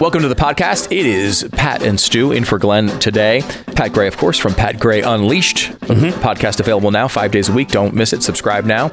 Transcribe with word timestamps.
Welcome 0.00 0.22
to 0.22 0.28
the 0.28 0.36
podcast. 0.36 0.92
It 0.96 1.06
is 1.06 1.48
Pat 1.50 1.82
and 1.82 1.98
Stu 1.98 2.30
in 2.30 2.44
for 2.44 2.56
Glenn 2.56 2.86
today. 3.00 3.42
Pat 3.74 3.92
Gray, 3.92 4.06
of 4.06 4.16
course, 4.16 4.38
from 4.38 4.54
Pat 4.54 4.78
Gray 4.78 5.02
Unleashed. 5.02 5.72
Podcast 5.80 6.60
available 6.60 6.92
now, 6.92 7.08
five 7.08 7.32
days 7.32 7.48
a 7.48 7.52
week. 7.52 7.68
Don't 7.70 7.94
miss 7.94 8.12
it. 8.12 8.22
Subscribe 8.22 8.64
now. 8.64 8.90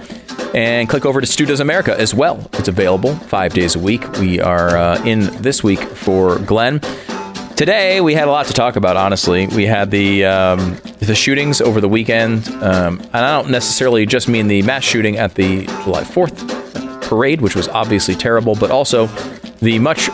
And 0.55 0.89
click 0.89 1.05
over 1.05 1.21
to 1.21 1.27
Stu 1.27 1.45
Does 1.45 1.59
America 1.59 1.95
as 1.99 2.15
well. 2.15 2.49
It's 2.53 2.69
available 2.69 3.13
five 3.15 3.53
days 3.53 3.75
a 3.75 3.79
week. 3.79 4.11
We 4.13 4.39
are 4.39 4.75
uh, 4.75 5.03
in 5.05 5.19
this 5.43 5.63
week 5.63 5.79
for 5.79 6.39
Glenn. 6.39 6.79
Today 7.55 8.01
we 8.01 8.15
had 8.15 8.27
a 8.27 8.31
lot 8.31 8.47
to 8.47 8.53
talk 8.53 8.75
about. 8.75 8.97
Honestly, 8.97 9.45
we 9.47 9.67
had 9.67 9.91
the 9.91 10.25
um, 10.25 10.75
the 10.99 11.13
shootings 11.13 11.61
over 11.61 11.79
the 11.81 11.87
weekend, 11.89 12.47
um, 12.63 12.99
and 12.99 13.15
I 13.15 13.39
don't 13.39 13.51
necessarily 13.51 14.07
just 14.07 14.27
mean 14.27 14.47
the 14.47 14.63
mass 14.63 14.83
shooting 14.83 15.17
at 15.17 15.35
the 15.35 15.67
July 15.83 16.03
Fourth 16.03 16.35
parade, 17.07 17.41
which 17.41 17.55
was 17.55 17.67
obviously 17.67 18.15
terrible, 18.15 18.55
but 18.55 18.71
also 18.71 19.05
the 19.61 19.77
much 19.77 20.09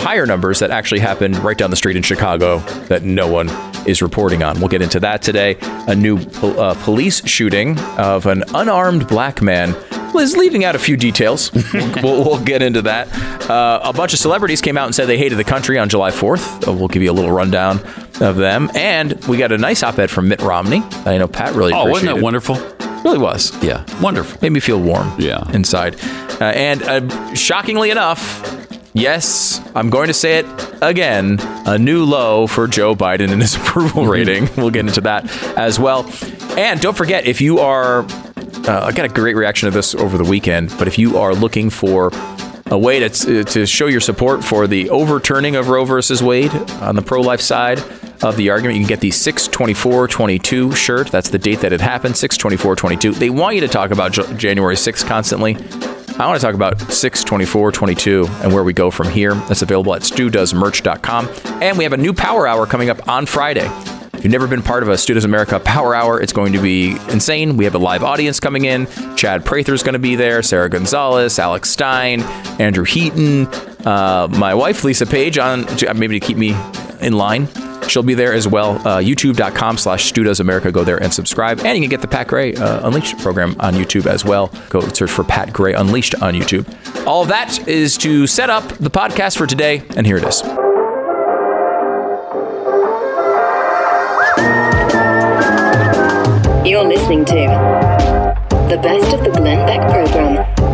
higher 0.00 0.26
numbers 0.26 0.58
that 0.60 0.70
actually 0.70 1.00
happened 1.00 1.36
right 1.38 1.56
down 1.58 1.70
the 1.70 1.76
street 1.76 1.96
in 1.96 2.02
Chicago 2.02 2.58
that 2.88 3.02
no 3.02 3.28
one 3.28 3.48
is 3.86 4.02
reporting 4.02 4.42
on. 4.42 4.58
We'll 4.58 4.68
get 4.68 4.82
into 4.82 5.00
that 5.00 5.22
today. 5.22 5.56
A 5.88 5.94
new 5.94 6.18
uh, 6.42 6.74
police 6.84 7.26
shooting 7.28 7.78
of 7.98 8.26
an 8.26 8.42
unarmed 8.54 9.06
black 9.08 9.42
man 9.42 9.74
is 10.16 10.34
leaving 10.36 10.64
out 10.64 10.74
a 10.74 10.78
few 10.78 10.96
details. 10.96 11.52
we'll, 12.02 12.24
we'll 12.24 12.42
get 12.42 12.62
into 12.62 12.80
that. 12.82 13.06
Uh, 13.50 13.80
a 13.84 13.92
bunch 13.92 14.12
of 14.14 14.18
celebrities 14.18 14.62
came 14.62 14.78
out 14.78 14.86
and 14.86 14.94
said 14.94 15.06
they 15.06 15.18
hated 15.18 15.36
the 15.36 15.44
country 15.44 15.78
on 15.78 15.88
July 15.90 16.10
4th. 16.10 16.66
Uh, 16.66 16.72
we'll 16.72 16.88
give 16.88 17.02
you 17.02 17.10
a 17.10 17.12
little 17.12 17.30
rundown 17.30 17.78
of 18.20 18.36
them. 18.36 18.70
And 18.74 19.12
we 19.26 19.36
got 19.36 19.52
a 19.52 19.58
nice 19.58 19.82
op-ed 19.82 20.08
from 20.10 20.28
Mitt 20.28 20.40
Romney. 20.40 20.80
I 21.04 21.18
know 21.18 21.28
Pat 21.28 21.54
really 21.54 21.74
Oh, 21.74 21.84
wasn't 21.90 22.14
that 22.14 22.22
wonderful? 22.22 22.56
Really 23.04 23.18
was. 23.18 23.52
Yeah, 23.62 23.84
wonderful. 24.00 24.38
Made 24.40 24.50
me 24.52 24.60
feel 24.60 24.80
warm 24.80 25.12
Yeah. 25.18 25.44
inside. 25.52 25.96
Uh, 26.40 26.44
and 26.46 26.82
uh, 26.82 27.34
shockingly 27.34 27.90
enough, 27.90 28.42
yes, 28.96 29.60
I'm 29.74 29.90
going 29.90 30.08
to 30.08 30.14
say 30.14 30.38
it 30.38 30.46
again 30.82 31.38
a 31.66 31.78
new 31.78 32.04
low 32.04 32.46
for 32.46 32.66
Joe 32.66 32.94
Biden 32.94 33.30
and 33.30 33.40
his 33.40 33.54
approval 33.56 34.06
rating. 34.06 34.48
We'll 34.56 34.70
get 34.70 34.86
into 34.86 35.00
that 35.02 35.30
as 35.56 35.78
well. 35.78 36.10
And 36.56 36.80
don't 36.80 36.96
forget, 36.96 37.26
if 37.26 37.40
you 37.40 37.58
are, 37.58 38.00
uh, 38.00 38.86
I 38.86 38.92
got 38.92 39.04
a 39.04 39.08
great 39.08 39.36
reaction 39.36 39.70
to 39.70 39.74
this 39.74 39.94
over 39.94 40.16
the 40.16 40.24
weekend, 40.24 40.74
but 40.78 40.88
if 40.88 40.98
you 40.98 41.18
are 41.18 41.34
looking 41.34 41.70
for 41.70 42.10
a 42.68 42.78
way 42.78 43.06
to, 43.08 43.44
to 43.44 43.66
show 43.66 43.86
your 43.86 44.00
support 44.00 44.42
for 44.42 44.66
the 44.66 44.90
overturning 44.90 45.54
of 45.54 45.68
Roe 45.68 45.84
versus 45.84 46.22
Wade 46.22 46.52
on 46.80 46.96
the 46.96 47.02
pro 47.02 47.20
life 47.20 47.40
side 47.40 47.78
of 48.22 48.36
the 48.36 48.50
argument, 48.50 48.78
you 48.78 48.84
can 48.84 48.88
get 48.88 49.00
the 49.00 49.10
62422 49.10 50.72
shirt. 50.72 51.08
That's 51.08 51.28
the 51.28 51.38
date 51.38 51.60
that 51.60 51.72
it 51.72 51.80
happened, 51.80 52.16
62422. 52.16 53.12
They 53.12 53.30
want 53.30 53.54
you 53.54 53.60
to 53.60 53.68
talk 53.68 53.90
about 53.90 54.12
January 54.36 54.74
6th 54.74 55.06
constantly. 55.06 55.54
I 56.18 56.26
want 56.26 56.40
to 56.40 56.46
talk 56.46 56.54
about 56.54 56.80
62422 56.80 58.26
and 58.42 58.54
where 58.54 58.64
we 58.64 58.72
go 58.72 58.90
from 58.90 59.10
here. 59.10 59.34
That's 59.34 59.60
available 59.60 59.94
at 59.94 60.00
stewdoesmerch.com. 60.00 61.28
And 61.60 61.76
we 61.76 61.84
have 61.84 61.92
a 61.92 61.98
new 61.98 62.14
power 62.14 62.46
hour 62.46 62.66
coming 62.66 62.88
up 62.88 63.06
on 63.06 63.26
Friday. 63.26 63.66
If 64.14 64.24
you've 64.24 64.32
never 64.32 64.46
been 64.46 64.62
part 64.62 64.82
of 64.82 64.88
a 64.88 64.96
Stu 64.96 65.12
Does 65.12 65.26
America 65.26 65.60
Power 65.60 65.94
Hour, 65.94 66.18
it's 66.18 66.32
going 66.32 66.54
to 66.54 66.58
be 66.58 66.92
insane. 67.10 67.58
We 67.58 67.64
have 67.64 67.74
a 67.74 67.78
live 67.78 68.02
audience 68.02 68.40
coming 68.40 68.64
in. 68.64 68.86
Chad 69.14 69.44
Prather's 69.44 69.82
going 69.82 69.92
to 69.92 69.98
be 69.98 70.16
there, 70.16 70.42
Sara 70.42 70.70
Gonzales, 70.70 71.38
Alex 71.38 71.68
Stein, 71.68 72.22
Andrew 72.58 72.84
Heaton, 72.84 73.46
uh, 73.86 74.26
my 74.38 74.54
wife, 74.54 74.84
Lisa 74.84 75.04
Page, 75.04 75.36
on 75.36 75.66
maybe 75.96 76.18
to 76.18 76.26
keep 76.26 76.38
me 76.38 76.56
in 77.02 77.12
line. 77.12 77.46
She'll 77.88 78.02
be 78.02 78.14
there 78.14 78.32
as 78.32 78.46
well. 78.48 78.72
Uh, 78.86 78.98
YouTube.com 78.98 79.78
slash 79.78 80.06
Stu 80.06 80.24
Does 80.24 80.40
America. 80.40 80.70
Go 80.72 80.84
there 80.84 81.02
and 81.02 81.12
subscribe. 81.12 81.60
And 81.60 81.76
you 81.76 81.82
can 81.82 81.90
get 81.90 82.00
the 82.00 82.08
Pat 82.08 82.28
Gray 82.28 82.54
uh, 82.54 82.86
Unleashed 82.86 83.18
program 83.18 83.56
on 83.60 83.74
YouTube 83.74 84.06
as 84.06 84.24
well. 84.24 84.52
Go 84.68 84.80
search 84.88 85.10
for 85.10 85.24
Pat 85.24 85.52
Gray 85.52 85.72
Unleashed 85.74 86.14
on 86.22 86.34
YouTube. 86.34 86.66
All 87.06 87.24
that 87.26 87.66
is 87.68 87.96
to 87.98 88.26
set 88.26 88.50
up 88.50 88.66
the 88.78 88.90
podcast 88.90 89.36
for 89.36 89.46
today. 89.46 89.82
And 89.96 90.06
here 90.06 90.16
it 90.16 90.24
is. 90.24 90.42
You're 96.66 96.82
listening 96.84 97.24
to 97.26 97.34
the 98.68 98.78
best 98.82 99.14
of 99.14 99.22
the 99.24 99.30
Glenn 99.30 99.64
Beck 99.66 99.88
program. 99.88 100.65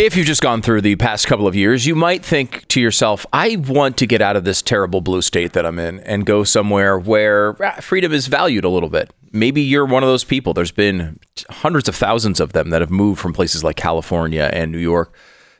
If 0.00 0.16
you've 0.16 0.26
just 0.26 0.40
gone 0.40 0.62
through 0.62 0.80
the 0.80 0.96
past 0.96 1.26
couple 1.26 1.46
of 1.46 1.54
years, 1.54 1.84
you 1.84 1.94
might 1.94 2.24
think 2.24 2.66
to 2.68 2.80
yourself, 2.80 3.26
I 3.34 3.56
want 3.56 3.98
to 3.98 4.06
get 4.06 4.22
out 4.22 4.34
of 4.34 4.44
this 4.44 4.62
terrible 4.62 5.02
blue 5.02 5.20
state 5.20 5.52
that 5.52 5.66
I'm 5.66 5.78
in 5.78 6.00
and 6.00 6.24
go 6.24 6.42
somewhere 6.42 6.98
where 6.98 7.62
ah, 7.62 7.80
freedom 7.82 8.10
is 8.10 8.26
valued 8.26 8.64
a 8.64 8.70
little 8.70 8.88
bit. 8.88 9.12
Maybe 9.30 9.60
you're 9.60 9.84
one 9.84 10.02
of 10.02 10.08
those 10.08 10.24
people. 10.24 10.54
There's 10.54 10.72
been 10.72 11.20
hundreds 11.50 11.86
of 11.86 11.94
thousands 11.94 12.40
of 12.40 12.54
them 12.54 12.70
that 12.70 12.80
have 12.80 12.90
moved 12.90 13.20
from 13.20 13.34
places 13.34 13.62
like 13.62 13.76
California 13.76 14.48
and 14.54 14.72
New 14.72 14.78
York 14.78 15.14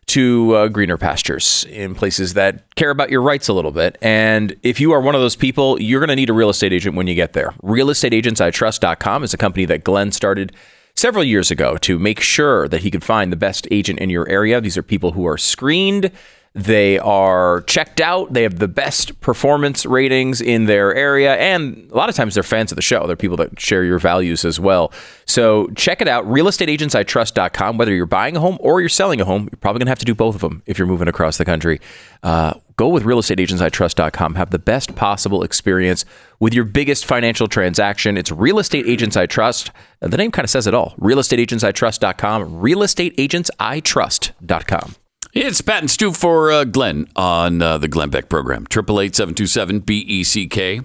to 0.06 0.54
uh, 0.54 0.68
greener 0.68 0.96
pastures 0.96 1.66
in 1.68 1.94
places 1.94 2.32
that 2.32 2.74
care 2.76 2.88
about 2.88 3.10
your 3.10 3.20
rights 3.20 3.48
a 3.48 3.52
little 3.52 3.72
bit. 3.72 3.98
And 4.00 4.56
if 4.62 4.80
you 4.80 4.92
are 4.92 5.02
one 5.02 5.14
of 5.14 5.20
those 5.20 5.36
people, 5.36 5.78
you're 5.82 6.00
going 6.00 6.08
to 6.08 6.16
need 6.16 6.30
a 6.30 6.32
real 6.32 6.48
estate 6.48 6.72
agent 6.72 6.96
when 6.96 7.06
you 7.06 7.14
get 7.14 7.34
there. 7.34 7.50
RealestateAgentsITrust.com 7.62 9.22
is 9.22 9.34
a 9.34 9.36
company 9.36 9.66
that 9.66 9.84
Glenn 9.84 10.12
started 10.12 10.56
several 11.00 11.24
years 11.24 11.50
ago 11.50 11.78
to 11.78 11.98
make 11.98 12.20
sure 12.20 12.68
that 12.68 12.82
he 12.82 12.90
could 12.90 13.02
find 13.02 13.32
the 13.32 13.36
best 13.36 13.66
agent 13.70 13.98
in 13.98 14.10
your 14.10 14.28
area. 14.28 14.60
These 14.60 14.76
are 14.76 14.82
people 14.82 15.12
who 15.12 15.26
are 15.26 15.38
screened. 15.38 16.10
They 16.52 16.98
are 16.98 17.62
checked 17.62 18.00
out. 18.00 18.32
They 18.32 18.42
have 18.42 18.58
the 18.58 18.68
best 18.68 19.20
performance 19.20 19.86
ratings 19.86 20.40
in 20.40 20.66
their 20.66 20.92
area. 20.94 21.36
And 21.36 21.88
a 21.92 21.96
lot 21.96 22.08
of 22.08 22.16
times 22.16 22.34
they're 22.34 22.42
fans 22.42 22.72
of 22.72 22.76
the 22.76 22.82
show. 22.82 23.06
They're 23.06 23.14
people 23.14 23.36
that 23.36 23.60
share 23.60 23.84
your 23.84 24.00
values 24.00 24.44
as 24.44 24.58
well. 24.58 24.92
So 25.26 25.68
check 25.76 26.02
it 26.02 26.08
out, 26.08 26.26
realestateagentsitrust.com. 26.26 27.78
Whether 27.78 27.94
you're 27.94 28.06
buying 28.06 28.36
a 28.36 28.40
home 28.40 28.58
or 28.60 28.80
you're 28.80 28.88
selling 28.88 29.20
a 29.20 29.24
home, 29.24 29.42
you're 29.42 29.58
probably 29.60 29.78
going 29.78 29.86
to 29.86 29.92
have 29.92 30.00
to 30.00 30.04
do 30.04 30.14
both 30.14 30.34
of 30.34 30.40
them 30.40 30.62
if 30.66 30.76
you're 30.76 30.88
moving 30.88 31.08
across 31.08 31.38
the 31.38 31.44
country. 31.44 31.80
Uh, 32.24 32.54
go 32.80 32.88
with 32.88 33.04
realestateagentsitrust.com. 33.04 34.36
Have 34.36 34.48
the 34.48 34.58
best 34.58 34.94
possible 34.94 35.42
experience 35.42 36.06
with 36.38 36.54
your 36.54 36.64
biggest 36.64 37.04
financial 37.04 37.46
transaction. 37.46 38.16
It's 38.16 38.32
Real 38.32 38.58
Estate 38.58 38.86
Agents 38.86 39.18
I 39.18 39.26
Trust. 39.26 39.70
The 40.00 40.16
name 40.16 40.30
kind 40.30 40.44
of 40.44 40.50
says 40.50 40.66
it 40.66 40.72
all. 40.72 40.94
Realestateagentsitrust.com. 40.98 42.54
Realestateagentsitrust.com. 42.54 44.94
It's 45.34 45.60
Pat 45.60 45.82
and 45.82 45.90
Stu 45.90 46.12
for 46.12 46.50
uh, 46.50 46.64
Glenn 46.64 47.06
on 47.14 47.60
uh, 47.60 47.76
the 47.76 47.86
Glenn 47.86 48.08
Beck 48.08 48.30
program. 48.30 48.66
Triple 48.66 48.98
eight 48.98 49.14
seven 49.14 49.34
two 49.34 49.46
seven 49.46 49.80
B 49.80 49.98
E 49.98 50.24
C 50.24 50.46
K. 50.46 50.80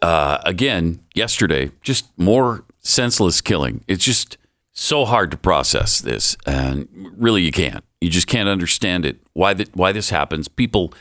Uh, 0.00 0.38
again, 0.46 1.00
yesterday, 1.14 1.72
just 1.82 2.16
more 2.16 2.64
senseless 2.78 3.40
killing. 3.40 3.82
It's 3.88 4.04
just 4.04 4.38
so 4.72 5.04
hard 5.04 5.32
to 5.32 5.36
process 5.36 6.00
this, 6.00 6.36
and 6.46 6.86
really, 7.16 7.42
you 7.42 7.50
can't. 7.50 7.82
You 8.00 8.08
just 8.08 8.28
can't 8.28 8.48
understand 8.48 9.04
it. 9.04 9.18
Why 9.34 9.52
that? 9.52 9.76
Why 9.76 9.92
this 9.92 10.10
happens? 10.10 10.48
People 10.48 10.94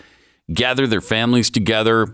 gather 0.53 0.87
their 0.87 1.01
families 1.01 1.49
together 1.49 2.13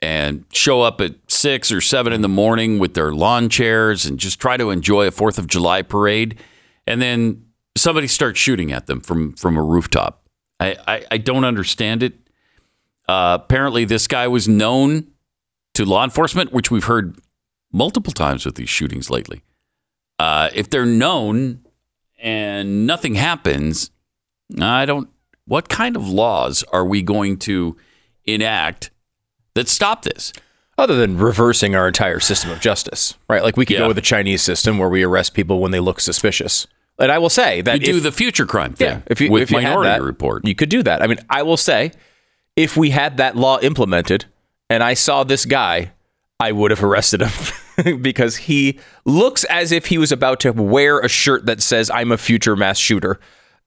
and 0.00 0.44
show 0.52 0.82
up 0.82 1.00
at 1.00 1.14
six 1.28 1.72
or 1.72 1.80
seven 1.80 2.12
in 2.12 2.22
the 2.22 2.28
morning 2.28 2.78
with 2.78 2.94
their 2.94 3.12
lawn 3.12 3.48
chairs 3.48 4.06
and 4.06 4.18
just 4.18 4.40
try 4.40 4.56
to 4.56 4.70
enjoy 4.70 5.06
a 5.06 5.10
Fourth 5.10 5.38
of 5.38 5.46
July 5.46 5.82
parade, 5.82 6.38
and 6.86 7.02
then 7.02 7.44
somebody 7.76 8.06
starts 8.06 8.38
shooting 8.38 8.72
at 8.72 8.86
them 8.86 9.00
from 9.00 9.32
from 9.34 9.56
a 9.56 9.62
rooftop. 9.62 10.28
I 10.60 10.76
I, 10.86 11.04
I 11.12 11.18
don't 11.18 11.44
understand 11.44 12.02
it. 12.02 12.14
Uh, 13.08 13.38
apparently, 13.42 13.84
this 13.84 14.06
guy 14.06 14.28
was 14.28 14.46
known 14.46 15.08
to 15.74 15.84
law 15.84 16.04
enforcement, 16.04 16.52
which 16.52 16.70
we've 16.70 16.84
heard 16.84 17.18
multiple 17.72 18.12
times 18.12 18.44
with 18.44 18.56
these 18.56 18.68
shootings 18.68 19.10
lately. 19.10 19.42
Uh, 20.18 20.50
if 20.54 20.68
they're 20.68 20.84
known 20.84 21.64
and 22.20 22.86
nothing 22.86 23.14
happens, 23.14 23.90
I 24.60 24.84
don't. 24.86 25.08
What 25.48 25.68
kind 25.68 25.96
of 25.96 26.06
laws 26.08 26.62
are 26.72 26.84
we 26.84 27.02
going 27.02 27.38
to 27.38 27.76
enact 28.26 28.90
that 29.54 29.68
stop 29.68 30.02
this? 30.02 30.32
Other 30.76 30.94
than 30.94 31.16
reversing 31.18 31.74
our 31.74 31.88
entire 31.88 32.20
system 32.20 32.50
of 32.52 32.60
justice, 32.60 33.14
right? 33.28 33.42
Like 33.42 33.56
we 33.56 33.66
could 33.66 33.74
Yeah. 33.74 33.80
go 33.80 33.88
with 33.88 33.96
the 33.96 34.02
Chinese 34.02 34.42
system 34.42 34.78
where 34.78 34.88
we 34.88 35.02
arrest 35.02 35.34
people 35.34 35.60
when 35.60 35.72
they 35.72 35.80
look 35.80 36.00
suspicious. 36.00 36.66
And 37.00 37.10
I 37.10 37.18
will 37.18 37.30
say 37.30 37.62
that 37.62 37.80
You 37.80 37.86
do 37.92 37.96
if- 37.96 38.02
the 38.04 38.12
future 38.12 38.46
crime 38.46 38.74
thing 38.74 38.88
Yeah, 38.88 39.00
if 39.06 39.20
you 39.20 39.30
with 39.30 39.42
if 39.44 39.50
you 39.50 39.56
Minority 39.56 39.88
that, 39.88 40.02
Report. 40.02 40.46
you 40.46 40.54
could 40.54 40.68
do 40.68 40.82
that. 40.84 41.02
I 41.02 41.06
mean, 41.08 41.18
I 41.30 41.42
will 41.42 41.56
say, 41.56 41.92
if 42.54 42.76
we 42.76 42.90
had 42.90 43.16
that 43.16 43.36
law 43.36 43.58
implemented, 43.60 44.26
and 44.70 44.82
I 44.84 44.94
saw 44.94 45.24
this 45.24 45.44
guy, 45.46 45.92
I 46.38 46.52
would 46.52 46.70
have 46.70 46.84
arrested 46.84 47.22
him 47.22 48.00
because 48.02 48.36
he 48.36 48.78
looks 49.04 49.44
as 49.44 49.72
if 49.72 49.86
he 49.86 49.98
was 49.98 50.12
about 50.12 50.40
to 50.40 50.52
wear 50.52 51.00
a 51.00 51.08
shirt 51.08 51.46
that 51.46 51.62
says 51.62 51.90
"I'm 51.90 52.12
a 52.12 52.18
future 52.18 52.54
mass 52.54 52.78
shooter." 52.78 53.18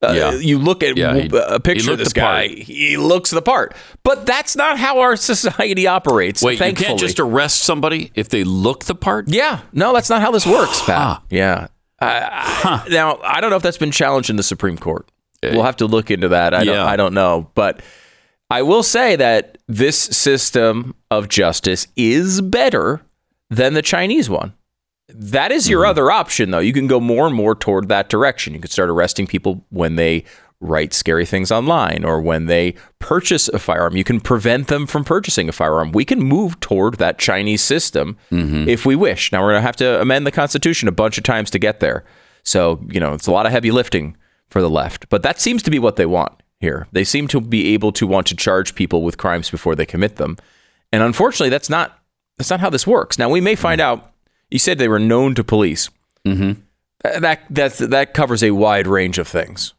Uh, 0.02 0.12
Yeah. 0.12 0.32
You 0.32 0.58
look 0.58 0.82
at 0.82 0.96
Yeah, 0.96 1.14
he- 1.14 1.30
a 1.32 1.60
picture 1.60 1.92
of 1.92 1.98
this 1.98 2.08
the 2.08 2.14
guy. 2.20 2.48
part. 2.48 2.58
He 2.58 2.96
looks 2.96 3.30
the 3.30 3.42
part, 3.42 3.74
but 4.02 4.26
that's 4.26 4.56
not 4.56 4.78
how 4.78 4.98
our 5.00 5.14
society 5.32 5.86
operates. 5.86 6.42
Wait, 6.42 6.58
thankfully. 6.58 6.84
you 6.84 6.88
can't 6.88 6.98
just 7.00 7.20
arrest 7.20 7.62
somebody 7.62 8.10
if 8.14 8.28
they 8.28 8.42
look 8.44 8.84
the 8.86 8.94
part? 8.94 9.28
Yeah, 9.28 9.60
no, 9.72 9.92
that's 9.92 10.10
not 10.10 10.20
how 10.20 10.30
this 10.32 10.46
works, 10.46 10.82
Pat. 10.82 11.22
Yeah. 11.30 11.68
I- 12.00 12.82
I- 12.84 12.88
Now, 12.88 13.20
I 13.22 13.40
don't 13.40 13.50
know 13.50 13.56
if 13.56 13.62
that's 13.62 13.78
been 13.78 13.92
challenged 13.92 14.28
in 14.28 14.36
the 14.36 14.42
Supreme 14.42 14.76
Court. 14.76 15.08
We'll 15.42 15.62
have 15.64 15.76
to 15.76 15.86
look 15.86 16.10
into 16.10 16.28
that. 16.28 16.54
I 16.54 16.64
don't, 16.64 16.76
I 16.78 16.96
don't 16.96 17.14
know, 17.14 17.50
but 17.54 17.80
I 18.50 18.62
will 18.62 18.82
say 18.84 19.16
that 19.16 19.58
this 19.68 19.98
system 19.98 20.94
of 21.10 21.28
justice 21.28 21.86
is 21.96 22.40
better 22.40 23.02
than 23.50 23.74
the 23.74 23.82
Chinese 23.82 24.28
one. 24.30 24.52
That 25.08 25.52
is 25.52 25.68
your 25.68 25.84
hmm. 25.84 25.90
other 25.90 26.10
option, 26.10 26.50
though. 26.50 26.58
You 26.58 26.72
can 26.72 26.86
go 26.86 27.00
more 27.00 27.26
and 27.26 27.34
more 27.34 27.54
toward 27.54 27.88
that 27.88 28.08
direction. 28.08 28.54
You 28.54 28.60
can 28.60 28.70
start 28.70 28.88
arresting 28.90 29.26
people 29.26 29.64
when 29.70 29.96
they 29.96 30.24
write 30.62 30.94
scary 30.94 31.26
things 31.26 31.50
online 31.50 32.04
or 32.04 32.20
when 32.20 32.46
they 32.46 32.74
purchase 33.00 33.48
a 33.48 33.58
firearm. 33.58 33.96
You 33.96 34.04
can 34.04 34.20
prevent 34.20 34.68
them 34.68 34.86
from 34.86 35.04
purchasing 35.04 35.48
a 35.48 35.52
firearm. 35.52 35.90
We 35.90 36.04
can 36.04 36.20
move 36.20 36.58
toward 36.60 36.98
that 36.98 37.18
Chinese 37.18 37.62
system 37.62 38.16
mm-hmm. 38.30 38.68
if 38.68 38.86
we 38.86 38.94
wish. 38.94 39.32
Now, 39.32 39.42
we're 39.42 39.50
going 39.50 39.58
to 39.58 39.66
have 39.66 39.76
to 39.76 40.00
amend 40.00 40.26
the 40.26 40.30
Constitution 40.30 40.88
a 40.88 40.92
bunch 40.92 41.18
of 41.18 41.24
times 41.24 41.50
to 41.50 41.58
get 41.58 41.80
there. 41.80 42.04
So, 42.44 42.80
you 42.88 43.00
know, 43.00 43.12
it's 43.12 43.26
a 43.26 43.32
lot 43.32 43.44
of 43.44 43.52
heavy 43.52 43.70
lifting 43.70 44.16
for 44.48 44.62
the 44.62 44.70
left, 44.70 45.08
but 45.08 45.22
that 45.22 45.40
seems 45.40 45.62
to 45.64 45.70
be 45.70 45.78
what 45.78 45.96
they 45.96 46.06
want 46.06 46.32
here. 46.60 46.86
They 46.92 47.04
seem 47.04 47.26
to 47.28 47.40
be 47.40 47.74
able 47.74 47.92
to 47.92 48.06
want 48.06 48.28
to 48.28 48.36
charge 48.36 48.74
people 48.74 49.02
with 49.02 49.18
crimes 49.18 49.50
before 49.50 49.74
they 49.74 49.86
commit 49.86 50.16
them. 50.16 50.36
And 50.92 51.02
unfortunately, 51.02 51.50
that's 51.50 51.70
not 51.70 51.98
that's 52.38 52.50
not 52.50 52.60
how 52.60 52.70
this 52.70 52.86
works. 52.86 53.18
Now, 53.18 53.28
we 53.28 53.40
may 53.40 53.54
find 53.54 53.80
hmm. 53.80 53.86
out. 53.86 54.11
You 54.52 54.58
said 54.58 54.76
they 54.76 54.88
were 54.88 54.98
known 54.98 55.34
to 55.36 55.42
police. 55.42 55.88
Mm-hmm. 56.26 56.60
That 57.20 57.42
that's, 57.48 57.78
that 57.78 58.12
covers 58.12 58.44
a 58.44 58.50
wide 58.50 58.86
range 58.86 59.18
of 59.18 59.26
things, 59.26 59.72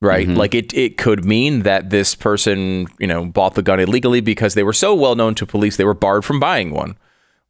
right? 0.00 0.28
Like 0.28 0.54
it 0.54 0.72
it 0.74 0.98
could 0.98 1.24
mean 1.24 1.62
that 1.62 1.90
this 1.90 2.14
person 2.14 2.86
you 3.00 3.06
know 3.06 3.24
bought 3.24 3.54
the 3.54 3.62
gun 3.62 3.80
illegally 3.80 4.20
because 4.20 4.54
they 4.54 4.62
were 4.62 4.74
so 4.74 4.94
well 4.94 5.16
known 5.16 5.34
to 5.36 5.46
police 5.46 5.76
they 5.76 5.84
were 5.84 5.94
barred 5.94 6.24
from 6.24 6.38
buying 6.38 6.70
one. 6.72 6.96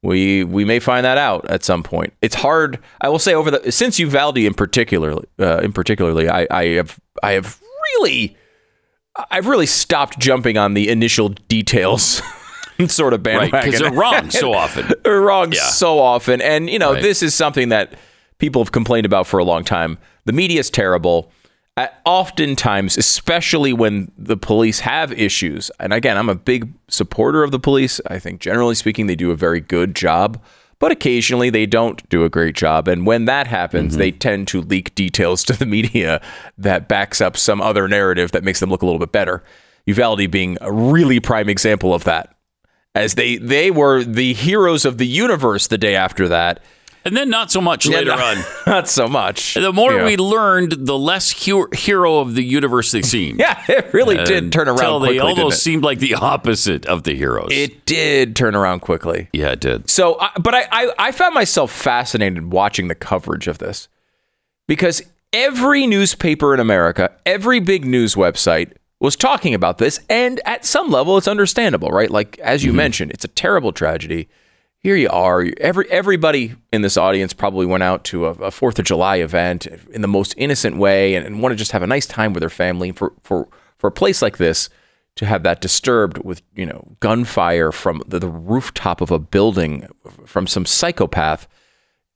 We 0.02 0.44
we 0.44 0.64
may 0.64 0.78
find 0.78 1.04
that 1.04 1.18
out 1.18 1.50
at 1.50 1.64
some 1.64 1.82
point. 1.82 2.14
It's 2.22 2.36
hard. 2.36 2.78
I 3.00 3.08
will 3.08 3.18
say 3.18 3.34
over 3.34 3.50
the 3.50 3.72
since 3.72 3.98
Uvalde 3.98 4.38
in 4.38 4.54
particular, 4.54 5.16
uh, 5.38 5.58
in 5.58 5.72
particularly, 5.72 6.28
I, 6.28 6.46
I 6.50 6.66
have 6.74 6.98
I 7.22 7.32
have 7.32 7.60
really 7.98 8.36
I've 9.30 9.46
really 9.46 9.66
stopped 9.66 10.18
jumping 10.20 10.56
on 10.56 10.74
the 10.74 10.88
initial 10.88 11.30
details 11.30 12.22
sort 12.88 13.12
of 13.14 13.20
Right, 13.26 13.50
bandwagon. 13.50 13.70
because 13.70 13.80
they're 13.80 13.92
wrong 13.92 14.30
so 14.30 14.52
often. 14.62 14.92
They're 15.04 15.20
wrong 15.20 15.52
Yeah. 15.52 15.60
so 15.62 15.98
often. 15.98 16.40
And, 16.40 16.68
you 16.70 16.78
know, 16.78 16.92
Right. 16.94 17.02
this 17.02 17.22
is 17.22 17.34
something 17.34 17.68
that 17.70 17.94
people 18.38 18.62
have 18.62 18.72
complained 18.72 19.06
about 19.06 19.26
for 19.26 19.38
a 19.38 19.44
long 19.44 19.64
time. 19.64 19.98
The 20.24 20.32
media 20.32 20.60
is 20.60 20.70
terrible. 20.70 21.30
Oftentimes, 22.06 22.96
especially 22.98 23.72
when 23.72 24.10
the 24.18 24.36
police 24.36 24.80
have 24.80 25.12
issues. 25.12 25.70
And 25.80 25.92
again, 25.92 26.16
I'm 26.18 26.28
a 26.28 26.34
big 26.34 26.72
supporter 26.88 27.42
of 27.42 27.50
the 27.50 27.58
police. 27.58 28.00
I 28.08 28.18
think, 28.18 28.40
generally 28.40 28.74
speaking, 28.74 29.06
they 29.06 29.16
do 29.16 29.30
a 29.30 29.36
very 29.36 29.60
good 29.60 29.94
job. 29.94 30.40
But 30.80 30.92
occasionally 30.92 31.50
they 31.50 31.64
don't 31.66 32.06
do 32.10 32.24
a 32.24 32.28
great 32.28 32.54
job. 32.56 32.88
And 32.88 33.06
when 33.06 33.24
that 33.24 33.46
happens, 33.46 33.92
Mm-hmm. 33.92 33.98
they 34.00 34.10
tend 34.10 34.48
to 34.48 34.60
leak 34.60 34.94
details 34.94 35.42
to 35.44 35.52
the 35.54 35.64
media 35.78 36.20
that 36.58 36.88
backs 36.88 37.20
up 37.20 37.36
some 37.36 37.60
other 37.60 37.88
narrative 37.88 38.32
that 38.32 38.44
makes 38.44 38.60
them 38.60 38.70
look 38.70 38.82
a 38.82 38.86
little 38.86 38.98
bit 38.98 39.12
better. 39.12 39.42
Uvalde 39.86 40.30
being 40.30 40.58
a 40.60 40.70
really 40.72 41.20
prime 41.20 41.48
example 41.48 41.94
of 41.94 42.04
that 42.04 42.33
as 42.94 43.14
they 43.14 43.36
they 43.36 43.70
were 43.70 44.04
the 44.04 44.32
heroes 44.34 44.84
of 44.84 44.98
the 44.98 45.06
universe 45.06 45.66
the 45.66 45.78
day 45.78 45.94
after 45.96 46.28
that. 46.28 46.60
And 47.06 47.14
then 47.14 47.28
not 47.28 47.50
so 47.50 47.60
much 47.60 47.84
later 47.86 48.12
Yeah, 48.12 48.22
on. 48.24 48.36
not, 48.38 48.46
not 48.66 48.88
so 48.88 49.06
much. 49.08 49.52
The 49.54 49.74
more 49.74 49.92
Yeah. 49.92 50.06
we 50.06 50.16
learned, 50.16 50.72
the 50.86 50.96
less 50.98 51.30
hero 51.30 52.18
of 52.20 52.34
the 52.34 52.42
universe 52.42 52.92
they 52.92 53.02
seemed. 53.02 53.40
yeah, 53.40 53.62
it 53.68 53.92
really 53.92 54.16
did 54.24 54.50
turn 54.52 54.68
around 54.68 55.00
quickly. 55.00 55.18
they 55.18 55.18
almost 55.18 55.62
seemed 55.62 55.82
like 55.84 55.98
the 55.98 56.14
opposite 56.14 56.86
of 56.86 57.02
the 57.02 57.14
heroes. 57.14 57.48
it 57.50 57.84
did 57.84 58.34
turn 58.34 58.54
around 58.54 58.80
quickly. 58.80 59.28
yeah, 59.34 59.48
it 59.50 59.60
did. 59.60 59.90
So, 59.90 60.18
but 60.40 60.54
I, 60.54 60.66
I 60.72 60.92
I 60.98 61.12
found 61.12 61.34
myself 61.34 61.70
fascinated 61.70 62.50
watching 62.52 62.88
the 62.88 62.94
coverage 62.94 63.48
of 63.48 63.58
this 63.58 63.88
because 64.66 65.02
every 65.30 65.86
newspaper 65.86 66.54
in 66.54 66.60
America, 66.60 67.10
every 67.26 67.60
big 67.60 67.84
news 67.84 68.14
website 68.14 68.72
was 69.04 69.16
talking 69.16 69.52
about 69.52 69.76
this, 69.76 70.00
and 70.08 70.40
at 70.46 70.64
some 70.64 70.90
level, 70.90 71.18
it's 71.18 71.28
understandable, 71.28 71.90
right? 71.90 72.10
Like 72.10 72.38
as 72.38 72.64
you 72.64 72.70
mm-hmm. 72.70 72.78
mentioned, 72.78 73.10
it's 73.12 73.24
a 73.24 73.28
terrible 73.28 73.70
tragedy. 73.70 74.28
Here 74.78 74.96
you 74.96 75.10
are. 75.10 75.46
Every 75.58 75.88
everybody 75.90 76.54
in 76.72 76.80
this 76.80 76.96
audience 76.96 77.34
probably 77.34 77.66
went 77.66 77.82
out 77.82 78.04
to 78.04 78.26
a, 78.26 78.30
a 78.30 78.50
Fourth 78.50 78.78
of 78.78 78.86
July 78.86 79.16
event 79.16 79.66
in 79.66 80.00
the 80.00 80.08
most 80.08 80.34
innocent 80.38 80.78
way, 80.78 81.14
and, 81.14 81.26
and 81.26 81.42
want 81.42 81.52
to 81.52 81.56
just 81.56 81.72
have 81.72 81.82
a 81.82 81.86
nice 81.86 82.06
time 82.06 82.32
with 82.32 82.40
their 82.40 82.50
family. 82.50 82.92
For 82.92 83.12
for 83.22 83.46
for 83.76 83.88
a 83.88 83.92
place 83.92 84.22
like 84.22 84.38
this 84.38 84.70
to 85.16 85.26
have 85.26 85.42
that 85.42 85.60
disturbed 85.60 86.18
with 86.24 86.40
you 86.56 86.64
know 86.64 86.96
gunfire 87.00 87.72
from 87.72 88.02
the, 88.06 88.18
the 88.18 88.28
rooftop 88.28 89.02
of 89.02 89.10
a 89.10 89.18
building 89.18 89.86
from 90.24 90.46
some 90.46 90.64
psychopath, 90.64 91.46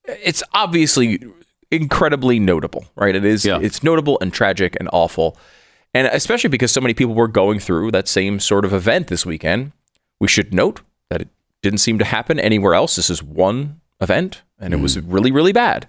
it's 0.05 0.43
obviously 0.55 1.23
incredibly 1.71 2.39
notable, 2.39 2.87
right? 2.97 3.15
It 3.15 3.27
is. 3.27 3.45
Yeah. 3.45 3.59
It's 3.61 3.83
notable 3.83 4.17
and 4.23 4.33
tragic 4.33 4.75
and 4.81 4.89
awful, 4.91 5.37
and 5.99 6.07
especially 6.13 6.49
because 6.49 6.71
so 6.71 6.81
many 6.81 6.95
people 6.95 7.15
were 7.15 7.27
going 7.27 7.59
through 7.59 7.91
that 7.91 8.07
same 8.07 8.39
sort 8.39 8.65
of 8.65 8.73
event 8.73 9.09
this 9.09 9.27
weekend. 9.27 9.73
We 10.21 10.29
should 10.29 10.55
note 10.55 10.81
that 11.11 11.23
it 11.23 11.29
didn't 11.61 11.81
seem 11.81 11.99
to 11.99 12.05
happen 12.05 12.39
anywhere 12.39 12.75
else. 12.75 12.95
This 12.95 13.11
is 13.11 13.21
one 13.21 13.81
event, 14.01 14.43
and 14.61 14.73
it 14.73 14.77
was 14.77 14.95
hmm. 14.95 15.11
really, 15.11 15.33
really 15.33 15.53
bad. 15.53 15.89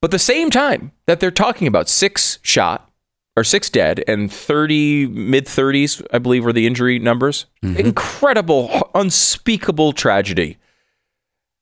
But 0.00 0.12
the 0.12 0.18
same 0.18 0.48
time 0.48 0.92
that 1.04 1.20
they're 1.20 1.30
talking 1.30 1.68
about 1.68 1.90
six 1.90 2.38
shot 2.40 2.90
or 3.36 3.44
six 3.44 3.68
dead 3.68 4.02
and 4.08 4.32
30 4.32 5.08
mid 5.08 5.44
30s, 5.44 6.02
I 6.10 6.18
believe 6.18 6.42
were 6.42 6.54
the 6.54 6.66
injury 6.66 6.98
numbers. 6.98 7.44
Mm-hmm. 7.62 7.80
Incredible, 7.80 8.90
unspeakable 8.94 9.92
tragedy. 9.92 10.56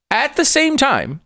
At 0.08 0.36
the 0.36 0.44
same 0.44 0.76
time, 0.76 1.20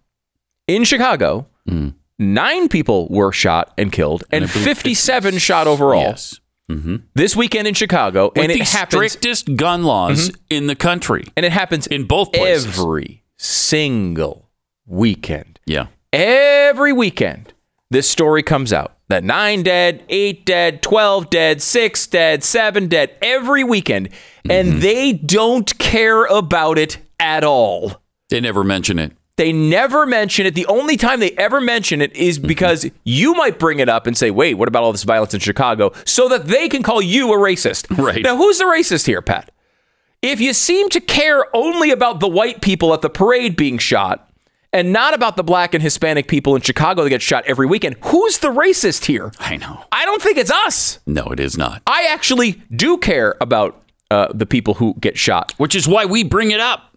in 0.67 0.85
Chicago, 0.85 1.49
hmm. 1.69 1.91
Nine 2.21 2.69
people 2.69 3.09
were 3.09 3.33
shot 3.33 3.73
and 3.77 3.91
killed, 3.91 4.23
and, 4.31 4.47
believe 4.47 4.65
57 4.65 5.39
shot 5.39 5.67
overall 5.67 6.03
Yes. 6.03 6.39
Mm-hmm. 6.71 6.97
this 7.17 7.35
weekend 7.35 7.67
in 7.67 7.75
Chicago, 7.75 8.27
With 8.27 8.45
and 8.45 8.51
the 8.53 8.61
it 8.61 8.69
happens 8.69 9.13
strictest 9.13 9.57
gun 9.57 9.83
laws 9.83 10.31
mm-hmm. 10.31 10.41
in 10.51 10.67
the 10.69 10.77
country. 10.77 11.27
and 11.37 11.45
it 11.45 11.51
happens 11.51 11.89
in 11.89 12.05
both 12.05 12.33
places. 12.33 12.79
every 12.79 13.25
single 13.39 14.51
weekend. 14.87 15.59
Yeah. 15.67 15.87
Every 16.13 16.93
weekend, 16.93 17.55
this 17.91 18.09
story 18.09 18.45
comes 18.45 18.73
out 18.73 18.97
that 19.09 19.25
nine 19.25 19.65
dead, 19.65 20.05
eight 20.09 20.47
dead, 20.47 20.83
12 20.83 21.31
dead, 21.31 21.61
six 21.61 22.07
dead, 22.07 22.45
seven 22.45 22.87
dead, 22.87 23.11
every 23.21 23.65
weekend. 23.65 24.09
And 24.49 24.69
mm-hmm. 24.69 24.81
they 24.81 25.13
don't 25.13 25.77
care 25.79 26.25
about 26.27 26.79
it 26.79 26.99
at 27.19 27.45
all. 27.45 28.01
They 28.31 28.41
never 28.41 28.63
mention 28.63 28.99
it. 28.99 29.13
They 29.37 29.53
never 29.53 30.05
mention 30.05 30.45
it. 30.45 30.55
The 30.55 30.67
only 30.67 30.97
time 30.99 31.21
they 31.21 31.31
ever 31.33 31.61
mention 31.61 32.03
it 32.03 32.15
is 32.15 32.39
because 32.39 32.91
you 33.05 33.35
might 33.35 33.59
bring 33.59 33.79
it 33.79 33.89
up 33.89 34.07
and 34.07 34.17
say, 34.17 34.31
wait, 34.31 34.55
what 34.55 34.69
about 34.69 34.83
all 34.83 34.93
this 34.93 35.05
violence 35.05 35.33
in 35.33 35.41
Chicago? 35.41 35.93
So 36.05 36.29
that 36.29 36.47
they 36.47 36.69
can 36.69 36.83
call 36.83 37.01
you 37.01 37.33
a 37.33 37.37
racist. 37.37 37.87
Right. 37.97 38.23
Now, 38.23 38.37
who's 38.37 38.59
the 38.59 38.65
racist 38.65 39.07
here, 39.07 39.23
Pat? 39.23 39.51
If 40.23 40.41
you 40.41 40.53
seem 40.53 40.91
to 40.91 41.01
care 41.01 41.45
only 41.57 41.91
about 41.91 42.21
the 42.21 42.29
white 42.29 42.61
people 42.61 42.93
at 42.93 43.01
the 43.01 43.09
parade 43.09 43.57
being 43.57 43.79
shot 43.79 44.31
and 44.73 44.93
not 44.93 45.15
about 45.15 45.37
the 45.37 45.43
black 45.43 45.73
and 45.73 45.83
Hispanic 45.83 46.29
people 46.29 46.55
in 46.55 46.61
Chicago 46.61 47.05
that 47.05 47.09
get 47.09 47.23
shot 47.23 47.45
every 47.47 47.67
weekend, 47.67 47.97
who's 48.05 48.39
the 48.39 48.49
racist 48.49 49.07
here? 49.07 49.33
I 49.39 49.57
know. 49.57 49.83
I 49.91 50.05
don't 50.05 50.21
think 50.21 50.37
it's 50.37 50.51
us. 50.51 50.99
No, 51.07 51.25
it 51.29 51.41
is 51.41 51.57
not. 51.57 51.81
I 51.87 52.07
actually 52.11 52.61
do 52.77 52.99
care 52.99 53.37
about 53.41 53.83
uh, 54.11 54.29
the 54.35 54.45
people 54.45 54.75
who 54.75 54.95
get 55.01 55.17
shot. 55.17 55.53
Which 55.57 55.75
is 55.75 55.89
why 55.89 56.05
we 56.05 56.25
bring 56.25 56.51
it 56.51 56.61
up. 56.61 56.90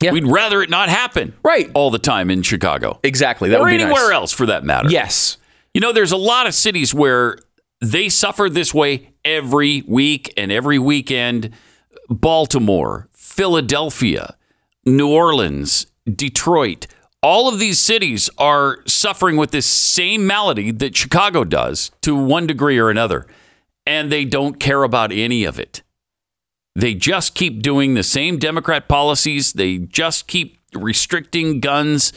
Yeah. 0.00 0.12
We'd 0.12 0.26
rather 0.26 0.62
it 0.62 0.70
not 0.70 0.88
happen. 0.88 1.34
Right. 1.42 1.70
All 1.74 1.90
the 1.90 1.98
time 1.98 2.30
in 2.30 2.42
Chicago. 2.42 3.00
Exactly. 3.02 3.48
That 3.50 3.60
or 3.60 3.64
would 3.64 3.70
be 3.70 3.82
anywhere 3.82 4.08
nice. 4.08 4.12
else 4.12 4.32
for 4.32 4.46
that 4.46 4.64
matter. 4.64 4.90
Yes. 4.90 5.38
You 5.72 5.80
know, 5.80 5.92
there's 5.92 6.12
a 6.12 6.16
lot 6.16 6.46
of 6.46 6.54
cities 6.54 6.92
where 6.92 7.38
they 7.80 8.08
suffer 8.08 8.48
this 8.50 8.74
way 8.74 9.10
every 9.24 9.82
week 9.86 10.32
and 10.36 10.52
every 10.52 10.78
weekend. 10.78 11.50
Baltimore, 12.08 13.08
Philadelphia, 13.12 14.36
New 14.84 15.08
Orleans, 15.08 15.86
Detroit, 16.04 16.86
all 17.22 17.48
of 17.48 17.58
these 17.58 17.80
cities 17.80 18.30
are 18.38 18.78
suffering 18.86 19.36
with 19.36 19.50
this 19.50 19.66
same 19.66 20.26
malady 20.26 20.70
that 20.70 20.96
Chicago 20.96 21.42
does 21.42 21.90
to 22.02 22.14
one 22.14 22.46
degree 22.46 22.78
or 22.78 22.90
another. 22.90 23.26
And 23.86 24.12
they 24.12 24.24
don't 24.24 24.60
care 24.60 24.82
about 24.82 25.10
any 25.10 25.44
of 25.44 25.58
it. 25.58 25.82
They 26.76 26.92
just 26.92 27.34
keep 27.34 27.62
doing 27.62 27.94
the 27.94 28.02
same 28.02 28.38
Democrat 28.38 28.86
policies. 28.86 29.54
They 29.54 29.78
just 29.78 30.26
keep 30.26 30.58
restricting 30.74 31.58
guns, 31.60 32.12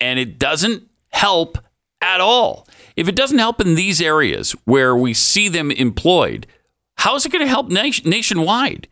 and 0.00 0.18
it 0.18 0.36
doesn't 0.36 0.82
help 1.12 1.58
at 2.00 2.20
all. 2.20 2.66
If 2.96 3.06
it 3.06 3.14
doesn't 3.14 3.38
help 3.38 3.60
in 3.60 3.76
these 3.76 4.00
areas 4.00 4.50
where 4.64 4.96
we 4.96 5.14
see 5.14 5.48
them 5.48 5.70
employed, 5.70 6.48
how 6.96 7.14
is 7.14 7.24
it 7.24 7.30
going 7.30 7.44
to 7.44 7.48
help 7.48 7.68
nation- 7.68 8.10
nationwide? 8.10 8.88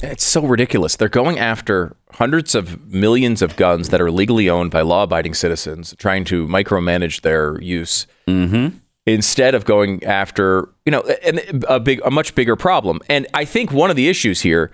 It's 0.00 0.24
so 0.24 0.46
ridiculous. 0.46 0.94
They're 0.94 1.08
going 1.08 1.36
after 1.36 1.96
hundreds 2.12 2.54
of 2.54 2.80
millions 2.92 3.42
of 3.42 3.56
guns 3.56 3.88
that 3.88 4.00
are 4.00 4.10
legally 4.10 4.48
owned 4.48 4.70
by 4.70 4.82
law 4.82 5.02
abiding 5.02 5.34
citizens, 5.34 5.96
trying 5.98 6.24
to 6.26 6.46
micromanage 6.46 7.22
their 7.22 7.60
use. 7.60 8.06
Mm-hmm. 8.28 8.78
Instead 9.06 9.54
of 9.54 9.66
going 9.66 10.02
after, 10.04 10.70
you 10.86 10.90
know, 10.90 11.02
a, 11.06 11.74
a 11.74 11.80
big, 11.80 12.00
a 12.06 12.10
much 12.10 12.34
bigger 12.34 12.56
problem. 12.56 13.00
And 13.08 13.26
I 13.34 13.44
think 13.44 13.70
one 13.70 13.90
of 13.90 13.96
the 13.96 14.08
issues 14.08 14.40
here 14.40 14.70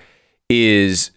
is 0.48 1.10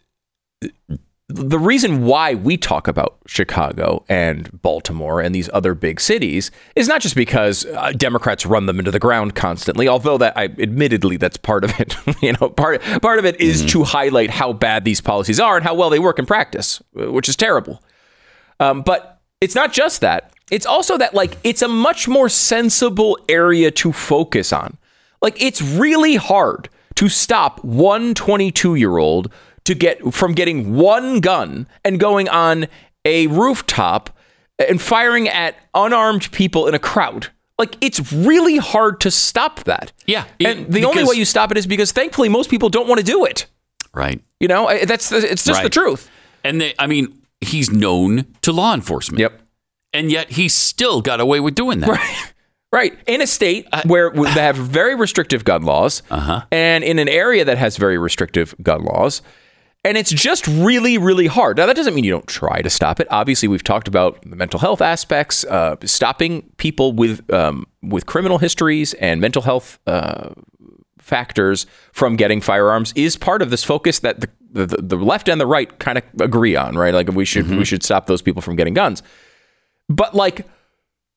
the 1.30 1.58
reason 1.58 2.06
why 2.06 2.36
we 2.36 2.58
talk 2.58 2.88
about 2.88 3.18
Chicago 3.26 4.06
and 4.08 4.62
Baltimore 4.62 5.20
and 5.20 5.34
these 5.34 5.50
other 5.54 5.74
big 5.74 6.00
cities 6.00 6.52
is 6.76 6.88
not 6.88 7.02
just 7.02 7.16
because 7.16 7.66
uh, 7.66 7.92
Democrats 7.94 8.46
run 8.46 8.68
them 8.68 8.78
into 8.78 8.92
the 8.92 9.00
ground 9.00 9.34
constantly, 9.34 9.88
although 9.88 10.18
that 10.18 10.38
I 10.38 10.46
admittedly 10.46 11.18
that's 11.18 11.38
part 11.38 11.64
of 11.64 11.80
it. 11.80 11.96
you 12.22 12.34
know, 12.34 12.50
part 12.50 12.82
part 13.02 13.20
of 13.20 13.26
it 13.26 13.40
is 13.42 13.66
to 13.72 13.84
highlight 13.84 14.30
how 14.30 14.54
bad 14.54 14.86
these 14.86 15.02
policies 15.02 15.40
are 15.40 15.56
and 15.56 15.66
how 15.66 15.74
well 15.74 15.90
they 15.90 16.00
work 16.00 16.20
in 16.20 16.26
practice, 16.26 16.82
uh, 17.00 17.12
which 17.12 17.28
is 17.28 17.36
terrible. 17.36 17.82
Um, 18.60 18.82
but 18.84 19.22
it's 19.44 19.56
not 19.56 19.74
just 19.74 20.02
that. 20.02 20.32
It's 20.50 20.66
also 20.66 20.98
that 20.98 21.14
like 21.14 21.38
it's 21.44 21.62
a 21.62 21.68
much 21.68 22.08
more 22.08 22.30
sensible 22.30 23.18
area 23.28 23.72
to 23.72 23.92
focus 23.92 24.54
on. 24.54 24.78
Like 25.22 25.42
it's 25.42 25.62
really 25.62 26.16
hard 26.16 26.70
to 26.96 27.10
stop 27.10 27.64
one 27.64 28.14
22 28.14 28.76
year 28.76 28.98
old 28.98 29.32
to 29.66 29.76
get 29.76 30.14
from 30.14 30.34
getting 30.34 30.76
one 30.76 31.20
gun 31.20 31.68
and 31.84 32.00
going 32.00 32.30
on 32.30 32.68
a 33.06 33.28
rooftop 33.28 34.18
and 34.60 34.82
firing 34.82 35.28
at 35.28 35.56
unarmed 35.74 36.32
people 36.32 36.68
in 36.68 36.74
a 36.74 36.80
crowd. 36.80 37.28
Like 37.58 37.76
it's 37.82 38.14
really 38.14 38.58
hard 38.58 39.00
to 39.02 39.12
stop 39.12 39.64
that. 39.66 39.92
Yeah, 40.06 40.26
and 40.40 40.72
the 40.72 40.86
only 40.86 41.04
way 41.04 41.16
you 41.16 41.26
stop 41.26 41.52
it 41.52 41.58
is 41.58 41.68
because 41.68 41.92
thankfully 41.92 42.30
most 42.30 42.50
people 42.50 42.70
don't 42.70 42.88
want 42.88 43.00
to 43.00 43.06
do 43.06 43.26
it. 43.26 43.46
Right. 43.94 44.22
You 44.40 44.48
know, 44.48 44.68
that's 44.86 45.12
it's 45.12 45.46
just 45.46 45.64
the 45.64 45.70
truth. 45.70 46.10
And 46.44 46.60
they, 46.60 46.74
I 46.78 46.88
mean, 46.88 47.23
he's 47.44 47.72
known 47.72 48.26
to 48.42 48.52
law 48.52 48.74
enforcement. 48.74 49.20
Yep. 49.20 49.42
And 49.94 50.12
yet 50.12 50.32
he 50.32 50.50
still 50.50 51.02
got 51.02 51.20
away 51.20 51.40
with 51.40 51.56
doing 51.56 51.80
that. 51.82 51.90
Right. 51.90 52.30
Right. 52.74 52.98
In 53.06 53.22
a 53.22 53.28
state 53.28 53.68
where 53.86 54.10
they 54.10 54.30
have 54.32 54.56
very 54.56 54.96
restrictive 54.96 55.44
gun 55.46 55.62
laws 55.62 56.02
Uh-huh. 56.10 56.42
and 56.52 56.84
in 56.84 56.98
an 56.98 57.08
area 57.08 57.46
that 57.46 57.60
has 57.60 57.78
very 57.78 58.00
restrictive 58.00 58.56
gun 58.64 58.84
laws. 58.84 59.22
And 59.86 59.96
it's 59.96 60.10
just 60.10 60.48
really, 60.48 60.98
really 60.98 61.28
hard. 61.28 61.58
Now, 61.58 61.68
that 61.68 61.76
doesn't 61.76 61.94
mean 61.94 62.04
you 62.04 62.10
don't 62.10 62.26
try 62.26 62.64
to 62.64 62.72
stop 62.72 63.00
it. 63.00 63.06
Obviously, 63.12 63.48
we've 63.48 63.64
talked 63.64 63.88
about 63.88 64.20
the 64.28 64.36
mental 64.36 64.60
health 64.60 64.82
aspects, 64.82 65.46
uh, 65.46 65.76
stopping 65.86 66.50
people 66.58 66.94
with 66.94 67.32
um, 67.32 67.68
with 67.84 68.08
criminal 68.08 68.40
histories 68.40 68.96
and 68.96 69.22
mental 69.22 69.44
health 69.44 69.78
uh, 69.86 70.30
factors 70.98 71.66
from 71.92 72.16
getting 72.16 72.42
firearms 72.42 72.92
is 72.96 73.18
part 73.18 73.42
of 73.44 73.50
this 73.52 73.64
focus 73.64 74.00
that 74.00 74.22
the, 74.22 74.30
the, 74.54 74.78
the 74.82 74.96
left 74.96 75.28
and 75.28 75.42
the 75.42 75.48
right 75.48 75.78
kind 75.80 75.98
of 75.98 76.04
agree 76.22 76.56
on, 76.56 76.76
right? 76.78 76.94
Like 76.94 77.10
we 77.10 77.26
should 77.26 77.50
we 77.50 77.66
should 77.66 77.84
stop 77.84 78.06
those 78.06 78.22
people 78.22 78.42
from 78.42 78.56
getting 78.56 78.74
guns. 78.74 79.04
But 79.90 80.16
like 80.16 80.48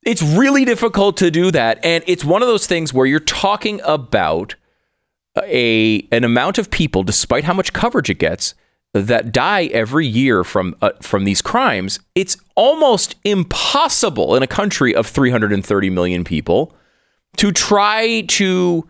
it's 0.06 0.22
really 0.22 0.64
difficult 0.64 1.16
to 1.18 1.30
do 1.30 1.50
that 1.50 1.78
and 1.84 2.02
it's 2.06 2.24
one 2.24 2.40
of 2.40 2.48
those 2.48 2.66
things 2.66 2.94
where 2.94 3.06
you're 3.06 3.20
talking 3.20 3.80
about 3.84 4.54
a 5.42 6.06
an 6.12 6.24
amount 6.24 6.58
of 6.58 6.70
people 6.70 7.02
despite 7.02 7.44
how 7.44 7.52
much 7.52 7.72
coverage 7.72 8.08
it 8.08 8.18
gets 8.18 8.54
that 8.94 9.32
die 9.32 9.64
every 9.66 10.06
year 10.06 10.44
from 10.44 10.74
uh, 10.80 10.90
from 11.02 11.24
these 11.24 11.42
crimes 11.42 11.98
it's 12.14 12.36
almost 12.54 13.16
impossible 13.24 14.34
in 14.34 14.42
a 14.42 14.46
country 14.46 14.94
of 14.94 15.06
330 15.06 15.90
million 15.90 16.24
people 16.24 16.74
to 17.36 17.52
try 17.52 18.22
to 18.22 18.88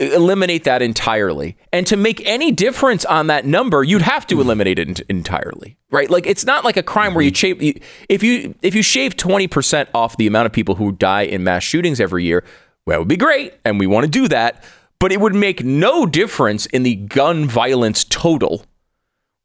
eliminate 0.00 0.64
that 0.64 0.82
entirely. 0.82 1.56
And 1.72 1.86
to 1.86 1.96
make 1.96 2.26
any 2.26 2.50
difference 2.50 3.04
on 3.04 3.26
that 3.28 3.44
number 3.44 3.84
you'd 3.84 4.02
have 4.02 4.26
to 4.28 4.40
eliminate 4.40 4.78
it 4.78 5.00
entirely 5.08 5.76
right? 5.92 6.08
Like 6.08 6.26
it's 6.26 6.46
not 6.46 6.64
like 6.64 6.76
a 6.76 6.82
crime 6.82 7.14
where 7.14 7.24
you 7.24 7.32
mm-hmm. 7.32 7.60
shave 7.62 7.82
if 8.08 8.22
you 8.22 8.54
if 8.62 8.74
you 8.74 8.82
shave 8.82 9.16
20% 9.16 9.88
off 9.94 10.16
the 10.16 10.26
amount 10.26 10.46
of 10.46 10.52
people 10.52 10.76
who 10.76 10.92
die 10.92 11.22
in 11.22 11.44
mass 11.44 11.62
shootings 11.62 12.00
every 12.00 12.24
year 12.24 12.44
well, 12.86 12.94
that 12.94 12.98
would 13.00 13.08
be 13.08 13.16
great 13.16 13.54
and 13.64 13.78
we 13.78 13.86
want 13.86 14.04
to 14.04 14.10
do 14.10 14.28
that 14.28 14.64
but 15.00 15.10
it 15.10 15.20
would 15.20 15.34
make 15.34 15.64
no 15.64 16.06
difference 16.06 16.66
in 16.66 16.82
the 16.84 16.94
gun 16.94 17.46
violence 17.46 18.04
total 18.04 18.64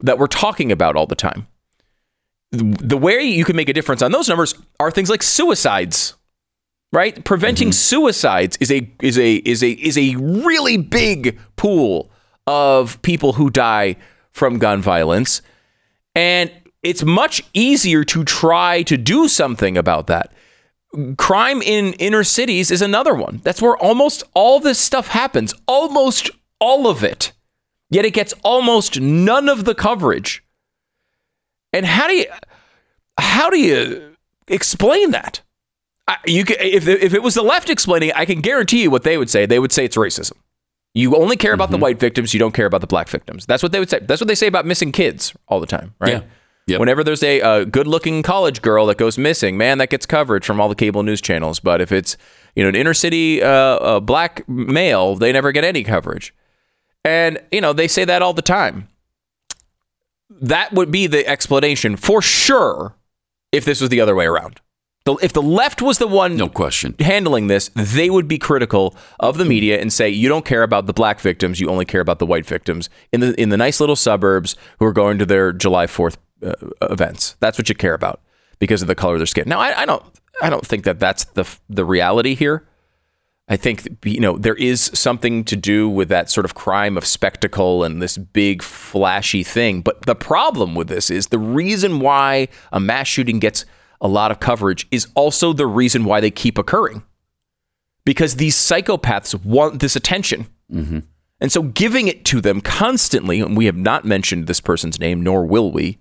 that 0.01 0.19
we're 0.19 0.27
talking 0.27 0.71
about 0.71 0.95
all 0.95 1.07
the 1.07 1.15
time. 1.15 1.47
The 2.51 2.63
the 2.79 2.97
way 2.97 3.23
you 3.23 3.45
can 3.45 3.55
make 3.55 3.69
a 3.69 3.73
difference 3.73 4.01
on 4.01 4.11
those 4.11 4.29
numbers 4.29 4.53
are 4.79 4.91
things 4.91 5.09
like 5.09 5.23
suicides 5.23 6.15
right? 6.95 7.23
Preventing 7.25 7.67
mm-hmm. 7.67 7.73
suicides 7.73 8.57
is 8.61 8.71
a 8.71 8.89
is 9.01 9.19
a 9.19 9.35
is 9.35 9.61
a 9.61 9.71
is 9.71 9.97
a 9.97 10.15
really 10.15 10.77
big 10.77 11.37
pool 11.57 12.09
of 12.47 12.99
people 13.01 13.33
who 13.33 13.49
die 13.49 13.97
from 14.31 14.57
gun 14.57 14.81
violence, 14.81 15.41
and 16.15 16.51
it's 16.81 17.03
much 17.03 17.43
easier 17.53 18.03
to 18.05 18.23
try 18.23 18.81
to 18.83 18.97
do 18.97 19.27
something 19.27 19.77
about 19.77 20.07
that. 20.07 20.31
Crime 21.17 21.61
in 21.61 21.93
inner 21.93 22.23
cities 22.23 22.71
is 22.71 22.81
another 22.81 23.13
one. 23.13 23.41
That's 23.43 23.61
where 23.61 23.75
almost 23.75 24.23
all 24.33 24.61
this 24.61 24.79
stuff 24.79 25.09
happens. 25.09 25.53
Almost 25.67 26.31
all 26.59 26.87
of 26.87 27.03
it. 27.03 27.33
Yet 27.89 28.05
it 28.05 28.11
gets 28.11 28.33
almost 28.43 29.01
none 29.01 29.49
of 29.49 29.65
the 29.65 29.75
coverage. 29.75 30.43
And 31.73 31.85
how 31.85 32.07
do 32.07 32.15
you 32.15 32.25
how 33.19 33.49
do 33.49 33.59
you 33.59 34.15
explain 34.47 35.11
that? 35.11 35.41
I, 36.07 36.17
you 36.27 36.45
can, 36.45 36.57
if 36.59 36.87
if 36.87 37.13
it 37.13 37.23
was 37.23 37.33
the 37.33 37.41
left 37.41 37.69
explaining 37.69 38.11
I 38.15 38.25
can 38.25 38.41
guarantee 38.41 38.83
you 38.83 38.91
what 38.91 39.03
they 39.03 39.17
would 39.17 39.29
say. 39.29 39.45
They 39.45 39.59
would 39.59 39.71
say 39.71 39.85
it's 39.85 39.97
racism. 39.97 40.33
You 40.93 41.15
only 41.17 41.35
care 41.35 41.53
about 41.53 41.71
the 41.71 41.77
white 41.77 41.99
victims. 41.99 42.33
You 42.33 42.39
don't 42.39 42.53
care 42.53 42.65
about 42.65 42.79
the 42.79 42.87
black 42.87 43.09
victims. 43.09 43.45
That's 43.45 43.61
what 43.61 43.73
they 43.73 43.79
would 43.79 43.89
say. 43.89 43.99
That's 43.99 44.21
what 44.21 44.29
they 44.29 44.35
say 44.35 44.47
about 44.47 44.65
missing 44.65 44.93
kids 44.93 45.33
all 45.47 45.59
the 45.59 45.65
time, 45.67 45.93
right? 45.99 46.13
Yeah. 46.13 46.23
Yep. 46.67 46.79
Whenever 46.79 47.03
there's 47.03 47.21
a, 47.21 47.41
uh 47.41 47.63
good-looking 47.65 48.23
college 48.23 48.61
girl 48.61 48.87
that 48.87 48.97
goes 48.97 49.17
missing, 49.19 49.55
man, 49.57 49.77
that 49.77 49.89
gets 49.89 50.05
coverage 50.05 50.45
from 50.45 50.59
all 50.59 50.69
the 50.69 50.73
cable 50.75 51.03
news 51.03 51.21
channels. 51.21 51.59
But 51.59 51.81
if 51.81 51.91
it's 51.91 52.17
you 52.55 52.63
know 52.63 52.69
an 52.69 52.75
inner 52.75 52.93
city 52.93 53.43
uh, 53.43 53.49
uh, 53.49 53.99
black 53.99 54.47
male, 54.47 55.15
they 55.15 55.31
never 55.31 55.51
get 55.51 55.63
any 55.63 55.83
coverage. 55.83 56.33
And 57.03 57.39
you 57.51 57.61
know 57.61 57.73
they 57.73 57.87
say 57.87 58.05
that 58.05 58.21
all 58.21 58.33
the 58.33 58.41
time. 58.41 58.87
That 60.29 60.73
would 60.73 60.91
be 60.91 61.07
the 61.07 61.27
explanation 61.27 61.97
for 61.97 62.21
sure 62.21 62.95
if 63.51 63.63
this 63.65 63.79
was 63.79 63.89
the 63.89 64.01
other 64.01 64.15
way 64.15 64.25
around. 64.25 64.59
The, 65.05 65.15
if 65.21 65.33
the 65.33 65.41
left 65.41 65.83
was 65.83 65.99
the 65.99 66.07
one 66.07 66.35
No 66.35 66.49
question. 66.49 66.95
handling 66.99 67.45
this, 67.45 67.69
they 67.75 68.09
would 68.09 68.27
be 68.27 68.39
critical 68.39 68.95
of 69.19 69.37
the 69.37 69.45
media 69.45 69.79
and 69.79 69.93
say 69.93 70.09
you 70.09 70.27
don't 70.27 70.45
care 70.45 70.63
about 70.63 70.87
the 70.87 70.93
black 70.93 71.19
victims, 71.19 71.59
you 71.59 71.69
only 71.69 71.85
care 71.85 72.01
about 72.01 72.17
the 72.17 72.25
white 72.25 72.45
victims 72.45 72.89
in 73.11 73.19
the 73.19 73.39
in 73.39 73.49
the 73.49 73.57
nice 73.57 73.79
little 73.79 73.95
suburbs 73.95 74.55
who 74.79 74.85
are 74.85 74.93
going 74.93 75.19
to 75.19 75.25
their 75.25 75.53
July 75.53 75.85
Fourth 75.85 76.17
uh, 76.43 76.53
events. 76.81 77.35
That's 77.39 77.57
what 77.59 77.69
you 77.69 77.75
care 77.75 77.93
about 77.93 78.19
because 78.57 78.81
of 78.81 78.87
the 78.87 78.95
color 78.95 79.13
of 79.13 79.19
their 79.19 79.27
skin. 79.27 79.43
Now, 79.47 79.59
I, 79.59 79.83
I 79.83 79.85
don't 79.85 80.03
I 80.41 80.49
don't 80.49 80.65
think 80.65 80.85
that 80.85 80.99
that's 80.99 81.25
the 81.25 81.45
the 81.69 81.85
reality 81.85 82.33
here. 82.33 82.67
I 83.47 83.57
think 83.57 83.87
you 84.03 84.19
know 84.19 84.39
there 84.39 84.55
is 84.55 84.89
something 84.95 85.43
to 85.45 85.55
do 85.55 85.87
with 85.87 86.09
that 86.09 86.31
sort 86.31 86.45
of 86.45 86.55
crime 86.55 86.97
of 86.97 87.05
spectacle 87.05 87.83
and 87.83 88.01
this 88.01 88.17
big 88.17 88.63
flashy 88.63 89.43
thing. 89.43 89.81
But 89.83 90.07
the 90.07 90.15
problem 90.15 90.73
with 90.73 90.87
this 90.87 91.11
is 91.11 91.27
the 91.27 91.37
reason 91.37 91.99
why 91.99 92.47
a 92.71 92.79
mass 92.79 93.07
shooting 93.07 93.37
gets 93.37 93.65
a 94.01 94.07
lot 94.07 94.31
of 94.31 94.39
coverage 94.39 94.87
is 94.91 95.07
also 95.15 95.53
the 95.53 95.67
reason 95.67 96.05
why 96.05 96.19
they 96.19 96.31
keep 96.31 96.57
occurring. 96.57 97.03
Because 98.03 98.35
these 98.35 98.55
psychopaths 98.55 99.43
want 99.43 99.79
this 99.79 99.95
attention. 99.95 100.47
Mm-hmm. 100.71 100.99
And 101.41 101.51
so 101.51 101.63
giving 101.63 102.07
it 102.07 102.23
to 102.25 102.39
them 102.41 102.61
constantly, 102.61 103.39
and 103.39 103.57
we 103.57 103.65
have 103.65 103.75
not 103.75 104.05
mentioned 104.05 104.47
this 104.47 104.61
person's 104.61 104.99
name, 104.99 105.21
nor 105.21 105.45
will 105.45 105.71
we, 105.71 105.97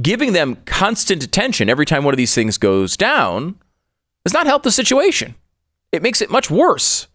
giving 0.00 0.32
them 0.32 0.56
constant 0.66 1.22
attention 1.24 1.68
every 1.68 1.86
time 1.86 2.04
one 2.04 2.14
of 2.14 2.18
these 2.18 2.34
things 2.34 2.58
goes 2.58 2.96
down 2.96 3.56
does 4.24 4.32
not 4.32 4.46
help 4.46 4.62
the 4.62 4.70
situation. 4.70 5.34
It 5.92 6.02
makes 6.02 6.20
it 6.20 6.30
much 6.30 6.50
worse. 6.50 7.08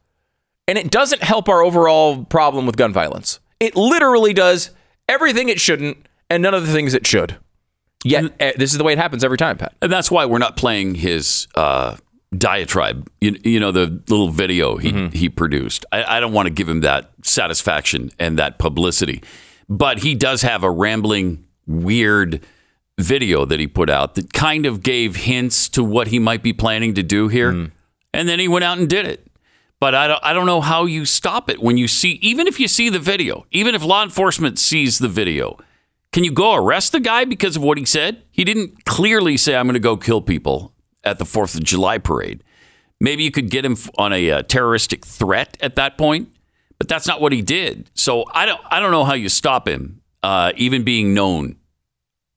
And 0.67 0.77
it 0.77 0.91
doesn't 0.91 1.23
help 1.23 1.49
our 1.49 1.63
overall 1.63 2.23
problem 2.25 2.65
with 2.65 2.77
gun 2.77 2.93
violence. 2.93 3.39
It 3.59 3.75
literally 3.75 4.33
does 4.33 4.71
everything 5.07 5.49
it 5.49 5.59
shouldn't 5.59 5.97
and 6.29 6.43
none 6.43 6.53
of 6.53 6.65
the 6.65 6.71
things 6.71 6.93
it 6.93 7.07
should. 7.07 7.37
Yet, 8.03 8.33
eh, 8.39 8.53
this 8.55 8.71
is 8.71 8.77
the 8.77 8.83
way 8.83 8.93
it 8.93 8.99
happens 8.99 9.23
every 9.23 9.37
time, 9.37 9.57
Pat. 9.57 9.73
And 9.81 9.91
that's 9.91 10.09
why 10.09 10.25
we're 10.25 10.37
not 10.37 10.55
playing 10.55 10.95
his 10.95 11.47
uh, 11.55 11.97
diatribe. 12.37 13.09
You, 13.19 13.37
you 13.43 13.59
know, 13.59 13.71
the 13.71 14.01
little 14.07 14.29
video 14.29 14.77
he, 14.77 14.91
Mm-hmm. 14.91 15.15
he 15.15 15.29
produced. 15.29 15.85
I, 15.91 16.17
I 16.17 16.19
don't 16.19 16.31
want 16.33 16.45
to 16.47 16.51
give 16.53 16.69
him 16.69 16.81
that 16.81 17.11
satisfaction 17.23 18.11
and 18.19 18.39
that 18.39 18.57
publicity. 18.57 19.21
But 19.67 19.99
he 19.99 20.15
does 20.15 20.41
have 20.43 20.63
a 20.63 20.71
rambling, 20.71 21.45
weird 21.67 22.43
video 22.97 23.45
that 23.45 23.59
he 23.59 23.67
put 23.67 23.89
out 23.89 24.15
that 24.15 24.33
kind 24.33 24.65
of 24.65 24.81
gave 24.81 25.15
hints 25.15 25.69
to 25.69 25.83
what 25.83 26.07
he 26.07 26.19
might 26.19 26.41
be 26.43 26.53
planning 26.53 26.93
to 26.95 27.03
do 27.03 27.27
here. 27.27 27.51
Mm. 27.53 27.71
And 28.13 28.27
then 28.27 28.39
he 28.39 28.47
went 28.47 28.63
out 28.63 28.77
and 28.77 28.89
did 28.89 29.05
it. 29.05 29.25
But 29.79 29.95
I 29.95 30.07
don't, 30.07 30.19
I 30.23 30.33
don't 30.33 30.45
know 30.45 30.59
how 30.61 30.85
you 30.85 31.05
stop 31.05 31.49
it 31.49 31.61
when 31.61 31.77
you 31.77 31.87
see, 31.87 32.13
even 32.21 32.47
if 32.47 32.59
you 32.59 32.67
see 32.67 32.89
the 32.89 32.99
video, 32.99 33.45
even 33.51 33.75
if 33.75 33.83
law 33.83 34.03
enforcement 34.03 34.59
sees 34.59 34.99
the 34.99 35.07
video, 35.07 35.57
can 36.11 36.23
you 36.23 36.31
go 36.31 36.53
arrest 36.55 36.91
the 36.91 36.99
guy 36.99 37.25
because 37.25 37.55
of 37.55 37.63
what 37.63 37.77
he 37.77 37.85
said? 37.85 38.23
He 38.31 38.43
didn't 38.43 38.85
clearly 38.85 39.37
say, 39.37 39.55
I'm 39.55 39.65
going 39.67 39.73
to 39.75 39.79
go 39.79 39.95
kill 39.97 40.21
people 40.21 40.73
at 41.03 41.19
the 41.19 41.25
4th 41.25 41.55
of 41.55 41.63
July 41.63 41.97
parade. 41.97 42.43
Maybe 42.99 43.23
you 43.23 43.31
could 43.31 43.49
get 43.49 43.63
him 43.63 43.77
on 43.97 44.11
a 44.11 44.31
uh, 44.31 44.41
terroristic 44.43 45.05
threat 45.05 45.57
at 45.61 45.75
that 45.75 45.97
point, 45.97 46.29
but 46.77 46.87
that's 46.87 47.07
not 47.07 47.21
what 47.21 47.31
he 47.31 47.41
did. 47.41 47.89
So 47.93 48.25
I 48.33 48.45
don't, 48.45 48.59
I 48.69 48.79
don't 48.79 48.91
know 48.91 49.05
how 49.05 49.13
you 49.13 49.29
stop 49.29 49.67
him, 49.67 50.01
uh, 50.23 50.51
even 50.57 50.83
being 50.83 51.13
known 51.13 51.55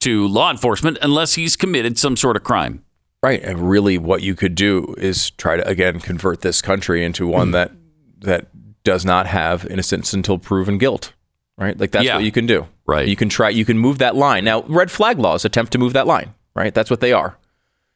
to 0.00 0.26
law 0.28 0.50
enforcement, 0.50 0.98
unless 1.02 1.34
he's 1.34 1.56
committed 1.56 1.98
some 1.98 2.16
sort 2.16 2.36
of 2.36 2.44
crime. 2.44 2.84
Right. 3.22 3.42
And 3.42 3.70
really 3.70 3.98
what 3.98 4.22
you 4.22 4.34
could 4.34 4.54
do 4.56 4.94
is 4.98 5.30
try 5.30 5.56
to 5.56 5.66
again 5.66 6.00
convert 6.00 6.40
this 6.40 6.60
country 6.60 7.04
into 7.04 7.26
one 7.28 7.52
that 7.52 7.70
that 8.18 8.48
does 8.82 9.04
not 9.04 9.28
have 9.28 9.64
innocence 9.66 10.12
until 10.12 10.38
proven 10.38 10.76
guilt. 10.76 11.12
Right? 11.56 11.78
Like 11.78 11.92
that's 11.92 12.04
Yeah. 12.04 12.16
what 12.16 12.24
you 12.24 12.32
can 12.32 12.46
do. 12.46 12.66
Right. 12.86 13.06
You 13.06 13.16
can 13.16 13.28
try 13.28 13.48
you 13.50 13.64
can 13.64 13.78
move 13.78 13.98
that 13.98 14.16
line. 14.16 14.44
Now, 14.44 14.62
red 14.62 14.90
flag 14.90 15.18
laws 15.18 15.44
attempt 15.44 15.72
to 15.72 15.78
move 15.78 15.92
that 15.92 16.06
line, 16.06 16.34
right? 16.54 16.74
That's 16.74 16.90
what 16.90 17.00
they 17.00 17.12
are. 17.12 17.38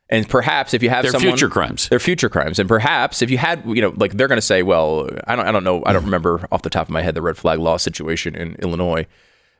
And 0.08 0.28
perhaps 0.28 0.72
if 0.72 0.82
you 0.82 0.90
have 0.90 1.04
someone 1.06 1.32
future 1.32 1.48
crimes. 1.48 1.88
They're 1.88 1.98
future 1.98 2.28
crimes. 2.28 2.60
And 2.60 2.68
perhaps 2.68 3.22
if 3.22 3.30
you 3.30 3.38
had, 3.38 3.64
you 3.66 3.82
know, 3.82 3.92
like 3.96 4.12
they're 4.12 4.28
going 4.28 4.36
to 4.36 4.42
say, 4.42 4.62
well, 4.62 5.08
I 5.26 5.34
don't 5.34 5.46
I 5.46 5.52
don't 5.52 5.64
know, 5.64 5.82
I 5.84 5.92
don't 5.92 6.04
remember 6.04 6.46
off 6.52 6.62
the 6.62 6.70
top 6.70 6.86
of 6.86 6.90
my 6.90 7.02
head 7.02 7.14
the 7.14 7.22
red 7.22 7.36
flag 7.36 7.58
law 7.58 7.76
situation 7.76 8.36
in 8.36 8.54
Illinois. 8.56 9.06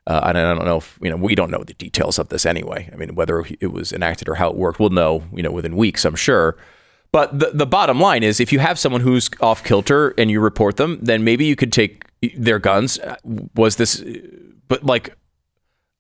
Uh, 0.07 0.21
and 0.27 0.39
I 0.39 0.55
don't 0.55 0.65
know 0.65 0.77
if 0.77 0.99
you 1.03 1.11
know. 1.11 1.17
We 1.17 1.35
don't 1.35 1.51
know 1.51 1.65
the 1.65 1.75
details 1.75 2.21
of 2.21 2.29
this 2.29 2.47
anyway. 2.47 2.89
I 2.93 2.97
mean, 2.97 3.17
whether 3.17 3.45
it 3.59 3.73
was 3.73 3.93
enacted 3.93 4.29
or 4.29 4.37
how 4.37 4.51
it 4.51 4.57
worked, 4.57 4.79
we'll 4.79 4.91
know. 4.91 5.25
You 5.35 5.43
know, 5.43 5.51
within 5.51 5.77
weeks, 5.77 6.05
I'm 6.05 6.15
sure. 6.15 6.57
But 7.13 7.39
the, 7.39 7.51
the 7.53 7.67
bottom 7.67 8.01
line 8.01 8.23
is 8.23 8.41
if 8.41 8.53
you 8.53 8.59
have 8.59 8.79
someone 8.79 9.01
who's 9.01 9.31
off 9.41 9.65
kilter 9.65 10.15
and 10.19 10.31
you 10.31 10.41
report 10.41 10.77
them, 10.77 10.99
then 11.01 11.25
maybe 11.25 11.45
you 11.45 11.57
could 11.57 11.73
take 11.73 12.05
their 12.37 12.59
guns. 12.59 12.99
Was 13.55 13.77
this, 13.77 14.05
but 14.69 14.85
like, 14.85 15.17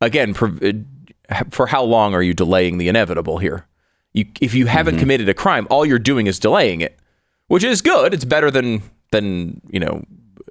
again, 0.01 0.35
for 0.35 1.67
how 1.67 1.83
long 1.83 2.15
are 2.15 2.23
you 2.23 2.35
delaying 2.35 2.79
the 2.79 2.89
inevitable 2.89 3.39
here? 3.39 3.67
You, 4.13 4.27
if 4.41 4.55
you 4.55 4.67
haven't 4.67 4.95
mm-hmm. 4.95 5.01
committed 5.01 5.29
a 5.29 5.35
crime, 5.35 5.67
all 5.71 5.85
you're 5.85 5.99
doing 5.99 6.27
is 6.27 6.39
delaying 6.39 6.81
it, 6.81 6.99
which 7.49 7.65
is 7.65 7.83
good. 7.83 8.15
It's 8.15 8.25
better 8.25 8.51
than 8.51 8.83
than 9.13 9.61
you 9.69 9.79
know, 9.79 10.05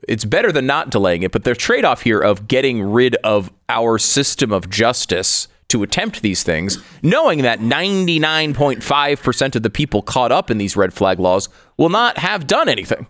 it's 0.07 0.23
better 0.23 0.51
than 0.51 0.65
not 0.65 0.89
delaying 0.89 1.23
it. 1.23 1.31
But 1.31 1.43
the 1.43 1.55
trade 1.55 1.83
off 1.83 2.01
here 2.01 2.19
of 2.19 2.47
getting 2.47 2.81
rid 2.83 3.15
of 3.23 3.51
our 3.69 3.97
system 3.97 4.51
of 4.51 4.69
justice 4.69 5.47
to 5.69 5.83
attempt 5.83 6.21
these 6.21 6.43
things, 6.43 6.77
knowing 7.01 7.41
that 7.41 7.59
99.5% 7.59 9.55
of 9.55 9.63
the 9.63 9.69
people 9.69 10.01
caught 10.01 10.31
up 10.31 10.51
in 10.51 10.57
these 10.57 10.77
red 10.77 10.93
flag 10.93 11.19
laws 11.19 11.49
will 11.77 11.89
not 11.89 12.17
have 12.19 12.47
done 12.47 12.69
anything. 12.69 13.07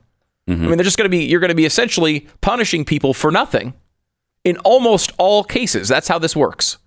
I 0.48 0.52
mm-hmm. 0.52 0.68
mean, 0.68 0.78
they're 0.78 0.84
just 0.84 0.98
going 0.98 1.10
to 1.10 1.18
be, 1.18 1.26
you're 1.26 1.40
going 1.40 1.50
to 1.50 1.56
be 1.56 1.66
essentially 1.66 2.28
punishing 2.42 2.86
people 2.86 3.14
for 3.14 3.32
nothing 3.32 3.74
in 4.44 4.58
almost 4.58 5.12
all 5.18 5.44
cases. 5.44 5.88
That's 5.88 6.08
how 6.08 6.20
this 6.20 6.36
works. 6.36 6.78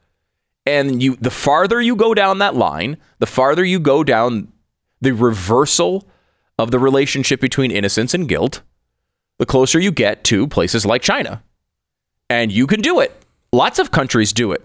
And 0.64 1.02
you, 1.02 1.16
the 1.16 1.30
farther 1.30 1.80
you 1.80 1.96
go 1.96 2.14
down 2.14 2.38
that 2.38 2.54
line, 2.54 2.98
the 3.18 3.26
farther 3.26 3.64
you 3.64 3.80
go 3.80 4.04
down 4.04 4.52
the 5.00 5.12
reversal 5.12 6.08
of 6.58 6.70
the 6.70 6.78
relationship 6.78 7.40
between 7.40 7.70
innocence 7.70 8.14
and 8.14 8.28
guilt, 8.28 8.62
the 9.38 9.46
closer 9.46 9.78
you 9.78 9.92
get 9.92 10.24
to 10.24 10.46
places 10.46 10.84
like 10.84 11.02
China. 11.02 11.42
And 12.30 12.52
you 12.52 12.66
can 12.66 12.80
do 12.80 13.00
it. 13.00 13.14
Lots 13.52 13.78
of 13.78 13.90
countries 13.90 14.32
do 14.32 14.52
it. 14.52 14.64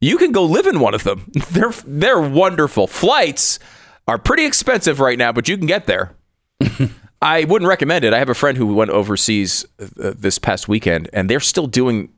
You 0.00 0.18
can 0.18 0.32
go 0.32 0.44
live 0.44 0.66
in 0.66 0.80
one 0.80 0.94
of 0.94 1.04
them. 1.04 1.30
They're 1.50 1.72
they're 1.86 2.20
wonderful. 2.20 2.86
Flights 2.86 3.58
are 4.06 4.18
pretty 4.18 4.44
expensive 4.44 5.00
right 5.00 5.18
now, 5.18 5.32
but 5.32 5.48
you 5.48 5.56
can 5.56 5.66
get 5.66 5.86
there. 5.86 6.14
I 7.22 7.44
wouldn't 7.44 7.68
recommend 7.68 8.04
it. 8.04 8.12
I 8.12 8.18
have 8.18 8.28
a 8.28 8.34
friend 8.34 8.58
who 8.58 8.74
went 8.74 8.90
overseas 8.90 9.64
uh, 9.80 10.12
this 10.16 10.38
past 10.38 10.68
weekend, 10.68 11.08
and 11.12 11.30
they're 11.30 11.40
still 11.40 11.66
doing. 11.66 12.12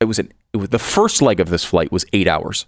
It 0.00 0.04
was 0.04 0.18
an 0.18 0.32
it 0.52 0.58
was, 0.58 0.68
the 0.68 0.78
first 0.78 1.22
leg 1.22 1.40
of 1.40 1.48
this 1.48 1.64
flight 1.64 1.90
was 1.90 2.04
eight 2.12 2.28
hours, 2.28 2.66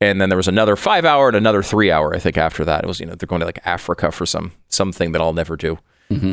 and 0.00 0.20
then 0.20 0.28
there 0.28 0.36
was 0.36 0.48
another 0.48 0.76
five 0.76 1.04
hour 1.04 1.26
and 1.28 1.36
another 1.36 1.62
three 1.62 1.90
hour. 1.90 2.14
I 2.14 2.18
think 2.18 2.38
after 2.38 2.64
that, 2.64 2.84
it 2.84 2.86
was 2.86 3.00
you 3.00 3.06
know 3.06 3.14
they're 3.14 3.26
going 3.26 3.40
to 3.40 3.46
like 3.46 3.60
Africa 3.64 4.12
for 4.12 4.26
some 4.26 4.52
something 4.68 5.12
that 5.12 5.20
I'll 5.20 5.32
never 5.32 5.56
do. 5.56 5.78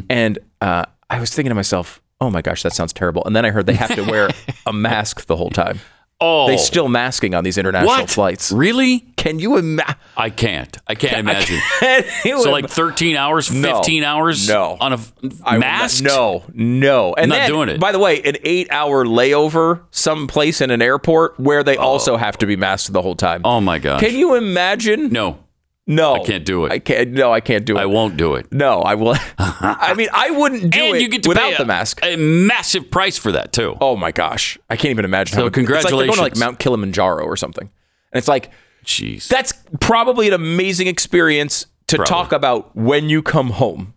And 0.10 0.40
uh, 0.62 0.86
I 1.10 1.20
was 1.20 1.34
thinking 1.34 1.50
to 1.50 1.56
myself, 1.56 2.02
oh 2.22 2.30
my 2.30 2.42
gosh, 2.42 2.64
that 2.64 2.74
sounds 2.74 2.94
terrible. 2.94 3.24
And 3.26 3.36
then 3.36 3.44
I 3.46 3.50
heard 3.50 3.66
they 3.66 3.74
have 3.74 3.94
to 3.96 4.04
wear 4.04 4.30
a 4.66 4.74
mask 4.74 5.26
the 5.26 5.36
whole 5.36 5.50
time. 5.50 5.80
Oh, 6.22 6.48
They 6.48 6.56
still 6.56 6.88
masking 6.88 7.36
on 7.36 7.44
these 7.44 7.58
international 7.58 7.94
what? 7.94 8.10
flights. 8.10 8.50
Really? 8.52 9.00
Can 9.18 9.38
you 9.40 9.58
imagine? 9.58 9.96
I 10.16 10.30
can't. 10.30 10.78
I 10.88 10.96
can't 10.96 11.18
imagine. 11.18 11.60
So 12.24 12.52
like 12.52 12.70
13 12.70 13.18
hours, 13.18 13.52
No. 13.52 13.78
15 13.78 14.04
hours 14.04 14.48
No. 14.48 14.78
on 14.80 14.94
a 14.94 15.60
mask? 15.60 16.04
No, 16.04 16.44
no. 16.54 17.14
And 17.16 17.30
Not 17.30 17.36
then, 17.36 17.50
doing 17.50 17.70
it. 17.70 17.80
By 17.80 17.92
the 17.92 18.00
way, 18.00 18.22
an 18.22 18.38
eight-hour 18.44 19.06
layover 19.06 19.82
someplace 19.92 20.62
in 20.62 20.72
an 20.72 20.82
airport 20.82 21.40
where 21.40 21.64
they 21.64 21.78
oh. 21.78 21.82
also 21.82 22.18
have 22.18 22.38
to 22.38 22.46
be 22.46 22.56
masked 22.56 22.94
the 22.94 23.02
whole 23.02 23.16
time. 23.16 23.42
Oh 23.44 23.60
my 23.60 23.80
gosh. 23.80 24.00
Can 24.00 24.16
you 24.16 24.36
imagine? 24.36 25.10
No, 25.10 25.40
no, 25.88 26.16
I 26.16 26.20
can't 26.20 26.46
do 26.46 26.66
it. 26.66 26.72
I 26.72 26.80
can't. 26.80 27.12
No, 27.12 27.32
I 27.32 27.40
can't 27.42 27.64
do 27.66 27.78
it. 27.78 27.82
I 27.82 27.86
won't 27.86 28.18
do 28.18 28.34
it. 28.36 28.52
No, 28.52 28.82
I 28.82 28.96
will. 28.96 29.16
I 29.38 29.94
mean, 29.96 30.10
I 30.14 30.32
wouldn't 30.32 30.72
do 30.72 30.80
and 30.80 30.96
it 30.98 31.02
you 31.02 31.08
get 31.10 31.24
to 31.24 31.30
without 31.30 31.50
pay 31.50 31.56
a, 31.56 31.58
the 31.60 31.66
mask. 31.66 32.00
a 32.04 32.16
massive 32.16 32.90
price 32.90 33.18
for 33.18 33.32
that 33.32 33.52
too. 33.54 33.78
Oh 33.80 33.96
my 33.96 34.12
gosh, 34.12 34.58
I 34.70 34.76
can't 34.78 34.92
even 34.92 35.06
imagine. 35.06 35.36
So 35.36 35.42
how 35.42 35.48
It's 35.48 35.58
like 35.58 35.90
going 35.92 36.12
to 36.12 36.22
like. 36.22 36.38
Mount 36.38 36.60
Kilimanjaro 36.60 37.24
or 37.26 37.38
something, 37.38 37.70
and 38.12 38.18
it's 38.18 38.28
like 38.28 38.52
Jeez. 38.84 39.28
that's 39.28 39.54
probably 39.80 40.28
an 40.28 40.34
amazing 40.34 40.88
experience 40.88 41.68
to 41.88 41.98
Probably. 41.98 42.10
talk 42.10 42.32
about 42.32 42.76
when 42.76 43.10
you 43.10 43.22
come 43.22 43.52
home. 43.52 43.94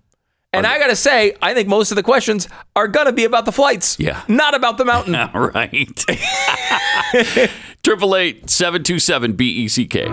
And 0.52 0.66
I 0.66 0.78
gotta 0.78 0.96
say, 0.96 1.36
I 1.42 1.52
think 1.54 1.68
most 1.68 1.90
of 1.92 1.96
the 1.96 2.02
questions 2.02 2.48
are 2.74 2.88
gonna 2.88 3.12
be 3.12 3.24
about 3.24 3.44
the 3.44 3.52
flights, 3.52 3.98
Yeah. 4.00 4.22
not 4.28 4.54
about 4.54 4.76
the 4.78 4.84
mountain. 4.84 5.14
All 5.34 5.48
right. 5.48 6.04
Triple 7.82 8.16
eight 8.16 8.50
seven 8.50 8.82
two 8.82 8.98
seven 8.98 9.32
B 9.34 9.46
E 9.50 9.68
C 9.68 9.86
K. 9.86 10.06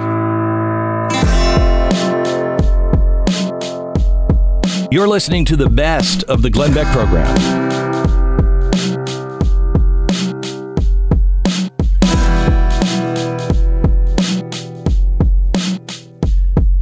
You're 4.91 5.07
listening 5.07 5.45
to 5.45 5.55
the 5.55 5.69
best 5.69 6.23
of 6.25 6.41
the 6.41 6.49
Glenn 6.49 6.73
Beck 6.73 6.87
program. 6.93 7.25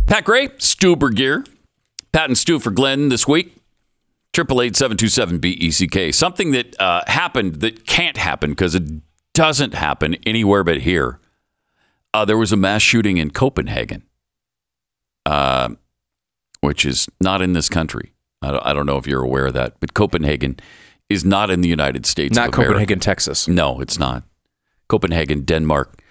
Pat 0.06 0.26
Gray, 0.26 0.50
Stu 0.60 0.96
Burguiere. 0.96 1.48
Pat 2.12 2.26
and 2.30 2.38
Stu 2.38 2.60
for 2.60 2.70
Glenn 2.70 3.10
this 3.10 3.28
week. 3.28 3.56
Triple 4.34 4.62
eight 4.62 4.76
seven 4.76 4.98
two 4.98 5.08
seven 5.08 5.40
B 5.40 5.52
E 5.52 5.72
C 5.72 5.88
K. 5.88 6.12
Something 6.12 6.52
that 6.52 6.80
uh, 6.80 7.02
happened 7.08 7.62
that 7.62 7.88
can't 7.88 8.18
happen 8.18 8.52
because 8.52 8.76
it 8.76 8.84
doesn't 9.34 9.74
happen 9.74 10.16
anywhere 10.26 10.64
but 10.64 10.82
here. 10.82 11.20
Uh, 12.14 12.26
there 12.26 12.38
was 12.38 12.52
a 12.52 12.58
mass 12.58 12.84
shooting 12.84 13.18
in 13.18 13.32
Copenhagen, 13.32 14.04
uh, 15.26 15.70
which 16.64 16.86
is 16.86 17.08
not 17.20 17.42
in 17.42 17.52
this 17.52 17.68
country. 17.68 18.14
I 18.42 18.74
don't, 18.74 18.86
know 18.86 18.98
if 18.98 19.08
you're 19.08 19.24
aware 19.24 19.48
of 19.48 19.54
that, 19.54 19.76
but 19.80 19.94
Copenhagen 19.94 20.60
is 21.10 21.24
not 21.24 21.50
in 21.50 21.62
the 21.62 21.70
United 21.70 22.06
States. 22.06 22.36
Not 22.36 22.52
Copenhagen, 22.52 23.00
Texas. 23.00 23.48
No, 23.48 23.80
it's 23.80 23.98
not. 24.00 24.24
Copenhagen, 24.90 25.42
Denmark, 25.42 26.02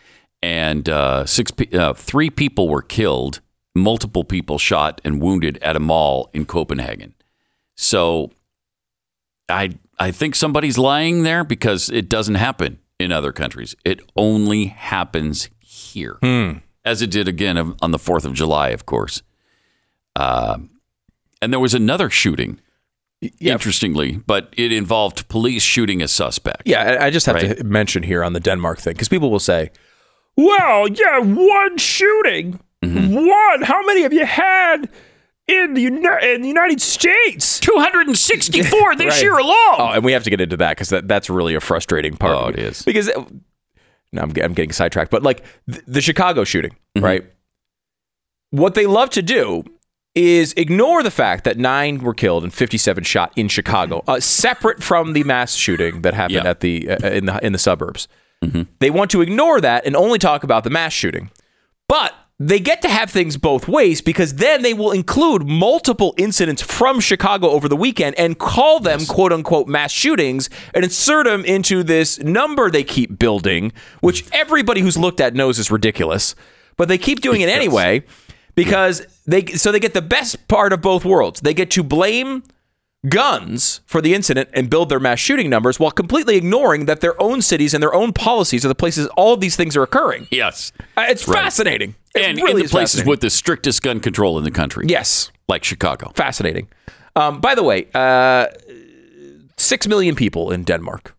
and 0.42 0.88
uh, 0.88 1.26
six, 1.26 1.50
pe- 1.50 1.76
uh, 1.76 1.92
three 1.92 2.30
people 2.30 2.68
were 2.68 2.82
killed. 2.82 3.40
Multiple 3.74 4.24
people 4.24 4.58
shot 4.58 5.00
and 5.04 5.20
wounded 5.20 5.58
at 5.62 5.76
a 5.76 5.80
mall 5.80 6.30
in 6.32 6.44
Copenhagen. 6.46 7.14
So, 7.76 8.30
I 9.48 9.78
I 9.98 10.10
think 10.10 10.34
somebody's 10.34 10.78
lying 10.78 11.22
there 11.22 11.44
because 11.44 11.88
it 11.90 12.08
doesn't 12.08 12.34
happen 12.36 12.78
in 12.98 13.12
other 13.12 13.32
countries. 13.32 13.74
It 13.84 14.00
only 14.16 14.66
happens 14.66 15.48
here, 15.60 16.18
as 16.84 17.02
it 17.02 17.10
did 17.10 17.28
again 17.28 17.74
on 17.80 17.90
the 17.90 17.98
Fourth 17.98 18.24
of 18.24 18.32
July, 18.34 18.70
of 18.70 18.84
course. 18.86 19.22
Um 20.16 20.70
and 21.40 21.52
there 21.52 21.60
was 21.60 21.74
another 21.74 22.10
shooting. 22.10 22.60
Yeah. 23.38 23.52
Interestingly, 23.52 24.16
but 24.26 24.52
it 24.56 24.72
involved 24.72 25.28
police 25.28 25.62
shooting 25.62 26.02
a 26.02 26.08
suspect. 26.08 26.62
Yeah, 26.66 26.82
I 27.00 27.06
I 27.06 27.10
just 27.10 27.26
have 27.26 27.36
Right. 27.36 27.56
to 27.58 27.64
mention 27.64 28.02
here 28.02 28.24
on 28.24 28.32
the 28.32 28.40
Denmark 28.40 28.80
thing 28.80 28.94
because 28.94 29.08
people 29.08 29.30
will 29.30 29.38
say, 29.40 29.70
"Well, 30.36 30.88
yeah, 30.88 31.18
one 31.20 31.78
shooting, 31.78 32.58
Mm-hmm. 32.84 33.14
one. 33.14 33.62
How 33.62 33.80
many 33.86 34.02
have 34.02 34.12
you 34.12 34.26
had 34.26 34.88
in 35.46 35.74
the 35.74 35.82
Uni- 35.82 36.34
in 36.34 36.42
the 36.42 36.48
United 36.48 36.80
States?" 36.80 37.60
264 37.60 38.96
this 38.96 39.06
Right. 39.14 39.22
year 39.22 39.38
alone. 39.38 39.76
Oh, 39.78 39.90
and 39.94 40.04
we 40.04 40.10
have 40.12 40.24
to 40.24 40.30
get 40.30 40.40
into 40.40 40.56
that 40.56 40.70
because 40.70 40.88
that, 40.88 41.06
that's 41.06 41.30
really 41.30 41.54
a 41.54 41.60
frustrating 41.60 42.16
part. 42.16 42.34
Oh, 42.36 42.48
of 42.48 42.54
it 42.54 42.58
is. 42.58 42.82
because 42.82 43.08
uh, 43.08 43.24
no, 44.12 44.22
I'm, 44.22 44.32
I'm 44.42 44.52
getting 44.54 44.72
sidetracked. 44.72 45.12
But 45.12 45.22
like 45.22 45.44
the, 45.68 45.80
the 45.86 46.00
Chicago 46.00 46.42
shooting, 46.44 46.72
Mm-hmm. 46.96 47.04
right? 47.04 47.24
What 48.50 48.74
they 48.74 48.86
love 48.86 49.10
to 49.10 49.22
do 49.22 49.62
is 50.14 50.52
ignore 50.56 51.02
the 51.02 51.10
fact 51.10 51.44
that 51.44 51.56
nine 51.58 51.98
were 51.98 52.14
killed 52.14 52.44
and 52.44 52.52
57 52.52 53.04
shot 53.04 53.32
in 53.36 53.48
Chicago, 53.48 54.02
uh, 54.06 54.20
separate 54.20 54.82
from 54.82 55.12
the 55.14 55.24
mass 55.24 55.54
shooting 55.54 56.02
that 56.02 56.14
happened 56.14 56.44
Yeah. 56.44 56.50
at 56.50 56.60
the 56.60 56.90
uh, 56.90 57.08
in 57.08 57.26
the 57.26 57.38
in 57.44 57.52
the 57.52 57.58
suburbs. 57.58 58.08
Mm-hmm. 58.44 58.62
They 58.80 58.90
want 58.90 59.10
to 59.12 59.20
ignore 59.22 59.60
that 59.60 59.86
and 59.86 59.96
only 59.96 60.18
talk 60.18 60.44
about 60.44 60.64
the 60.64 60.70
mass 60.70 60.92
shooting. 60.92 61.30
But 61.88 62.12
they 62.38 62.58
get 62.58 62.82
to 62.82 62.88
have 62.88 63.08
things 63.08 63.36
both 63.36 63.68
ways 63.68 64.00
because 64.02 64.34
then 64.34 64.62
they 64.62 64.74
will 64.74 64.90
include 64.90 65.46
multiple 65.46 66.12
incidents 66.16 66.60
from 66.60 66.98
Chicago 66.98 67.50
over 67.50 67.68
the 67.68 67.76
weekend 67.76 68.18
and 68.18 68.36
call 68.36 68.80
them 68.80 69.06
quote 69.06 69.32
unquote 69.32 69.68
mass 69.68 69.92
shootings 69.92 70.50
and 70.74 70.82
insert 70.82 71.24
them 71.26 71.44
into 71.44 71.84
this 71.84 72.18
number 72.18 72.68
they 72.70 72.82
keep 72.82 73.16
building, 73.18 73.72
which 74.00 74.24
everybody 74.32 74.80
who's 74.80 74.98
looked 74.98 75.20
at 75.20 75.34
knows 75.34 75.58
is 75.58 75.70
ridiculous. 75.70 76.34
But 76.76 76.88
they 76.88 76.98
keep 76.98 77.20
doing 77.20 77.42
it 77.42 77.48
anyway 77.48 78.02
because 78.54 79.06
they 79.26 79.46
so 79.46 79.72
they 79.72 79.80
get 79.80 79.94
the 79.94 80.02
best 80.02 80.46
part 80.48 80.72
of 80.72 80.80
both 80.80 81.04
worlds. 81.04 81.40
They 81.40 81.54
get 81.54 81.70
to 81.72 81.82
blame 81.82 82.42
guns 83.08 83.80
for 83.84 84.00
the 84.00 84.14
incident 84.14 84.48
and 84.52 84.70
build 84.70 84.88
their 84.88 85.00
mass 85.00 85.18
shooting 85.18 85.50
numbers 85.50 85.80
while 85.80 85.90
completely 85.90 86.36
ignoring 86.36 86.86
that 86.86 87.00
their 87.00 87.20
own 87.20 87.42
cities 87.42 87.74
and 87.74 87.82
their 87.82 87.92
own 87.94 88.12
policies 88.12 88.64
are 88.64 88.68
the 88.68 88.74
places 88.76 89.08
all 89.16 89.32
of 89.34 89.40
these 89.40 89.56
things 89.56 89.76
are 89.76 89.82
occurring. 89.82 90.28
Yes. 90.30 90.72
Uh, 90.96 91.06
It's 91.08 91.26
Right. 91.26 91.42
fascinating. 91.42 91.96
It 92.14 92.22
And 92.22 92.38
really 92.38 92.60
in 92.60 92.66
the 92.66 92.70
places 92.70 93.04
with 93.04 93.20
the 93.20 93.30
strictest 93.30 93.82
gun 93.82 93.98
control 94.00 94.38
in 94.38 94.44
the 94.44 94.50
country. 94.52 94.84
yes, 94.88 95.32
Like 95.48 95.64
Chicago. 95.64 96.12
fascinating. 96.14 96.68
Um, 97.16 97.40
by 97.40 97.54
the 97.56 97.62
way, 97.64 97.88
uh, 97.94 98.46
six 99.56 99.88
million 99.88 100.14
people 100.14 100.52
in 100.52 100.62
Denmark. 100.64 101.14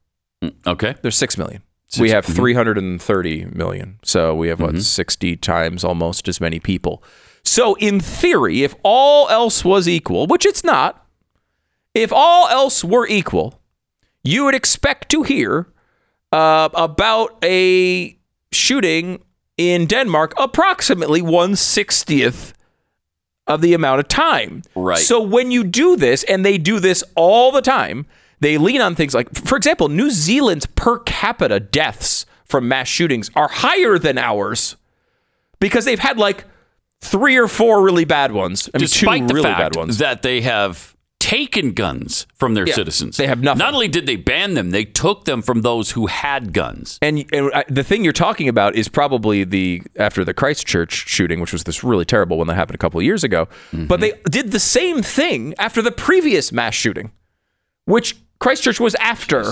Okay. 0.65 0.95
There's 1.01 1.17
six 1.17 1.37
million. 1.37 1.61
we 1.99 2.09
have 2.09 2.25
mm-hmm. 2.25 2.35
330 2.35 3.45
million. 3.53 3.99
So 4.03 4.33
we 4.33 4.47
have 4.47 4.59
what 4.59 4.81
60 4.81 5.35
times 5.37 5.83
almost 5.83 6.27
as 6.27 6.41
many 6.41 6.59
people. 6.59 7.03
So 7.53 7.75
in 7.75 7.99
theory, 7.99 8.63
if 8.63 8.73
all 8.81 9.29
else 9.29 9.63
was 9.63 9.87
equal, 9.87 10.25
which 10.25 10.43
it's 10.43 10.63
not, 10.63 11.05
if 11.93 12.11
all 12.11 12.47
else 12.47 12.83
were 12.83 13.07
equal, 13.07 13.61
you 14.23 14.45
would 14.45 14.55
expect 14.55 15.09
to 15.09 15.21
hear 15.21 15.67
uh, 16.31 16.69
about 16.73 17.37
a 17.43 18.17
shooting 18.51 19.23
in 19.55 19.85
Denmark 19.85 20.33
approximately 20.35 21.21
160th 21.21 22.53
of 23.45 23.61
the 23.61 23.75
amount 23.75 23.99
of 23.99 24.07
time. 24.07 24.63
Right. 24.73 24.97
So 24.97 25.21
when 25.21 25.51
you 25.51 25.63
do 25.63 25.95
this, 25.95 26.23
and 26.23 26.43
they 26.43 26.57
do 26.57 26.79
this 26.79 27.03
all 27.15 27.51
the 27.51 27.61
time, 27.61 28.07
they 28.39 28.57
lean 28.57 28.81
on 28.81 28.95
things 28.95 29.13
like, 29.13 29.31
for 29.35 29.57
example, 29.57 29.89
New 29.89 30.09
Zealand's 30.09 30.65
per 30.65 30.97
capita 30.97 31.59
deaths 31.59 32.25
from 32.45 32.67
mass 32.67 32.87
shootings 32.87 33.29
are 33.35 33.47
higher 33.47 33.99
than 33.99 34.17
ours 34.17 34.75
because 35.59 35.85
they've 35.85 35.99
had 35.99 36.17
like 36.17 36.45
three 37.03 37.37
or 37.37 37.47
four 37.47 37.81
really 37.83 38.05
bad 38.05 38.31
ones. 38.31 38.69
I 38.73 38.77
mean, 38.77 38.81
Despite 38.87 39.21
two 39.21 39.27
the 39.27 39.33
really 39.35 39.47
fact 39.49 39.59
bad 39.59 39.75
ones. 39.75 39.97
that 39.99 40.21
they 40.23 40.41
have 40.41 40.95
taken 41.19 41.71
guns 41.71 42.27
from 42.35 42.53
their 42.53 42.67
Yeah, 42.67 42.73
citizens. 42.75 43.15
they 43.15 43.27
have 43.27 43.41
nothing. 43.41 43.59
Not 43.59 43.73
only 43.73 43.87
did 43.87 44.05
they 44.05 44.17
ban 44.17 44.55
them, 44.55 44.71
they 44.71 44.83
took 44.83 45.23
them 45.23 45.41
from 45.41 45.61
those 45.61 45.91
who 45.91 46.07
had 46.07 46.51
guns. 46.51 46.99
And, 47.01 47.23
and 47.31 47.49
I, 47.53 47.63
the 47.69 47.83
thing 47.83 48.03
you're 48.03 48.11
talking 48.11 48.49
about 48.49 48.75
is 48.75 48.89
probably 48.89 49.45
the 49.45 49.81
after 49.95 50.25
the 50.25 50.33
Christchurch 50.33 50.91
shooting, 51.07 51.39
which 51.39 51.53
was 51.53 51.63
this 51.63 51.81
really 51.83 52.03
terrible 52.05 52.37
one 52.37 52.47
that 52.47 52.55
happened 52.55 52.75
a 52.75 52.77
couple 52.77 52.99
of 52.99 53.05
years 53.05 53.23
ago. 53.23 53.45
Mm-hmm. 53.71 53.85
But 53.87 54.01
they 54.01 54.13
did 54.29 54.51
the 54.51 54.59
same 54.59 55.01
thing 55.01 55.53
after 55.57 55.81
the 55.81 55.91
previous 55.93 56.51
mass 56.51 56.73
shooting, 56.73 57.11
which 57.85 58.17
Christchurch 58.39 58.79
was 58.81 58.95
after. 58.95 59.45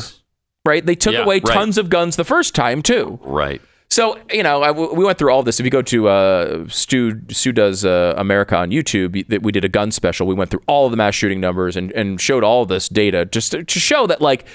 Right? 0.65 0.85
They 0.85 0.95
took 0.95 1.13
Yeah, 1.13 1.23
away 1.23 1.39
right. 1.39 1.53
tons 1.53 1.77
of 1.79 1.89
guns 1.89 2.17
the 2.17 2.23
first 2.25 2.53
time 2.53 2.81
too. 2.83 3.17
Right. 3.23 3.61
So 3.91 4.17
you 4.31 4.41
know, 4.41 4.63
I, 4.63 4.71
we 4.71 5.03
went 5.03 5.17
through 5.17 5.33
all 5.33 5.43
this. 5.43 5.59
If 5.59 5.65
you 5.65 5.69
go 5.69 5.81
to 5.81 6.07
uh, 6.07 6.67
Stu, 6.69 7.21
Stu 7.29 7.51
does 7.51 7.83
uh, 7.83 8.13
America 8.17 8.55
on 8.55 8.69
YouTube, 8.69 9.27
that 9.27 9.43
we 9.43 9.51
did 9.51 9.65
a 9.65 9.69
gun 9.69 9.91
special. 9.91 10.25
We 10.25 10.33
went 10.33 10.49
through 10.49 10.63
all 10.65 10.85
of 10.85 10.91
the 10.91 10.97
mass 10.97 11.13
shooting 11.13 11.41
numbers 11.41 11.75
and, 11.75 11.91
and 11.91 12.19
showed 12.19 12.43
all 12.43 12.65
this 12.65 12.87
data 12.87 13.25
just 13.25 13.51
to, 13.51 13.65
to 13.65 13.79
show 13.79 14.07
that 14.07 14.21
like 14.21 14.45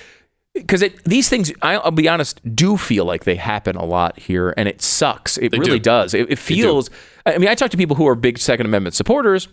because 0.54 0.80
it 0.80 1.04
these 1.04 1.28
things 1.28 1.52
I, 1.60 1.76
I'll 1.76 1.90
be 1.90 2.08
honest 2.08 2.40
do 2.56 2.78
feel 2.78 3.04
like 3.04 3.24
they 3.24 3.34
happen 3.34 3.76
a 3.76 3.84
lot 3.84 4.18
here 4.18 4.54
and 4.56 4.70
it 4.70 4.80
sucks. 4.80 5.36
It 5.36 5.52
really 5.52 5.78
do. 5.78 5.80
does. 5.80 6.14
It, 6.14 6.30
it 6.30 6.38
feels. 6.38 6.88
I 7.26 7.36
mean, 7.36 7.50
I 7.50 7.54
talk 7.54 7.70
to 7.72 7.76
people 7.76 7.96
who 7.96 8.08
are 8.08 8.14
big 8.14 8.38
Second 8.38 8.64
Amendment 8.64 8.94
supporters 8.94 9.48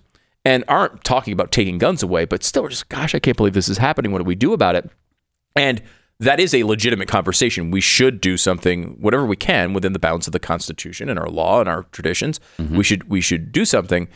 and 0.46 0.63
aren't 0.69 1.04
talking 1.04 1.34
about 1.34 1.52
taking 1.52 1.78
guns 1.78 2.02
away, 2.02 2.24
but 2.24 2.41
still, 2.41 2.65
are 2.65 2.69
just 2.69 2.88
gosh, 2.88 3.13
I 3.13 3.19
can't 3.19 3.36
believe 3.36 3.54
this 3.54 3.67
is 3.67 3.80
happening. 3.80 4.13
What 4.13 4.19
do 4.19 4.24
we 4.24 4.36
do 4.36 4.54
about 4.54 4.76
it? 4.76 4.89
And 5.58 5.82
that 6.24 6.40
is 6.40 6.54
a 6.54 6.64
legitimate 6.64 7.08
conversation. 7.08 7.72
We 7.72 7.82
should 7.82 8.20
do 8.22 8.38
something, 8.38 8.98
whatever 9.00 9.26
we 9.26 9.36
can, 9.36 9.74
within 9.74 9.94
the 9.94 10.00
bounds 10.00 10.28
of 10.28 10.34
the 10.34 10.40
Constitution 10.40 11.10
and 11.10 11.18
our 11.20 11.30
law 11.30 11.60
and 11.60 11.70
our 11.70 11.84
traditions. 11.92 12.40
We 12.58 12.84
should 12.84 13.10
we 13.10 13.22
should 13.22 13.52
do 13.52 13.66
something. 13.66 14.08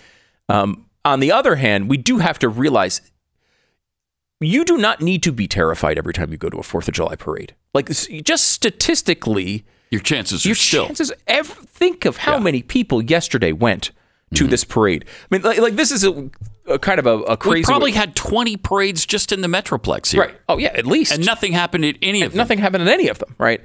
Um, 0.49 0.85
on 1.05 1.19
the 1.19 1.31
other 1.31 1.55
hand, 1.55 1.89
we 1.89 1.97
do 1.97 2.17
have 2.19 2.37
to 2.39 2.49
realize 2.49 3.01
you 4.39 4.63
do 4.65 4.77
not 4.77 5.01
need 5.01 5.23
to 5.23 5.31
be 5.31 5.47
terrified 5.47 5.97
every 5.97 6.13
time 6.13 6.31
you 6.31 6.37
go 6.37 6.49
to 6.49 6.57
a 6.57 6.63
Fourth 6.63 6.87
of 6.87 6.93
July 6.93 7.15
parade. 7.15 7.55
Like 7.73 7.87
just 7.89 8.47
statistically, 8.47 9.65
Your 9.89 10.01
chances 10.01 10.45
are 10.45 10.49
your 10.49 10.55
still. 10.55 10.85
chances. 10.85 11.11
Ev- 11.27 11.47
think 11.47 12.05
of 12.05 12.17
how 12.17 12.37
many 12.39 12.61
people 12.61 13.01
yesterday 13.01 13.51
went 13.51 13.91
to 14.33 14.43
Mm-hmm. 14.43 14.51
this 14.51 14.63
parade. 14.65 15.05
I 15.07 15.35
mean, 15.35 15.41
like, 15.41 15.57
like 15.59 15.75
this 15.77 15.89
is 15.91 16.03
a, 16.03 16.29
a 16.67 16.77
kind 16.79 16.99
of 16.99 17.05
a, 17.05 17.17
a 17.23 17.37
crazy. 17.37 17.59
we 17.59 17.63
probably 17.63 17.91
had 17.91 18.15
20 18.15 18.57
parades 18.57 19.05
just 19.05 19.31
in 19.31 19.41
the 19.41 19.47
Metroplex 19.47 20.11
here. 20.11 20.21
right. 20.21 20.35
Oh 20.49 20.57
yeah, 20.57 20.69
at 20.73 20.85
least 20.85 21.13
And 21.13 21.25
nothing 21.25 21.53
happened 21.53 21.85
at 21.85 21.95
any 22.01 22.21
of 22.23 22.31
them. 22.33 22.37
nothing 22.37 22.59
happened 22.59 22.83
in 22.83 22.87
any 22.89 23.07
of 23.07 23.19
them, 23.19 23.35
right? 23.37 23.61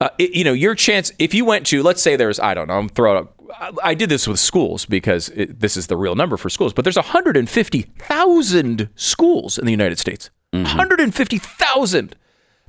Uh, 0.00 0.08
it- 0.18 0.34
you 0.34 0.44
know, 0.44 0.52
your 0.52 0.74
chance 0.74 1.12
if 1.18 1.32
you 1.34 1.44
went 1.44 1.66
to, 1.68 1.82
let's 1.82 2.02
say 2.02 2.16
there's, 2.16 2.38
I 2.40 2.54
don't 2.54 2.68
know, 2.68 2.74
I'm 2.78 2.88
throwing 2.88 3.18
out. 3.18 3.34
I, 3.58 3.70
I 3.90 3.94
did 3.94 4.08
this 4.08 4.26
with 4.26 4.38
schools 4.40 4.86
because 4.86 5.28
it, 5.30 5.60
this 5.60 5.76
is 5.76 5.86
the 5.88 5.96
real 5.96 6.14
number 6.14 6.36
for 6.36 6.48
schools, 6.50 6.72
but 6.72 6.84
there's 6.84 6.96
150,000 6.96 8.88
schools 8.94 9.58
in 9.58 9.64
the 9.66 9.70
United 9.70 9.98
States. 9.98 10.30
150,000. 10.52 12.16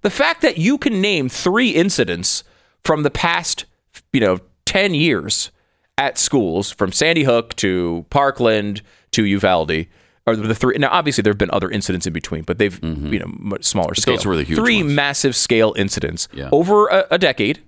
The 0.02 0.10
fact 0.10 0.42
that 0.42 0.58
you 0.58 0.78
can 0.78 1.02
name 1.02 1.30
three 1.30 1.70
incidents 1.70 2.44
from 2.84 3.04
the 3.04 3.12
past, 3.12 3.66
you 4.12 4.20
know, 4.20 4.40
10 4.66 4.94
years 4.94 5.52
at 5.98 6.18
schools 6.18 6.72
from 6.72 6.92
Sandy 6.92 7.24
Hook 7.24 7.56
to 7.58 8.06
Parkland 8.10 8.82
to 9.14 9.24
Uvalde 9.26 9.88
are 10.28 10.36
the 10.36 10.56
three. 10.56 10.76
Now, 10.78 10.90
obviously, 10.92 11.22
there 11.22 11.32
have 11.32 11.38
been 11.38 11.52
other 11.52 11.70
incidents 11.70 12.06
in 12.08 12.14
between, 12.14 12.44
but 12.44 12.58
they've, 12.58 12.80
you 12.84 13.20
know, 13.20 13.26
much 13.40 13.64
smaller 13.66 13.94
scale. 13.96 14.16
those 14.16 14.26
were 14.26 14.36
the 14.38 14.44
huge 14.44 14.58
three 14.60 14.82
ones. 14.84 14.94
massive 14.96 15.36
scale 15.36 15.74
incidents 15.78 16.28
Yeah. 16.34 16.50
over 16.52 16.88
a, 16.88 17.06
a 17.12 17.18
decade 17.18 17.62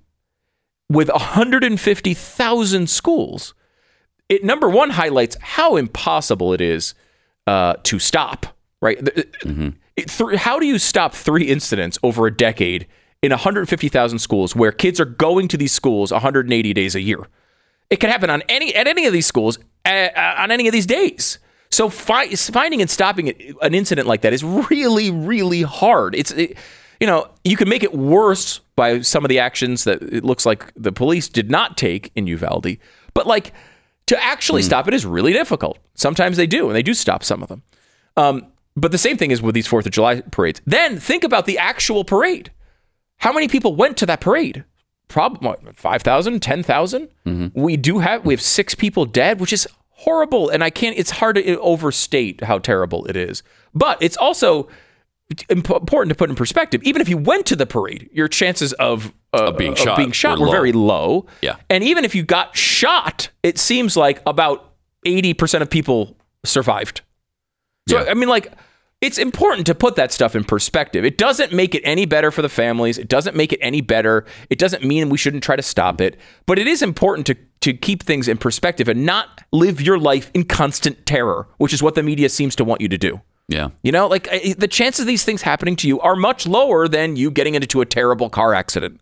with 0.90 1.10
150,000 1.80 2.90
schools. 2.90 3.54
It 4.30 4.44
number 4.44 4.70
one 4.70 4.92
highlights 4.92 5.38
how 5.42 5.76
impossible 5.76 6.54
it 6.54 6.62
is 6.62 6.94
uh, 7.48 7.76
to 7.84 8.00
stop. 8.00 8.48
Right? 8.82 9.04
The- 9.04 9.28
it- 9.98 10.10
th- 10.10 10.40
how 10.40 10.60
do 10.60 10.66
you 10.66 10.78
stop 10.80 11.14
three 11.14 11.46
incidents 11.46 11.98
over 12.04 12.28
a 12.28 12.36
decade 12.36 12.86
in 13.22 13.32
150,000 13.32 14.20
schools 14.20 14.56
where 14.56 14.72
kids 14.72 15.00
are 15.00 15.06
going 15.06 15.48
to 15.50 15.58
these 15.58 15.72
schools 15.72 16.12
180 16.12 16.74
days 16.74 16.96
a 16.96 17.02
year? 17.02 17.28
It 17.90 17.98
can 17.98 18.10
happen 18.10 18.30
on 18.30 18.42
any 18.50 18.74
at 18.76 18.88
any 18.88 19.06
of 19.06 19.14
these 19.14 19.28
schools 19.28 19.60
on 19.86 20.52
any 20.52 20.68
of 20.68 20.74
these 20.74 20.86
days. 20.86 21.40
So 21.72 21.90
fi- 21.90 22.36
finding 22.36 22.82
and 22.82 22.90
stopping 22.90 23.30
an 23.62 23.74
incident 23.74 24.08
like 24.08 24.22
that 24.22 24.34
is 24.34 24.44
really, 24.44 25.12
really 25.12 25.62
hard. 25.62 26.16
It's 26.16 26.32
it, 26.32 26.58
you 27.00 27.08
know 27.08 27.30
you 27.44 27.58
can 27.58 27.68
make 27.68 27.84
it 27.84 27.94
worse 27.94 28.62
by 28.76 29.02
some 29.02 29.26
of 29.26 29.30
the 29.30 29.40
actions 29.40 29.84
that 29.84 30.02
it 30.02 30.24
looks 30.24 30.46
like 30.46 30.72
the 30.76 30.92
police 30.92 31.28
did 31.28 31.52
not 31.52 31.78
take 31.78 32.12
in 32.16 32.28
Uvalde, 32.28 32.78
but 33.14 33.28
like 33.28 33.54
to 34.08 34.24
actually 34.24 34.62
stop 34.62 34.88
it 34.88 34.94
is 34.94 35.06
really 35.06 35.34
difficult. 35.34 35.80
Sometimes 35.96 36.38
they 36.38 36.48
do, 36.48 36.68
and 36.68 36.76
they 36.76 36.84
do 36.84 36.94
stop 36.94 37.24
some 37.24 37.42
of 37.42 37.50
them. 37.50 37.64
Um, 38.16 38.48
but 38.76 38.92
the 38.92 38.98
same 38.98 39.18
thing 39.18 39.32
is 39.32 39.42
with 39.42 39.56
these 39.56 39.68
Fourth 39.68 39.86
of 39.86 39.92
July 39.92 40.22
parades. 40.22 40.62
Then 40.66 41.00
think 41.00 41.24
about 41.24 41.46
the 41.46 41.58
actual 41.58 42.04
parade. 42.04 42.52
How 43.18 43.34
many 43.34 43.48
people 43.48 43.76
went 43.76 43.98
to 43.98 44.06
that 44.06 44.22
parade? 44.22 44.64
Probably 45.16 45.56
5,000, 45.76 46.42
10,000. 46.42 47.10
We 47.54 47.78
do 47.78 48.00
have 48.00 48.26
we 48.26 48.34
have 48.34 48.42
six 48.42 48.76
people 48.76 49.06
dead, 49.06 49.40
which 49.40 49.54
is 49.54 49.66
horrible, 49.92 50.50
and 50.50 50.62
I 50.62 50.70
can't. 50.70 50.98
It's 50.98 51.10
hard 51.10 51.38
to 51.38 51.58
overstate 51.62 52.44
how 52.44 52.60
terrible 52.60 53.06
it 53.06 53.16
is. 53.16 53.42
But 53.74 53.98
it's 54.02 54.18
also 54.18 54.68
imp- 55.48 55.70
important 55.70 56.10
to 56.10 56.16
put 56.16 56.30
in 56.30 56.36
perspective. 56.36 56.84
Even 56.84 57.02
if 57.02 57.08
you 57.08 57.16
went 57.16 57.46
to 57.46 57.56
the 57.56 57.66
parade, 57.66 58.10
your 58.12 58.28
chances 58.28 58.74
of, 58.74 59.14
uh, 59.34 59.46
Of 59.46 59.58
being 59.58 59.76
shot 59.76 59.96
being 59.96 60.12
shot 60.12 60.38
were 60.38 60.48
were, 60.48 60.52
very 60.52 60.74
low. 60.74 61.28
Yeah. 61.42 61.56
And 61.70 61.82
even 61.82 62.04
if 62.04 62.14
you 62.14 62.24
got 62.24 62.58
shot, 62.58 63.30
it 63.42 63.58
seems 63.58 63.96
like 63.96 64.22
about 64.28 64.74
80% 65.06 65.62
of 65.62 65.70
people 65.70 66.18
survived. 66.44 67.00
So, 67.88 68.02
Yeah. 68.04 68.12
I 68.12 68.16
mean, 68.16 68.28
like, 68.28 68.52
it's 69.06 69.18
important 69.18 69.66
to 69.68 69.76
put 69.76 69.96
that 69.96 70.12
stuff 70.12 70.36
in 70.36 70.44
perspective. 70.44 71.06
It 71.06 71.18
doesn't 71.18 71.54
make 71.54 71.76
it 71.76 71.82
any 71.84 72.06
better 72.06 72.32
for 72.32 72.42
the 72.42 72.50
families. 72.50 72.98
It 72.98 73.08
doesn't 73.08 73.36
make 73.36 73.54
it 73.54 73.60
any 73.62 73.82
better. 73.82 74.26
It 74.50 74.60
doesn't 74.60 74.84
mean 74.84 75.10
we 75.10 75.18
shouldn't 75.18 75.44
try 75.44 75.56
to 75.56 75.62
stop 75.62 76.02
it. 76.02 76.18
But 76.46 76.60
it 76.60 76.68
is 76.68 76.82
important 76.82 77.28
to, 77.28 77.36
to 77.62 77.74
keep 77.74 78.04
things 78.04 78.28
in 78.28 78.38
perspective 78.38 78.88
and 78.88 79.06
not 79.06 79.44
live 79.52 79.82
your 79.82 80.00
life 80.00 80.32
in 80.34 80.44
constant 80.44 81.06
terror, 81.06 81.48
which 81.58 81.74
is 81.74 81.82
what 81.82 81.96
the 81.96 82.04
media 82.04 82.30
seems 82.30 82.56
to 82.58 82.64
want 82.64 82.82
you 82.82 82.90
to 82.90 82.98
do. 82.98 83.22
Yeah. 83.48 83.70
You 83.84 83.92
know, 83.92 84.08
like 84.08 84.28
the 84.58 84.68
chances 84.68 85.02
of 85.02 85.08
these 85.08 85.24
things 85.24 85.44
happening 85.44 85.76
to 85.78 85.88
you 85.88 86.00
are 86.00 86.16
much 86.16 86.48
lower 86.48 86.88
than 86.88 87.16
you 87.16 87.30
getting 87.30 87.56
into 87.56 87.82
a 87.82 87.86
terrible 87.86 88.30
car 88.30 88.54
accident. 88.54 89.02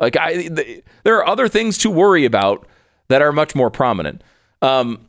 Like 0.00 0.16
I, 0.16 0.48
th 0.48 0.84
there 1.04 1.16
are 1.16 1.26
other 1.26 1.48
things 1.48 1.78
to 1.78 1.90
worry 1.90 2.24
about 2.24 2.66
that 3.08 3.22
are 3.22 3.32
much 3.32 3.54
more 3.54 3.70
prominent. 3.70 4.22
Um, 4.60 5.08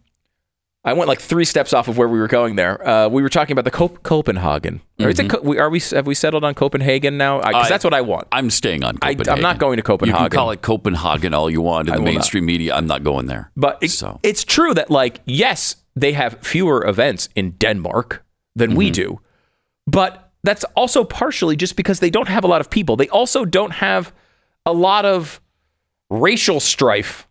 I 0.85 0.91
went 0.93 1.07
like 1.07 1.21
three 1.21 1.45
steps 1.45 1.73
off 1.73 1.87
of 1.87 1.97
where 1.97 2.09
we 2.09 2.19
were 2.19 2.27
going 2.27 2.55
there. 2.57 2.85
Uh, 2.85 3.07
we 3.07 3.21
were 3.21 3.29
talking 3.29 3.53
about 3.53 3.63
the 3.63 3.71
Cop- 3.71 4.03
Copenhagen. 4.03 4.81
It 4.97 5.29
Co- 5.29 5.39
we- 5.41 5.57
are 5.57 5.69
we 5.69 5.79
have 5.91 6.05
we 6.05 6.13
settled 6.15 6.43
on 6.43 6.53
Copenhagen 6.53 7.17
now? 7.17 7.37
Because 7.39 7.53
Mm-hmm. 7.55 7.69
That's 7.69 7.83
what 7.85 7.93
I 7.93 8.01
want. 8.01 8.27
I'm 8.33 8.49
staying 8.49 8.83
on 8.83 8.97
I- 9.01 9.15
I'm 9.29 9.39
not 9.41 9.59
going 9.59 9.77
to 9.77 9.83
Copenhagen. 9.83 10.23
You 10.23 10.29
can 10.29 10.37
call 10.37 10.51
it 10.51 10.61
Copenhagen 10.61 11.33
all 11.33 11.49
you 11.49 11.61
want 11.61 11.87
in 11.87 11.93
the 11.95 11.99
will 12.01 12.07
not. 12.07 12.13
mainstream 12.13 12.45
media. 12.45 12.75
I'm 12.75 12.85
not 12.87 13.03
going 13.03 13.27
there. 13.27 13.49
But 13.55 13.77
it- 13.81 13.91
So- 13.91 14.19
it's 14.23 14.43
true 14.43 14.73
that, 14.73 14.89
like, 14.89 15.21
yes, 15.25 15.77
they 15.95 16.13
have 16.13 16.37
fewer 16.41 16.85
events 16.85 17.29
in 17.35 17.51
Denmark 17.51 18.23
than 18.55 18.75
we 18.75 18.85
Mm-hmm. 18.87 18.93
do, 19.03 19.19
but 19.87 20.31
that's 20.43 20.65
also 20.75 21.05
partially 21.05 21.55
just 21.55 21.75
because 21.77 21.99
they 22.01 22.09
don't 22.09 22.27
have 22.27 22.43
a 22.43 22.47
lot 22.47 22.59
of 22.59 22.69
people. 22.69 22.97
They 22.97 23.07
also 23.09 23.45
don't 23.45 23.71
have 23.73 24.11
a 24.65 24.73
lot 24.73 25.05
of 25.05 25.39
racial 26.09 26.59
strife 26.59 27.25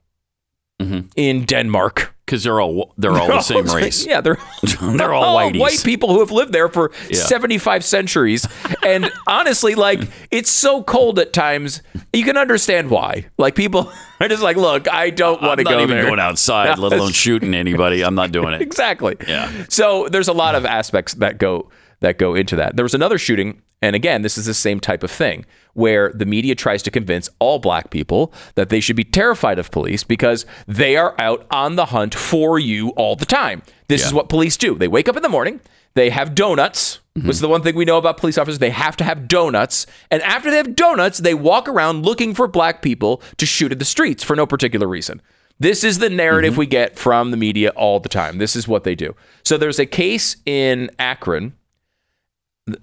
Mm-hmm. 0.81 1.01
in 1.17 1.45
Denmark. 1.45 2.12
Because 2.33 2.45
they're 2.45 2.63
all 2.63 2.95
they're 2.97 3.13
all 3.13 3.27
the 3.29 3.43
same 3.43 3.67
race. 3.67 4.07
Yeah, 4.07 4.23
they're 4.23 4.39
They're 4.81 5.13
all 5.13 5.37
whiteies. 5.37 5.61
white 5.61 5.83
people 5.85 6.15
who 6.15 6.21
have 6.21 6.31
lived 6.31 6.51
there 6.53 6.69
for 6.71 6.91
Yeah. 7.11 7.17
75 7.19 7.85
centuries. 7.85 8.47
And 8.83 9.13
honestly, 9.27 9.75
like 9.75 10.01
it's 10.31 10.51
so 10.51 10.83
cold 10.83 11.19
at 11.19 11.35
times, 11.35 11.83
you 12.15 12.25
can 12.25 12.39
understand 12.39 12.89
why. 12.89 13.27
Like 13.37 13.55
people 13.55 13.93
are 14.19 14.29
just 14.29 14.43
like, 14.43 14.57
look, 14.57 14.91
I 14.91 15.11
don't 15.11 15.43
want 15.43 15.59
to 15.59 15.65
go 15.65 15.79
even 15.79 15.91
there. 15.91 16.07
going 16.07 16.21
outside, 16.21 16.79
let 16.79 16.95
alone 16.95 17.13
shooting 17.13 17.53
anybody. 17.53 18.03
I'm 18.03 18.15
not 18.15 18.33
doing 18.33 18.55
it. 18.55 18.63
exactly. 18.63 19.17
Yeah. 19.29 19.51
So 19.69 20.09
there's 20.09 20.29
a 20.29 20.33
lot 20.33 20.55
of 20.55 20.65
aspects 20.65 21.13
that 21.15 21.37
go 21.37 21.69
that 22.01 22.17
go 22.19 22.35
into 22.35 22.57
that. 22.57 22.77
There 22.77 22.85
was 22.85 22.95
another 22.95 23.19
shooting, 23.19 23.61
and 23.83 23.97
again, 23.97 24.23
this 24.23 24.39
is 24.39 24.47
the 24.47 24.55
same 24.55 24.81
type 24.81 25.03
of 25.03 25.11
thing 25.11 25.45
where 25.75 26.11
the 26.15 26.27
media 26.27 26.55
tries 26.55 26.83
to 26.85 26.91
convince 26.91 27.29
all 27.39 27.59
black 27.59 27.91
people 27.91 28.33
that 28.55 28.69
they 28.69 28.81
should 28.81 28.97
be 28.97 29.05
terrified 29.05 29.59
of 29.59 29.71
police 29.71 30.05
because 30.05 30.47
they 30.67 30.97
are 30.97 31.15
out 31.19 31.47
on 31.51 31.77
the 31.77 31.87
hunt 31.87 32.15
for 32.15 32.59
you 32.59 32.91
all 32.91 33.17
the 33.17 33.27
time. 33.27 33.63
This 33.89 34.07
is 34.07 34.15
what 34.15 34.29
police 34.29 34.57
do. 34.57 34.77
They 34.77 34.89
wake 34.89 35.09
up 35.09 35.17
in 35.17 35.23
the 35.23 35.29
morning, 35.29 35.61
they 35.95 36.11
have 36.11 36.35
donuts. 36.35 37.01
Mm-hmm. 37.15 37.29
Which 37.29 37.35
is 37.35 37.41
the 37.43 37.49
one 37.49 37.61
thing 37.61 37.77
we 37.77 37.85
know 37.85 37.99
about 37.99 38.17
police 38.17 38.39
officers. 38.39 38.59
They 38.59 38.71
have 38.71 38.97
to 38.97 39.05
have 39.05 39.29
donuts. 39.29 39.85
And 40.11 40.23
after 40.23 40.51
they 40.51 40.57
have 40.57 40.75
donuts, 40.75 41.19
they 41.19 41.35
walk 41.35 41.69
around 41.69 42.07
looking 42.07 42.33
for 42.33 42.49
black 42.49 42.81
people 42.81 43.21
to 43.37 43.45
shoot 43.45 43.71
at 43.71 43.79
the 43.79 43.85
streets 43.85 44.25
for 44.25 44.35
no 44.35 44.47
particular 44.47 44.87
reason. 44.87 45.21
This 45.61 45.85
is 45.85 45.99
the 45.99 46.09
narrative 46.09 46.53
mm-hmm. 46.55 46.61
we 46.61 46.67
get 46.67 46.99
from 46.99 47.31
the 47.31 47.37
media 47.37 47.69
all 47.77 48.01
the 48.01 48.09
time. 48.09 48.39
This 48.39 48.57
is 48.57 48.67
what 48.67 48.85
they 48.85 48.95
do. 48.95 49.15
So 49.45 49.59
there's 49.59 49.79
a 49.79 49.85
case 49.85 50.37
in 50.47 50.91
Akron, 50.99 51.53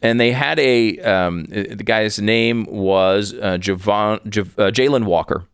and 0.02 0.20
they 0.20 0.32
had 0.32 0.60
a 0.60 1.00
um, 1.00 1.46
the 1.46 1.84
guy's 1.84 2.20
name 2.20 2.66
was 2.66 3.34
uh, 3.34 3.58
Javon, 3.58 4.28
Jav, 4.30 4.58
uh, 4.60 4.72
Jayland 4.72 5.06
Walker, 5.06 5.46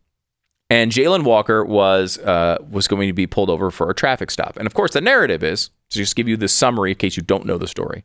and 0.69 0.91
Jayland 0.91 1.23
Walker 1.23 1.63
was 1.63 2.17
uh, 2.19 2.57
was 2.69 2.87
going 2.87 3.07
to 3.07 3.13
be 3.13 3.27
pulled 3.27 3.49
over 3.49 3.69
for 3.69 3.89
a 3.89 3.93
traffic 3.93 4.31
stop. 4.31 4.57
And 4.57 4.65
of 4.65 4.73
course, 4.73 4.93
the 4.93 5.01
narrative 5.01 5.43
is 5.43 5.69
to 5.91 5.99
just 5.99 6.15
give 6.15 6.27
you 6.27 6.37
the 6.37 6.47
summary 6.47 6.91
in 6.91 6.97
case 6.97 7.15
you 7.15 7.23
don't 7.23 7.45
know 7.45 7.57
the 7.57 7.67
story, 7.67 8.03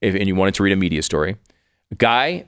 if, 0.00 0.14
and 0.14 0.26
you 0.26 0.34
wanted 0.34 0.54
to 0.54 0.62
read 0.64 0.72
a 0.72 0.76
media 0.76 1.02
story. 1.02 1.36
Guy 1.96 2.46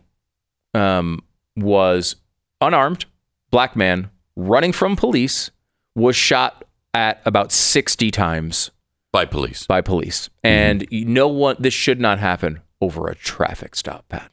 um, 0.75 1.23
was 1.57 2.17
unarmed, 2.61 3.05
black 3.51 3.77
man 3.77 4.11
running 4.35 4.73
from 4.73 4.97
police, 4.97 5.53
was 5.95 6.17
shot 6.17 6.65
at 6.93 7.21
about 7.25 7.53
sixty 7.53 8.11
times 8.11 8.73
By 9.13 9.25
police. 9.25 9.69
by 9.69 9.83
police, 9.83 10.31
and 10.43 10.85
no 10.91 11.29
one. 11.29 11.57
This 11.61 11.75
should 11.75 12.01
not 12.01 12.19
happen 12.19 12.61
over 12.85 13.09
a 13.09 13.15
traffic 13.15 13.75
stop, 13.75 14.09
Pat. 14.09 14.31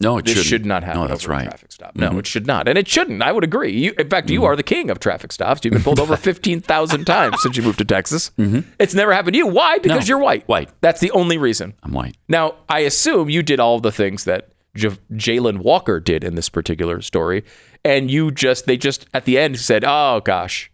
No, 0.00 0.18
it 0.18 0.24
This 0.24 0.32
shouldn't. 0.34 0.46
should 0.48 0.66
not 0.66 0.82
happen 0.82 1.02
No, 1.02 1.06
that's 1.06 1.28
right. 1.28 1.44
traffic 1.44 1.70
stop. 1.70 1.94
No, 1.94 2.08
mm-hmm. 2.08 2.18
it 2.18 2.26
should 2.26 2.44
not, 2.44 2.66
and 2.66 2.76
it 2.76 2.88
shouldn't. 2.88 3.22
I 3.22 3.30
would 3.30 3.44
agree. 3.44 3.70
You, 3.70 3.94
in 3.96 4.08
fact, 4.08 4.30
you 4.30 4.40
mm-hmm. 4.40 4.46
are 4.48 4.56
the 4.56 4.64
king 4.64 4.90
of 4.90 4.98
traffic 4.98 5.30
stops. 5.30 5.60
You've 5.64 5.74
been 5.74 5.82
pulled 5.84 6.00
over 6.00 6.16
fifteen 6.30 6.60
thousand 6.60 7.04
times 7.04 7.36
since 7.40 7.56
you 7.56 7.62
moved 7.62 7.78
to 7.78 7.84
Texas. 7.84 8.32
Mm-hmm. 8.36 8.68
It's 8.80 8.94
never 8.94 9.12
happened 9.12 9.34
to 9.34 9.38
you. 9.38 9.46
Why? 9.46 9.78
Because 9.78 10.08
No. 10.08 10.14
you're 10.16 10.24
white. 10.24 10.48
White. 10.48 10.70
That's 10.80 10.98
the 11.00 11.12
only 11.12 11.38
reason. 11.38 11.74
I'm 11.84 11.92
white. 11.92 12.16
Now, 12.28 12.56
I 12.68 12.80
assume 12.80 13.30
you 13.30 13.44
did 13.44 13.60
all 13.60 13.78
the 13.78 13.92
things 13.92 14.24
that 14.24 14.48
J- 14.74 14.98
Jayland 15.12 15.58
Walker 15.58 16.00
did 16.00 16.24
in 16.24 16.34
this 16.34 16.48
particular 16.48 17.00
story, 17.00 17.44
and 17.84 18.10
you 18.10 18.32
just 18.32 18.66
they 18.66 18.76
just 18.76 19.06
at 19.14 19.24
the 19.24 19.38
end 19.38 19.60
said, 19.60 19.84
"Oh 19.86 20.20
gosh, 20.24 20.71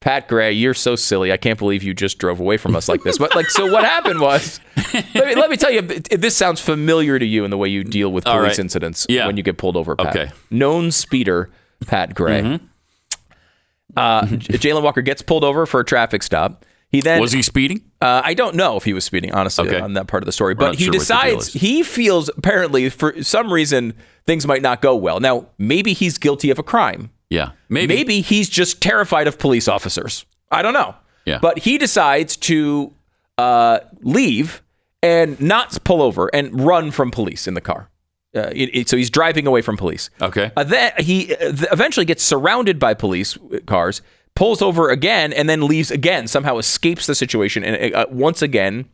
Pat 0.00 0.28
Gray, 0.28 0.52
you're 0.52 0.74
so 0.74 0.94
silly. 0.94 1.32
I 1.32 1.36
can't 1.36 1.58
believe 1.58 1.82
you 1.82 1.94
just 1.94 2.18
drove 2.18 2.38
away 2.38 2.58
from 2.58 2.76
us 2.76 2.88
like 2.88 3.02
this." 3.02 3.18
But 3.18 3.34
like, 3.34 3.48
so 3.50 3.70
what 3.72 3.84
happened 3.84 4.20
was, 4.20 4.60
let 4.94 5.14
me, 5.14 5.34
let 5.34 5.50
me 5.50 5.56
tell 5.56 5.70
you, 5.72 5.82
this 5.82 6.36
sounds 6.36 6.60
familiar 6.60 7.18
to 7.18 7.24
you 7.26 7.44
in 7.44 7.50
the 7.50 7.56
way 7.58 7.68
you 7.68 7.82
deal 7.82 8.12
with 8.12 8.24
police 8.24 8.40
right. 8.40 8.58
incidents 8.58 9.06
Yeah. 9.08 9.26
when 9.26 9.36
you 9.36 9.42
get 9.42 9.58
pulled 9.58 9.76
over. 9.76 9.96
Pat. 9.96 10.08
Okay. 10.08 10.24
Mm-hmm. 10.26 10.58
known 10.58 10.90
speeder 10.92 11.50
Pat 11.86 12.14
Gray. 12.14 12.60
Uh, 13.96 14.22
Jayland 14.26 14.82
Walker 14.82 15.00
gets 15.00 15.22
pulled 15.22 15.44
over 15.44 15.64
for 15.64 15.80
a 15.80 15.84
traffic 15.84 16.22
stop. 16.22 16.64
He 16.90 17.00
then 17.00 17.20
Was 17.20 17.32
he 17.32 17.42
speeding? 17.42 17.80
uh, 18.00 18.20
I 18.24 18.34
don't 18.34 18.54
know 18.54 18.76
if 18.76 18.84
he 18.84 18.92
was 18.92 19.04
speeding, 19.04 19.32
honestly, 19.32 19.68
Okay. 19.68 19.80
on 19.80 19.94
that 19.94 20.06
part 20.06 20.22
of 20.22 20.26
the 20.26 20.32
story. 20.32 20.54
But 20.54 20.76
he 20.76 20.84
sure 20.84 20.92
what 20.92 20.98
the 21.00 21.14
deal 21.14 21.16
decides 21.38 21.52
he 21.52 21.82
feels 21.82 22.28
apparently 22.36 22.90
for 22.90 23.22
some 23.24 23.52
reason 23.52 23.94
things 24.26 24.46
might 24.46 24.62
not 24.62 24.82
go 24.82 24.94
well. 24.94 25.18
Now, 25.18 25.48
maybe 25.58 25.94
he's 25.94 26.16
guilty 26.18 26.50
of 26.50 26.58
a 26.58 26.62
crime. 26.62 27.10
Yeah. 27.30 27.50
Maybe. 27.68 27.94
Maybe 27.94 28.20
he's 28.20 28.48
just 28.48 28.80
terrified 28.80 29.26
of 29.26 29.38
police 29.38 29.68
officers. 29.68 30.24
I 30.50 30.62
don't 30.62 30.74
know. 30.74 30.94
Yeah. 31.24 31.38
But 31.40 31.58
he 31.60 31.76
decides 31.78 32.36
to 32.38 32.92
uh, 33.38 33.80
leave 34.00 34.62
and 35.02 35.40
not 35.40 35.82
pull 35.84 36.02
over 36.02 36.28
and 36.34 36.60
run 36.64 36.90
from 36.90 37.10
police 37.10 37.46
in 37.48 37.54
the 37.54 37.60
car. 37.60 37.90
Uh, 38.34 38.50
it- 38.54 38.70
it- 38.74 38.88
so 38.88 38.96
he's 38.96 39.10
driving 39.10 39.46
away 39.46 39.62
from 39.62 39.76
police. 39.76 40.08
Okay. 40.20 40.52
Uh, 40.56 40.62
then 40.64 40.92
he 40.98 41.34
uh, 41.34 41.52
eventually 41.72 42.06
gets 42.06 42.22
surrounded 42.22 42.78
by 42.78 42.94
police 42.94 43.36
cars, 43.66 44.02
pulls 44.34 44.60
over 44.62 44.90
again, 44.90 45.32
and 45.32 45.48
then 45.48 45.66
leaves 45.66 45.90
again. 45.90 46.26
Somehow 46.28 46.58
escapes 46.58 47.06
the 47.06 47.14
situation, 47.14 47.64
and 47.64 47.94
uh, 47.94 48.06
once 48.10 48.42
again. 48.42 48.86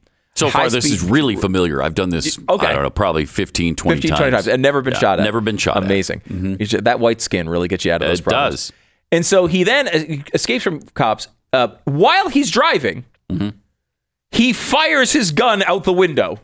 So 0.47 0.51
far, 0.51 0.69
this 0.71 0.85
speed- 0.85 0.95
is 0.95 1.03
really 1.03 1.37
familiar. 1.37 1.83
I've 1.83 1.95
done 1.95 2.11
this, 2.11 2.39
Okay. 2.49 2.67
I 2.67 2.73
don't 2.73 2.83
know, 2.83 2.91
probably 2.91 3.25
15, 3.27 3.75
20 3.77 3.97
15, 3.97 4.09
times. 4.11 4.19
20 4.19 4.31
times 4.33 4.47
and 4.49 4.63
never 4.63 4.83
been 4.83 4.93
Yeah, 4.95 4.99
shot 5.01 5.21
at. 5.21 5.25
Never 5.25 5.41
been 5.41 5.57
shot 5.57 5.77
at. 5.79 5.83
Mm-hmm. 5.85 5.91
Amazing. 6.55 6.81
That 6.85 7.01
white 7.01 7.21
skin 7.21 7.49
really 7.49 7.69
gets 7.69 7.85
you 7.85 7.93
out 7.93 8.03
of 8.03 8.09
those 8.09 8.21
It 8.21 8.25
problems. 8.25 8.55
does. 8.69 8.73
And 9.11 9.27
so 9.27 9.47
he 9.47 9.65
then 9.65 9.89
escapes 10.35 10.65
from 10.65 10.81
cops. 10.95 11.29
Uh, 11.53 11.69
while 11.85 12.29
he's 12.29 12.51
driving, 12.51 13.05
Mm-hmm. 13.31 13.51
he 14.31 14.53
fires 14.53 15.13
his 15.13 15.33
gun 15.33 15.63
out 15.65 15.85
the 15.85 15.93
window. 15.93 16.39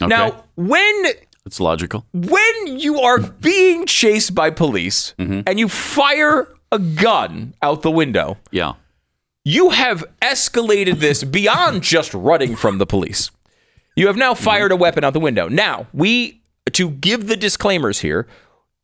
Okay. 0.00 0.08
Now, 0.08 0.44
when 0.54 1.04
it's 1.46 1.58
logical. 1.60 2.04
when 2.12 2.66
you 2.78 3.00
are 3.00 3.18
being 3.18 3.86
chased 3.86 4.34
by 4.34 4.50
police 4.50 5.14
Mm-hmm. 5.18 5.40
and 5.46 5.58
you 5.58 5.68
fire 5.68 6.48
a 6.70 6.78
gun 6.78 7.54
out 7.62 7.82
the 7.82 7.90
window, 7.90 8.36
Yeah. 8.50 8.74
You 9.48 9.70
have 9.70 10.04
escalated 10.20 10.96
this 11.00 11.24
beyond 11.24 11.82
just 11.82 12.12
running 12.12 12.54
from 12.54 12.76
the 12.76 12.84
police. 12.84 13.30
You 13.96 14.06
have 14.08 14.16
now 14.16 14.34
fired 14.34 14.72
a 14.72 14.76
weapon 14.76 15.04
out 15.04 15.14
the 15.14 15.20
window. 15.20 15.48
Now, 15.48 15.86
we 15.94 16.42
to 16.72 16.90
give 16.90 17.28
the 17.28 17.36
disclaimers 17.36 18.00
here, 18.00 18.26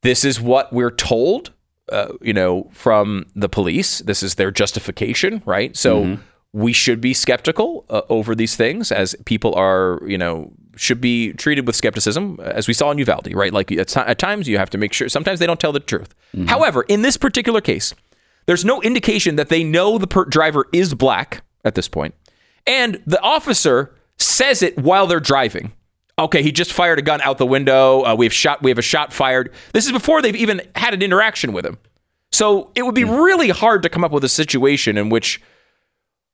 this 0.03 0.25
is 0.25 0.41
what 0.41 0.73
we're 0.73 0.91
told, 0.91 1.53
uh, 1.93 2.13
you 2.23 2.33
know, 2.33 2.71
from 2.73 3.27
the 3.37 3.49
police. 3.49 3.99
This 4.01 4.23
is 4.23 4.37
their 4.37 4.51
justification, 4.51 5.43
right? 5.45 5.77
So 5.77 6.19
we 6.55 6.73
should 6.73 7.01
be 7.01 7.13
skeptical 7.13 7.85
uh, 7.91 8.01
over 8.09 8.35
these 8.35 8.57
things 8.57 8.91
as 8.91 9.15
people 9.27 9.55
are, 9.57 10.01
you 10.07 10.17
know, 10.17 10.51
should 10.77 11.01
be 11.01 11.33
treated 11.35 11.67
with 11.67 11.77
skepticism, 11.77 12.39
as 12.43 12.67
we 12.67 12.75
saw 12.75 12.91
in 12.91 12.99
Uvalde, 12.99 13.33
right? 13.35 13.53
Like 13.53 13.71
at, 13.71 13.89
ti- 13.89 14.01
at 14.01 14.19
times 14.19 14.49
you 14.49 14.57
have 14.59 14.71
to 14.71 14.79
make 14.79 14.93
sure. 14.93 15.09
Sometimes 15.09 15.39
they 15.41 15.47
don't 15.47 15.61
tell 15.61 15.73
the 15.73 15.79
truth. 15.81 16.15
However, 16.49 16.83
in 16.89 17.03
this 17.03 17.17
particular 17.17 17.61
case, 17.61 17.95
there's 18.47 18.65
no 18.65 18.83
indication 18.83 19.37
that 19.37 19.49
they 19.49 19.65
know 19.65 19.99
the 19.99 20.07
per- 20.07 20.25
driver 20.25 20.67
is 20.73 20.95
black 20.95 21.43
at 21.65 21.75
this 21.75 21.89
point, 21.89 22.15
and 22.67 23.03
the 23.07 23.21
officer 23.21 23.95
says 24.19 24.63
it 24.63 24.79
while 24.79 25.07
they're 25.07 25.21
driving. 25.21 25.73
Okay, 26.19 26.43
he 26.43 26.53
just 26.53 26.73
fired 26.73 26.99
a 26.99 27.03
gun 27.03 27.21
out 27.23 27.39
the 27.39 27.47
window. 27.47 28.05
Uh, 28.05 28.15
we 28.15 28.27
have 28.27 28.33
shot. 28.33 28.63
We 28.63 28.71
have 28.71 28.79
a 28.79 28.83
shot 28.83 29.13
fired. 29.13 29.53
This 29.73 29.87
is 29.87 29.93
before 29.93 30.23
they've 30.23 30.37
even 30.37 30.61
had 30.77 30.95
an 30.95 31.03
interaction 31.03 31.53
with 31.53 31.67
him. 31.67 31.79
So 32.31 32.71
it 32.75 32.83
would 32.83 32.95
be 32.95 33.05
really 33.05 33.51
hard 33.51 33.83
to 33.83 33.89
come 33.89 34.05
up 34.05 34.13
with 34.13 34.25
a 34.25 34.29
situation 34.29 34.97
in 34.97 35.09
which, 35.09 35.41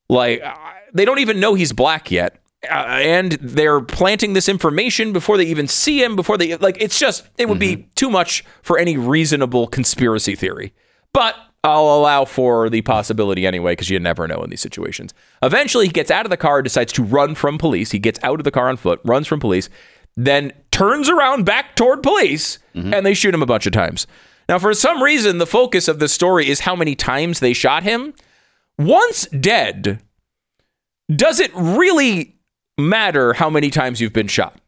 like, 0.09 0.43
uh, 0.43 0.55
they 0.93 1.05
don't 1.05 1.19
even 1.19 1.41
know 1.41 1.55
he's 1.55 1.73
black 1.73 2.11
yet. 2.11 2.37
Uh, 2.63 2.75
and 2.75 3.33
they're 3.33 3.81
planting 3.81 4.35
this 4.35 4.49
information 4.49 5.15
before 5.15 5.39
they 5.39 5.45
even 5.45 5.67
see 5.67 6.03
him, 6.03 6.15
before 6.15 6.37
they 6.37 6.57
like. 6.57 6.77
It's 6.79 6.99
just 6.99 7.27
it 7.39 7.49
would 7.49 7.59
be 7.59 7.89
too 7.95 8.11
much 8.11 8.45
for 8.61 8.79
any 8.79 8.99
reasonable 8.99 9.67
conspiracy 9.67 10.35
theory. 10.37 10.75
But 11.15 11.37
I'll 11.63 11.95
allow 11.95 12.25
for 12.25 12.71
the 12.71 12.81
possibility 12.81 13.47
anyway, 13.47 13.73
because 13.73 13.91
you 13.91 13.99
never 13.99 14.27
know 14.27 14.43
in 14.43 14.51
these 14.51 14.63
situations. 14.63 15.13
Eventually, 15.43 15.87
he 15.87 15.93
gets 15.93 16.11
out 16.11 16.25
of 16.25 16.31
the 16.31 16.37
car, 16.37 16.63
decides 16.63 16.93
to 16.95 17.03
run 17.03 17.35
from 17.35 17.59
police. 17.59 17.91
He 17.91 17.99
gets 17.99 18.19
out 18.23 18.41
of 18.41 18.45
the 18.45 18.51
car 18.51 18.69
on 18.69 18.79
foot, 18.79 19.01
runs 19.05 19.27
from 19.27 19.41
police, 19.41 19.69
then 20.17 20.53
turns 20.71 21.09
around 21.09 21.45
back 21.45 21.77
toward 21.77 22.03
police, 22.03 22.59
mm-hmm. 22.75 22.95
and 22.95 23.05
they 23.05 23.13
shoot 23.13 23.35
him 23.35 23.43
a 23.43 23.47
bunch 23.47 23.67
of 23.67 23.73
times. 23.73 24.07
Now, 24.49 24.59
for 24.59 24.73
some 24.73 25.03
reason, 25.03 25.39
the 25.39 25.47
focus 25.47 25.87
of 25.87 25.99
this 25.99 26.13
story 26.13 26.49
is 26.49 26.61
how 26.61 26.75
many 26.75 26.95
times 26.95 27.41
they 27.41 27.53
shot 27.53 27.83
him. 27.83 28.15
Once 28.79 29.27
dead, 29.27 30.03
does 31.15 31.41
it 31.41 31.51
really 31.55 32.37
matter 32.79 33.35
how 33.35 33.51
many 33.51 33.69
times 33.69 34.01
you've 34.01 34.15
been 34.15 34.29
shot? 34.29 34.59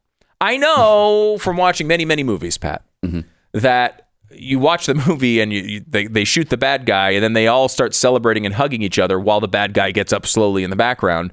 I 0.41 0.59
know 0.59 1.39
from 1.41 1.57
watching 1.57 1.87
many, 1.87 2.05
many 2.05 2.23
movies, 2.23 2.59
Pat, 2.59 2.85
mm-hmm. 3.03 3.21
that 3.53 4.09
you 4.35 4.59
watch 4.59 4.87
the 4.87 4.95
movie 4.95 5.41
and 5.41 5.53
you, 5.53 5.63
you 5.63 5.85
they, 5.87 6.07
they 6.07 6.25
shoot 6.25 6.51
the 6.51 6.57
bad 6.57 6.87
guy 6.87 7.11
and 7.11 7.23
then 7.23 7.33
they 7.33 7.47
all 7.47 7.69
start 7.69 7.95
celebrating 7.95 8.47
and 8.47 8.55
hugging 8.55 8.83
each 8.83 8.99
other 8.99 9.19
while 9.19 9.41
the 9.41 9.49
bad 9.49 9.75
guy 9.75 9.91
gets 9.91 10.13
up 10.13 10.27
slowly 10.27 10.65
in 10.65 10.71
the 10.71 10.77
background. 10.77 11.33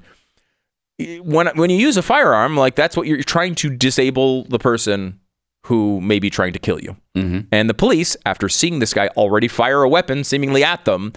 When 1.21 1.47
when 1.55 1.69
you 1.69 1.77
use 1.77 1.95
a 1.97 2.01
firearm, 2.01 2.57
like 2.57 2.75
that's 2.75 2.97
what 2.97 3.07
you're, 3.07 3.17
you're 3.17 3.23
trying 3.23 3.55
to 3.55 3.69
disable 3.69 4.43
the 4.45 4.59
person 4.59 5.19
who 5.65 6.01
may 6.01 6.19
be 6.19 6.29
trying 6.29 6.53
to 6.53 6.59
kill 6.59 6.79
you. 6.81 6.95
Mm-hmm. 7.15 7.47
And 7.51 7.69
the 7.69 7.73
police, 7.73 8.17
after 8.25 8.49
seeing 8.49 8.79
this 8.79 8.93
guy 8.93 9.07
already 9.09 9.47
fire 9.47 9.83
a 9.83 9.89
weapon 9.89 10.23
seemingly 10.23 10.63
at 10.63 10.85
them, 10.85 11.13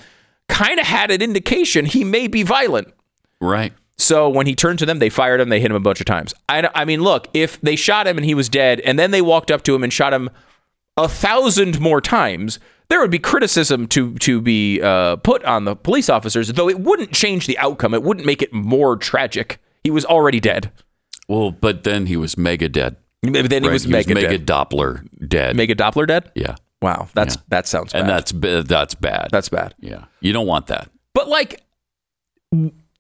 kind 0.49 0.79
of 0.79 0.87
had 0.87 1.11
an 1.11 1.23
indication 1.23 1.87
he 1.87 2.05
may 2.05 2.27
be 2.27 2.43
violent. 2.43 2.93
Right. 3.41 3.73
So 3.99 4.29
when 4.29 4.47
he 4.47 4.55
turned 4.55 4.79
to 4.81 4.87
them, 4.87 4.99
they 4.99 5.11
fired 5.11 5.41
him. 5.41 5.49
They 5.49 5.61
hit 5.61 5.71
him 5.71 5.77
a 5.77 5.81
bunch 5.81 6.01
of 6.01 6.07
times. 6.07 6.35
I, 6.49 6.69
I 6.75 6.85
mean, 6.85 7.03
look, 7.03 7.29
if 7.35 7.61
they 7.61 7.77
shot 7.77 8.07
him 8.07 8.17
and 8.17 8.25
he 8.25 8.35
was 8.35 8.49
dead, 8.49 8.81
and 8.81 8.99
then 8.99 9.11
they 9.11 9.23
walked 9.23 9.51
up 9.51 9.63
to 9.65 9.75
him 9.75 9.85
and 9.85 9.93
shot 9.93 10.13
him 10.13 10.29
a 10.97 11.09
thousand 11.09 11.81
more 11.81 12.01
times, 12.01 12.59
there 12.89 13.01
would 13.01 13.11
be 13.11 13.19
criticism 13.19 13.87
to 13.89 14.15
to 14.19 14.41
be 14.41 14.81
uh, 14.83 15.17
put 15.17 15.43
on 15.45 15.65
the 15.65 15.75
police 15.77 16.09
officers. 16.11 16.49
Though 16.53 16.69
it 16.69 16.81
wouldn't 16.81 17.13
change 17.13 17.47
the 17.47 17.59
outcome. 17.59 17.95
It 17.95 18.03
wouldn't 18.03 18.27
make 18.27 18.43
it 18.43 18.53
more 18.53 18.97
tragic. 18.97 19.59
He 19.85 19.91
was 19.91 20.05
already 20.05 20.41
dead. 20.41 20.71
Well, 21.29 21.51
but 21.51 21.85
then 21.85 22.07
he 22.07 22.17
was 22.17 22.37
mega 22.37 22.69
dead. 22.69 22.97
But 23.23 23.49
then 23.51 23.63
he 23.63 23.69
Right? 23.69 23.73
was 23.73 23.87
mega, 23.87 24.15
mega 24.15 24.39
dead. 24.39 24.47
Doppler 24.47 25.07
dead. 25.27 25.57
Mega 25.57 25.75
Doppler 25.75 26.07
dead. 26.07 26.31
yeah. 26.35 26.57
Wow, 26.83 27.09
that's 27.15 27.37
Yeah. 27.37 27.43
that 27.49 27.67
sounds 27.69 27.93
bad. 27.93 28.01
And 28.01 28.09
that's 28.11 28.33
that's 28.69 28.95
bad. 28.97 29.29
that's 29.31 29.49
bad. 29.49 29.75
yeah. 29.81 30.07
You 30.21 30.33
don't 30.33 30.47
want 30.49 30.67
that. 30.67 30.91
But 31.15 31.29
like, 31.29 31.63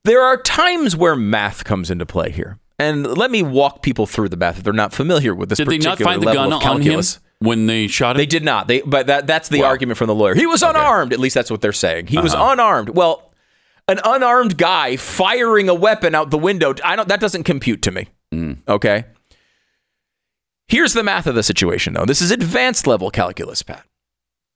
there 0.05 0.23
are 0.23 0.37
times 0.37 0.97
where 0.97 1.17
math 1.17 1.65
comes 1.65 1.91
into 1.91 2.07
play 2.07 2.31
here, 2.31 2.59
and 2.79 3.05
let 3.19 3.31
me 3.31 3.43
walk 3.43 3.83
people 3.83 4.07
through 4.07 4.29
the 4.29 4.37
math 4.37 4.59
if 4.59 4.65
they're 4.65 4.73
not 4.73 4.93
familiar 4.93 5.35
with 5.35 5.49
this. 5.49 5.59
Did 5.59 5.69
they 5.69 5.79
not 5.79 5.99
find 5.99 6.23
the 6.23 6.33
gun 6.33 6.53
on 6.53 6.81
him. 6.83 7.01
When 7.43 7.67
they 7.67 7.87
shot 7.89 8.17
him? 8.17 8.19
They 8.19 8.27
did 8.27 8.45
not. 8.45 8.69
They 8.69 8.81
but 8.83 9.07
that 9.09 9.27
that's 9.27 9.49
the 9.49 9.61
Wow. 9.61 9.69
argument 9.69 9.99
from 9.99 10.07
the 10.09 10.15
lawyer. 10.15 10.35
He 10.35 10.47
was 10.47 10.63
unarmed. 10.63 11.13
At 11.13 11.19
least 11.21 11.35
that's 11.35 11.51
what 11.51 11.61
they're 11.61 11.73
saying. 11.73 12.07
He 12.09 12.19
was 12.19 12.35
Uh-huh. 12.35 12.53
unarmed. 12.53 12.91
Well, 12.91 13.33
an 13.89 14.01
unarmed 14.05 14.57
guy 14.59 14.97
firing 14.97 15.69
a 15.69 15.75
weapon 15.75 16.15
out 16.15 16.31
the 16.31 16.39
window. 16.39 16.75
I 16.85 16.97
don't. 16.97 17.09
That 17.09 17.21
doesn't 17.21 17.43
compute 17.45 17.83
to 17.83 17.91
me. 17.91 18.09
Mm. 18.33 18.59
Okay. 18.69 19.05
Here's 20.69 20.95
the 20.95 21.03
math 21.03 21.27
of 21.27 21.35
the 21.35 21.43
situation, 21.43 21.93
though. 21.95 22.07
This 22.07 22.23
is 22.23 22.31
advanced 22.31 22.87
level 22.87 23.11
calculus, 23.11 23.63
Pat. 23.63 23.85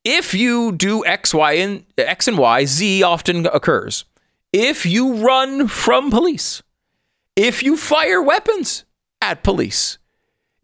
if 0.05 0.33
you 0.35 0.73
do 0.73 1.05
X, 1.05 1.35
Y, 1.35 1.53
and 1.55 1.85
X 1.99 2.29
and 2.29 2.39
Y, 2.39 2.65
Z 2.65 3.03
often 3.03 3.47
occurs. 3.47 4.05
If 4.53 4.87
you 4.87 5.15
run 5.15 5.67
from 5.69 6.11
police, 6.11 6.63
if 7.35 7.63
you 7.63 7.77
fire 7.77 8.23
weapons 8.23 8.85
at 9.21 9.43
police, 9.43 9.99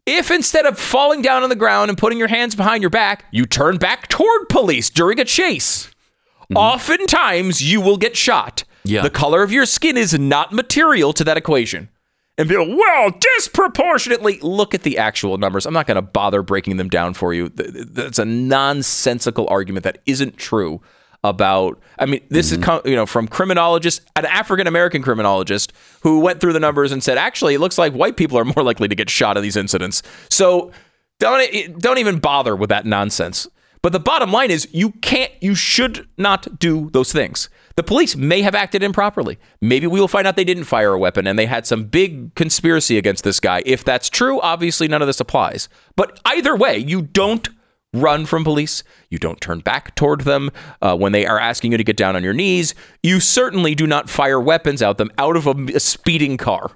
if 0.05 0.31
instead 0.31 0.65
of 0.65 0.77
falling 0.77 1.21
down 1.21 1.43
on 1.43 1.49
the 1.49 1.55
ground 1.55 1.89
and 1.89 1.97
putting 1.97 2.19
your 2.19 2.27
hands 2.27 2.55
behind 2.55 2.83
your 2.83 2.89
back, 2.89 3.25
you 3.31 3.45
turn 3.45 3.77
back 3.77 4.07
toward 4.07 4.49
police 4.49 4.89
during 4.89 5.19
a 5.19 5.25
chase, 5.25 5.87
mm-hmm. 5.87 6.57
oftentimes 6.57 7.61
you 7.61 7.79
will 7.81 7.97
get 7.97 8.17
shot. 8.17 8.63
Yeah. 8.83 9.01
The 9.01 9.09
color 9.09 9.43
of 9.43 9.51
your 9.51 9.65
skin 9.65 9.95
is 9.95 10.17
not 10.17 10.51
material 10.51 11.13
to 11.13 11.23
that 11.23 11.37
equation. 11.37 11.89
And 12.37 12.49
be 12.49 12.57
like, 12.57 12.67
well, 12.67 13.11
disproportionately. 13.11 14.39
Look 14.41 14.73
at 14.73 14.81
the 14.81 14.97
actual 14.97 15.37
numbers. 15.37 15.65
I'm 15.67 15.73
not 15.73 15.85
going 15.85 15.95
to 15.95 16.01
bother 16.01 16.41
breaking 16.41 16.77
them 16.77 16.89
down 16.89 17.13
for 17.13 17.33
you. 17.33 17.49
Th- 17.49 17.71
th- 17.71 17.87
That's 17.91 18.19
a 18.19 18.25
nonsensical 18.25 19.47
argument 19.49 19.83
that 19.83 19.99
isn't 20.07 20.37
true 20.37 20.81
about. 21.23 21.81
I 21.99 22.05
mean, 22.05 22.21
this 22.29 22.51
is 22.51 22.57
mm-hmm. 22.57 22.87
you 22.87 22.95
know 22.95 23.05
from 23.05 23.27
criminologist, 23.27 24.01
an 24.15 24.25
African 24.25 24.67
American 24.67 25.01
criminologist 25.01 25.73
who 26.01 26.19
went 26.19 26.39
through 26.39 26.53
the 26.53 26.59
numbers 26.59 26.91
and 26.91 27.03
said, 27.03 27.17
actually, 27.17 27.53
it 27.53 27.59
looks 27.59 27.77
like 27.77 27.93
white 27.93 28.17
people 28.17 28.37
are 28.37 28.45
more 28.45 28.63
likely 28.63 28.87
to 28.87 28.95
get 28.95 29.09
shot 29.09 29.37
in 29.37 29.43
these 29.43 29.57
incidents. 29.57 30.03
So 30.29 30.71
don't 31.19 31.79
don't 31.79 31.97
even 31.97 32.19
bother 32.19 32.55
with 32.55 32.69
that 32.69 32.85
nonsense. 32.85 33.47
But 33.81 33.91
the 33.91 33.99
bottom 33.99 34.31
line 34.31 34.49
is 34.49 34.67
you 34.71 34.91
can't 34.91 35.31
you 35.41 35.55
should 35.55 36.07
not 36.17 36.57
do 36.57 36.89
those 36.91 37.11
things. 37.11 37.49
The 37.75 37.83
police 37.83 38.15
may 38.15 38.41
have 38.41 38.55
acted 38.55 38.81
improperly. 38.81 39.37
Maybe 39.59 39.87
we 39.87 39.99
will 39.99 40.07
find 40.07 40.25
out 40.25 40.35
they 40.35 40.43
didn't 40.43 40.65
fire 40.65 40.93
a 40.93 40.99
weapon 40.99 41.27
and 41.27 41.37
they 41.37 41.47
had 41.47 41.65
some 41.67 41.85
big 41.85 42.33
conspiracy 42.35 42.97
against 42.97 43.23
this 43.23 43.39
guy. 43.39 43.61
If 43.65 43.83
that's 43.83 44.09
true, 44.09 44.39
obviously 44.39 44.87
none 44.87 45.01
of 45.01 45.07
this 45.07 45.19
applies. 45.19 45.67
But 45.95 46.19
either 46.23 46.55
way, 46.55 46.77
you 46.77 47.01
don't 47.01 47.49
run 47.93 48.25
from 48.25 48.43
police. 48.43 48.83
You 49.09 49.19
don't 49.19 49.39
turn 49.39 49.59
back 49.59 49.95
toward 49.95 50.21
them 50.21 50.49
uh, 50.81 50.95
when 50.97 51.11
they 51.11 51.25
are 51.25 51.39
asking 51.39 51.71
you 51.71 51.77
to 51.77 51.83
get 51.83 51.95
down 51.97 52.15
on 52.15 52.23
your 52.23 52.33
knees. 52.33 52.73
You 53.03 53.19
certainly 53.19 53.75
do 53.75 53.85
not 53.87 54.09
fire 54.09 54.39
weapons 54.39 54.81
at 54.81 54.97
them 54.97 55.11
out 55.17 55.37
of 55.37 55.47
a, 55.47 55.51
a 55.75 55.79
speeding 55.79 56.37
car. 56.37 56.71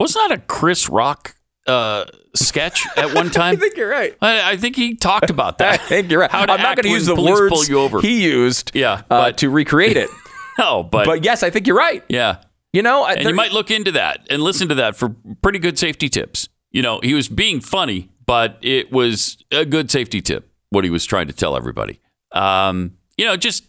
Wasn't 0.00 0.28
that 0.28 0.38
a 0.38 0.42
Chris 0.42 0.88
Rock 0.88 1.36
uh, 1.66 2.04
sketch 2.34 2.84
at 2.96 3.14
one 3.14 3.30
time? 3.30 3.54
I 3.54 3.56
think 3.58 3.76
you're 3.76 3.88
right. 3.90 4.16
I, 4.20 4.52
I 4.52 4.56
think 4.56 4.76
he 4.76 4.94
talked 4.94 5.30
about 5.30 5.58
that. 5.58 5.74
I 5.80 5.84
think 5.84 6.10
you're 6.10 6.20
right. 6.20 6.30
I'm 6.34 6.46
not 6.60 6.76
going 6.76 6.84
to 6.84 6.90
use 6.90 7.06
the 7.06 7.14
words 7.14 7.52
pull 7.52 7.64
you 7.64 7.80
over. 7.80 8.00
he 8.00 8.24
used 8.24 8.72
Yeah, 8.74 8.92
uh, 8.94 9.02
but- 9.08 9.38
to 9.38 9.50
recreate 9.50 9.96
it. 9.96 10.08
no, 10.58 10.82
but, 10.82 11.06
but 11.06 11.24
yes, 11.24 11.42
I 11.42 11.50
think 11.50 11.66
you're 11.66 11.76
right. 11.76 12.02
yeah. 12.08 12.38
You 12.72 12.82
know, 12.82 13.04
I- 13.04 13.12
And 13.14 13.28
you 13.28 13.34
might 13.34 13.52
look 13.52 13.70
into 13.70 13.92
that 13.92 14.26
and 14.30 14.42
listen 14.42 14.68
to 14.68 14.74
that 14.76 14.96
for 14.96 15.14
pretty 15.42 15.58
good 15.60 15.78
safety 15.78 16.08
tips. 16.08 16.48
You 16.72 16.82
know, 16.82 16.98
he 17.04 17.14
was 17.14 17.28
being 17.28 17.60
funny, 17.60 18.10
but 18.26 18.58
it 18.60 18.90
was 18.90 19.38
a 19.52 19.64
good 19.64 19.92
safety 19.92 20.20
tip, 20.20 20.50
what 20.74 20.84
he 20.84 20.90
was 20.90 21.04
trying 21.06 21.28
to 21.28 21.32
tell 21.32 21.56
everybody. 21.56 22.00
Um, 22.32 22.98
you 23.16 23.24
know, 23.24 23.36
just 23.36 23.64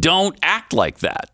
don't 0.00 0.36
act 0.42 0.72
like 0.72 0.98
that. 0.98 1.30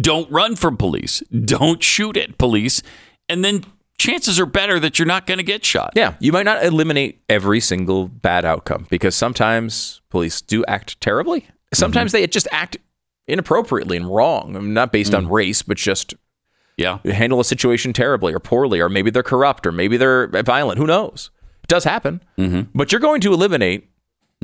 Don't 0.00 0.30
run 0.30 0.56
from 0.56 0.76
police. 0.76 1.20
Don't 1.44 1.82
shoot 1.82 2.16
at 2.16 2.38
police. 2.38 2.82
And 3.28 3.44
then 3.44 3.64
chances 3.98 4.38
are 4.40 4.46
better 4.46 4.80
that 4.80 4.98
you're 4.98 5.06
not 5.06 5.26
going 5.26 5.38
to 5.38 5.44
get 5.44 5.64
shot. 5.64 5.92
Yeah, 5.94 6.14
you 6.20 6.32
might 6.32 6.44
not 6.44 6.64
eliminate 6.64 7.22
every 7.28 7.60
single 7.60 8.08
bad 8.08 8.44
outcome 8.44 8.86
because 8.90 9.14
sometimes 9.14 10.00
police 10.10 10.40
do 10.40 10.64
act 10.66 11.00
terribly. 11.00 11.46
Sometimes 11.72 12.12
they 12.12 12.26
just 12.26 12.48
act 12.52 12.76
inappropriately 13.28 13.96
and 13.96 14.08
wrong. 14.12 14.56
I 14.56 14.60
mean, 14.60 14.74
not 14.74 14.92
based 14.92 15.14
on 15.14 15.28
race, 15.28 15.62
but 15.62 15.76
just 15.76 16.14
Yeah. 16.76 16.98
handle 17.04 17.40
a 17.40 17.44
situation 17.44 17.92
terribly 17.92 18.32
or 18.32 18.38
poorly, 18.40 18.80
or 18.80 18.88
maybe 18.88 19.10
they're 19.10 19.22
corrupt 19.22 19.66
or 19.66 19.72
maybe 19.72 19.96
they're 19.96 20.28
violent. 20.42 20.78
Who 20.78 20.86
knows? 20.86 21.30
It 21.66 21.68
does 21.68 21.82
happen. 21.82 22.22
Mm-hmm. 22.38 22.70
But 22.76 22.92
you're 22.92 23.00
going 23.00 23.20
to 23.22 23.32
eliminate 23.34 23.88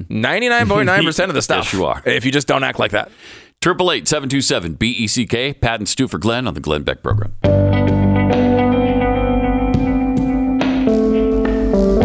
99.9% 0.00 1.28
of 1.28 1.34
the 1.34 1.42
stuff 1.48 1.66
yes, 1.66 1.72
you 1.72 1.84
are. 1.84 2.02
if 2.04 2.24
you 2.24 2.32
just 2.32 2.48
don't 2.48 2.64
act 2.64 2.80
like 2.80 2.90
that. 2.90 3.12
Triple 3.60 3.92
eight 3.92 4.08
seven 4.08 4.28
two 4.28 4.40
seven 4.40 4.74
B 4.74 4.88
E 4.90 5.06
C 5.06 5.24
K. 5.24 5.54
Pat 5.54 5.78
and 5.78 5.88
Stu 5.88 6.08
for 6.08 6.18
Glenn 6.18 6.48
on 6.48 6.54
the 6.54 6.60
Glenn 6.60 6.82
Beck 6.82 7.00
program. 7.00 7.32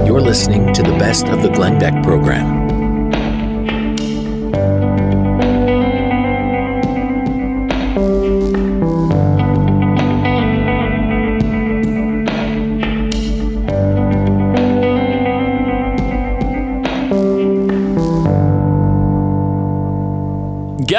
You're 0.05 0.21
listening 0.21 0.71
to 0.73 0.83
the 0.83 0.95
best 0.99 1.25
of 1.29 1.41
the 1.41 1.49
Glenn 1.49 1.79
Beck 1.79 2.03
program. 2.03 2.66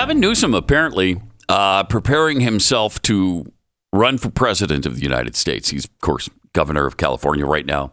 Gavin 0.09 0.21
Newsom 0.21 0.55
apparently 0.55 1.21
uh, 1.51 1.85
preparing 1.85 2.40
himself 2.40 3.03
to 3.03 3.44
run 3.92 4.16
for 4.16 4.31
president 4.31 4.87
of 4.87 4.97
the 4.97 5.03
United 5.03 5.37
States. 5.37 5.68
He's, 5.68 5.85
of 5.85 5.99
course, 5.99 6.31
governor 6.55 6.87
of 6.87 6.97
California 6.97 7.44
right 7.44 7.66
now. 7.66 7.92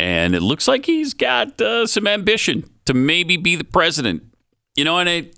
And 0.00 0.34
it 0.34 0.40
looks 0.40 0.66
like 0.66 0.84
he's 0.84 1.14
got 1.14 1.60
uh, 1.60 1.86
some 1.86 2.08
ambition 2.08 2.68
to 2.86 2.92
maybe 2.92 3.36
be 3.36 3.54
the 3.54 3.62
president. 3.62 4.24
You 4.74 4.82
know, 4.82 4.98
and 4.98 5.30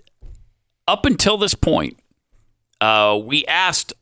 up 0.88 1.04
until 1.04 1.36
this 1.36 1.54
point, 1.54 1.98
uh, 2.80 3.20
we 3.22 3.44
asked 3.44 3.92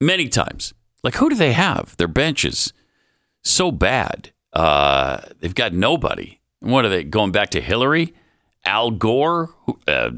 many 0.00 0.30
times, 0.30 0.72
like, 1.02 1.16
who 1.16 1.28
do 1.28 1.36
they 1.36 1.52
have? 1.52 1.94
Their 1.98 2.08
bench 2.08 2.46
is 2.46 2.72
so 3.44 3.70
bad. 3.70 4.32
Uh, 4.54 5.18
they've 5.40 5.54
got 5.54 5.74
nobody. 5.74 6.40
What 6.60 6.86
are 6.86 6.88
they 6.88 7.04
going 7.04 7.30
back 7.30 7.50
to 7.50 7.60
Hillary, 7.60 8.14
Al 8.64 8.90
Gore, 8.90 9.50
who, 9.66 9.78
uh, 9.86 10.12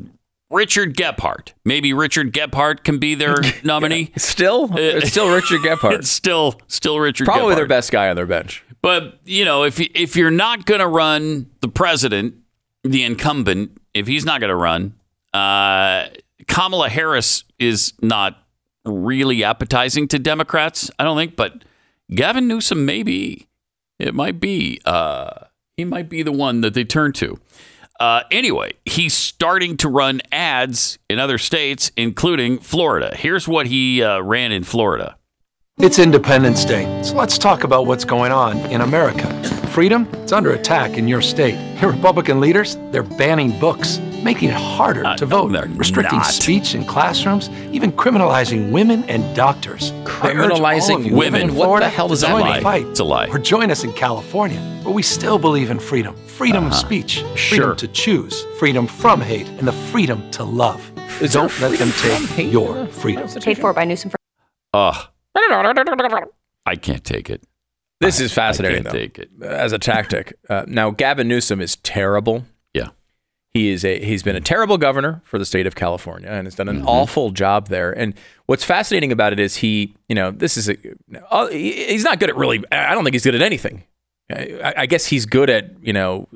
Richard 0.50 0.96
Gephardt? 0.96 1.52
Maybe 1.64 1.92
Richard 1.92 2.32
Gephardt 2.32 2.82
can 2.84 2.98
be 2.98 3.14
their 3.14 3.36
nominee. 3.64 4.12
Still, 4.16 4.68
it's 4.76 5.10
still 5.10 5.32
Richard 5.32 5.60
Gephardt. 5.60 5.92
It's 6.00 6.10
still 6.10 6.60
still 6.66 6.98
Richard. 6.98 7.26
Probably 7.26 7.54
their 7.54 7.66
best 7.66 7.92
guy 7.92 8.08
on 8.08 8.16
their 8.16 8.26
bench. 8.26 8.64
But 8.82 9.20
you 9.24 9.44
know, 9.44 9.64
if 9.64 9.80
if 9.80 10.16
you're 10.16 10.30
not 10.30 10.66
going 10.66 10.80
to 10.80 10.86
run 10.86 11.50
the 11.60 11.68
president, 11.68 12.34
the 12.82 13.04
incumbent, 13.04 13.78
if 13.94 14.06
he's 14.06 14.24
not 14.24 14.40
going 14.40 14.48
to 14.50 14.56
run, 14.56 14.94
uh, 15.34 16.06
Kamala 16.48 16.88
Harris 16.88 17.44
is 17.58 17.92
not 18.00 18.42
really 18.84 19.44
appetizing 19.44 20.08
to 20.08 20.18
Democrats. 20.18 20.90
I 20.98 21.04
don't 21.04 21.16
think, 21.16 21.36
but 21.36 21.64
Gavin 22.14 22.48
Newsom 22.48 22.84
maybe 22.84 23.46
it 23.98 24.14
might 24.14 24.40
be. 24.40 24.80
Uh, 24.84 25.44
he 25.76 25.84
might 25.84 26.08
be 26.08 26.22
the 26.22 26.32
one 26.32 26.60
that 26.62 26.74
they 26.74 26.84
turn 26.84 27.12
to. 27.14 27.38
Uh, 28.00 28.22
anyway, 28.30 28.72
he's 28.86 29.12
starting 29.12 29.76
to 29.76 29.88
run 29.88 30.22
ads 30.32 30.98
in 31.10 31.18
other 31.18 31.36
states, 31.36 31.92
including 31.98 32.58
Florida. 32.58 33.14
Here's 33.14 33.46
what 33.46 33.66
he 33.66 34.02
uh, 34.02 34.20
ran 34.20 34.52
in 34.52 34.64
Florida. 34.64 35.18
It's 35.78 35.98
Independence 35.98 36.64
Day, 36.64 37.02
so 37.02 37.14
let's 37.16 37.36
talk 37.36 37.62
about 37.62 37.86
what's 37.86 38.06
going 38.06 38.32
on 38.32 38.56
in 38.70 38.80
America. 38.80 39.26
Freedom, 39.68 40.08
it's 40.14 40.32
under 40.32 40.52
attack 40.52 40.96
in 40.96 41.08
your 41.08 41.20
state. 41.20 41.58
Your 41.80 41.92
Republican 41.92 42.40
leaders, 42.40 42.76
they're 42.90 43.02
banning 43.02 43.58
books, 43.60 43.98
making 44.22 44.48
it 44.50 44.54
harder 44.54 45.04
Uh, 45.06 45.16
to 45.16 45.26
vote, 45.26 45.52
they're 45.52 45.66
restricting 45.74 46.18
not. 46.18 46.26
speech 46.26 46.74
in 46.74 46.84
classrooms, 46.84 47.48
even 47.72 47.90
criminalizing 47.92 48.70
women 48.70 49.04
and 49.08 49.34
doctors. 49.36 49.90
I 49.90 50.32
urge 50.32 50.50
all 50.50 50.58
Criminalizing 50.58 50.96
of 50.96 51.06
you 51.06 51.16
living 51.16 51.32
women. 51.32 51.48
in 51.50 51.54
What 51.54 51.80
the 51.80 51.88
hell 51.88 52.12
is 52.12 52.20
to 52.20 52.26
that 52.26 52.32
join 52.32 52.44
mean? 52.44 52.56
the 52.56 52.60
fight. 52.62 52.86
It's 52.86 53.00
a 53.00 53.04
lie. 53.04 53.26
Or 53.28 53.38
join 53.38 53.70
us 53.70 53.84
in 53.84 53.92
California, 53.92 54.60
where 54.82 54.94
we 54.94 55.02
still 55.02 55.38
believe 55.38 55.70
in 55.70 55.78
freedom. 55.78 56.14
Freedom 56.26 56.64
Uh-huh. 56.66 56.74
of 56.74 56.80
speech, 56.80 57.22
freedom 57.48 57.76
to 57.76 57.88
choose, 57.88 58.44
freedom 58.58 58.86
from 58.86 59.20
hate, 59.20 59.46
and 59.58 59.66
the 59.68 59.72
freedom 59.72 60.30
to 60.32 60.44
love. 60.44 60.80
Is 61.20 61.32
Don't 61.34 61.52
let 61.60 61.78
them 61.78 61.90
take 62.00 62.28
hate 62.30 62.52
your 62.52 62.78
in 62.78 62.86
freedom. 62.88 63.28
Paid 63.28 63.58
for 63.58 63.72
by 63.74 63.84
Newsom. 63.84 64.10
Ugh, 64.72 64.96
I 66.66 66.76
can't 66.76 67.04
take 67.04 67.28
it. 67.30 67.42
This 68.00 68.20
is 68.20 68.32
fascinating, 68.32 68.84
can't 68.84 68.92
though, 68.94 68.98
take 68.98 69.18
it. 69.18 69.30
as 69.42 69.72
a 69.72 69.78
tactic. 69.78 70.32
Uh, 70.48 70.64
now, 70.66 70.90
Gavin 70.90 71.28
Newsom 71.28 71.60
is 71.60 71.76
terrible. 71.76 72.46
He 73.52 73.70
is 73.70 73.84
a 73.84 73.98
he's 73.98 74.22
been 74.22 74.36
a 74.36 74.40
terrible 74.40 74.78
governor 74.78 75.22
for 75.24 75.36
the 75.36 75.44
state 75.44 75.66
of 75.66 75.74
California 75.74 76.28
and 76.28 76.46
has 76.46 76.54
done 76.54 76.68
an 76.68 76.82
awful 76.86 77.30
job 77.30 77.66
there. 77.66 77.90
And 77.90 78.14
what's 78.46 78.62
fascinating 78.62 79.10
about 79.10 79.32
it 79.32 79.40
is 79.40 79.56
he, 79.56 79.96
you 80.08 80.14
know, 80.14 80.30
this 80.30 80.56
is 80.56 80.68
a 80.68 80.76
uh, 81.30 81.48
he's 81.48 82.04
not 82.04 82.20
good 82.20 82.28
at 82.30 82.36
really. 82.36 82.62
I 82.70 82.94
don't 82.94 83.02
think 83.02 83.14
he's 83.14 83.24
good 83.24 83.34
at 83.34 83.42
anything. 83.42 83.82
I, 84.30 84.74
I 84.76 84.86
guess 84.86 85.06
he's 85.06 85.26
good 85.26 85.50
at 85.50 85.70
you 85.82 85.92
know 85.92 86.28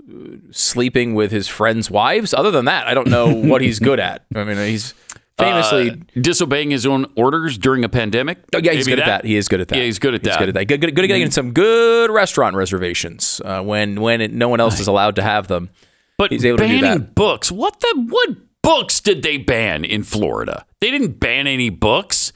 sleeping 0.50 1.14
with 1.14 1.30
his 1.30 1.46
friends' 1.46 1.88
wives. 1.88 2.34
Other 2.34 2.50
than 2.50 2.64
that, 2.64 2.88
I 2.88 2.94
don't 2.94 3.08
know 3.08 3.32
what 3.48 3.60
he's 3.62 3.78
good 3.78 4.00
at. 4.00 4.24
I 4.34 4.42
mean, 4.42 4.56
he's 4.56 4.92
famously. 5.38 5.90
Uh, 5.90 5.94
disobeying 6.20 6.70
his 6.70 6.84
own 6.84 7.06
orders 7.16 7.58
during 7.58 7.84
a 7.84 7.88
pandemic. 7.88 8.38
Oh, 8.54 8.58
yeah, 8.58 8.72
he's 8.72 8.86
Maybe 8.86 8.96
good 8.96 9.02
at 9.08 9.22
that. 9.22 9.24
He 9.24 9.36
is 9.36 9.48
good 9.48 9.60
at 9.60 9.68
that. 9.68 9.76
Yeah, 9.76 9.84
he's 9.84 9.98
good 10.00 10.14
at 10.14 10.20
He's 10.22 10.32
that. 10.32 10.38
good 10.40 10.48
at 10.48 10.54
that. 10.54 10.64
Good, 10.64 10.80
good, 10.80 10.94
good 10.96 11.04
at 11.04 11.08
getting 11.08 11.30
some 11.30 11.52
good 11.52 12.10
restaurant 12.10 12.56
reservations 12.56 13.40
uh, 13.44 13.62
when 13.62 14.00
when 14.00 14.20
it, 14.20 14.32
no 14.32 14.48
one 14.48 14.58
else 14.58 14.80
is 14.80 14.88
allowed 14.88 15.14
to 15.16 15.22
have 15.22 15.46
them. 15.46 15.70
But 16.18 16.30
He's 16.30 16.44
able 16.44 16.58
to 16.58 16.68
do 16.68 16.80
banning 16.80 17.00
that. 17.00 17.14
books. 17.14 17.50
What 17.50 17.80
the 17.80 18.06
what 18.08 18.28
books 18.62 19.00
did 19.00 19.22
they 19.22 19.36
ban 19.36 19.84
in 19.84 20.02
Florida? 20.04 20.64
They 20.80 20.90
didn't 20.90 21.18
ban 21.20 21.46
any 21.46 21.70
books. 21.70 22.32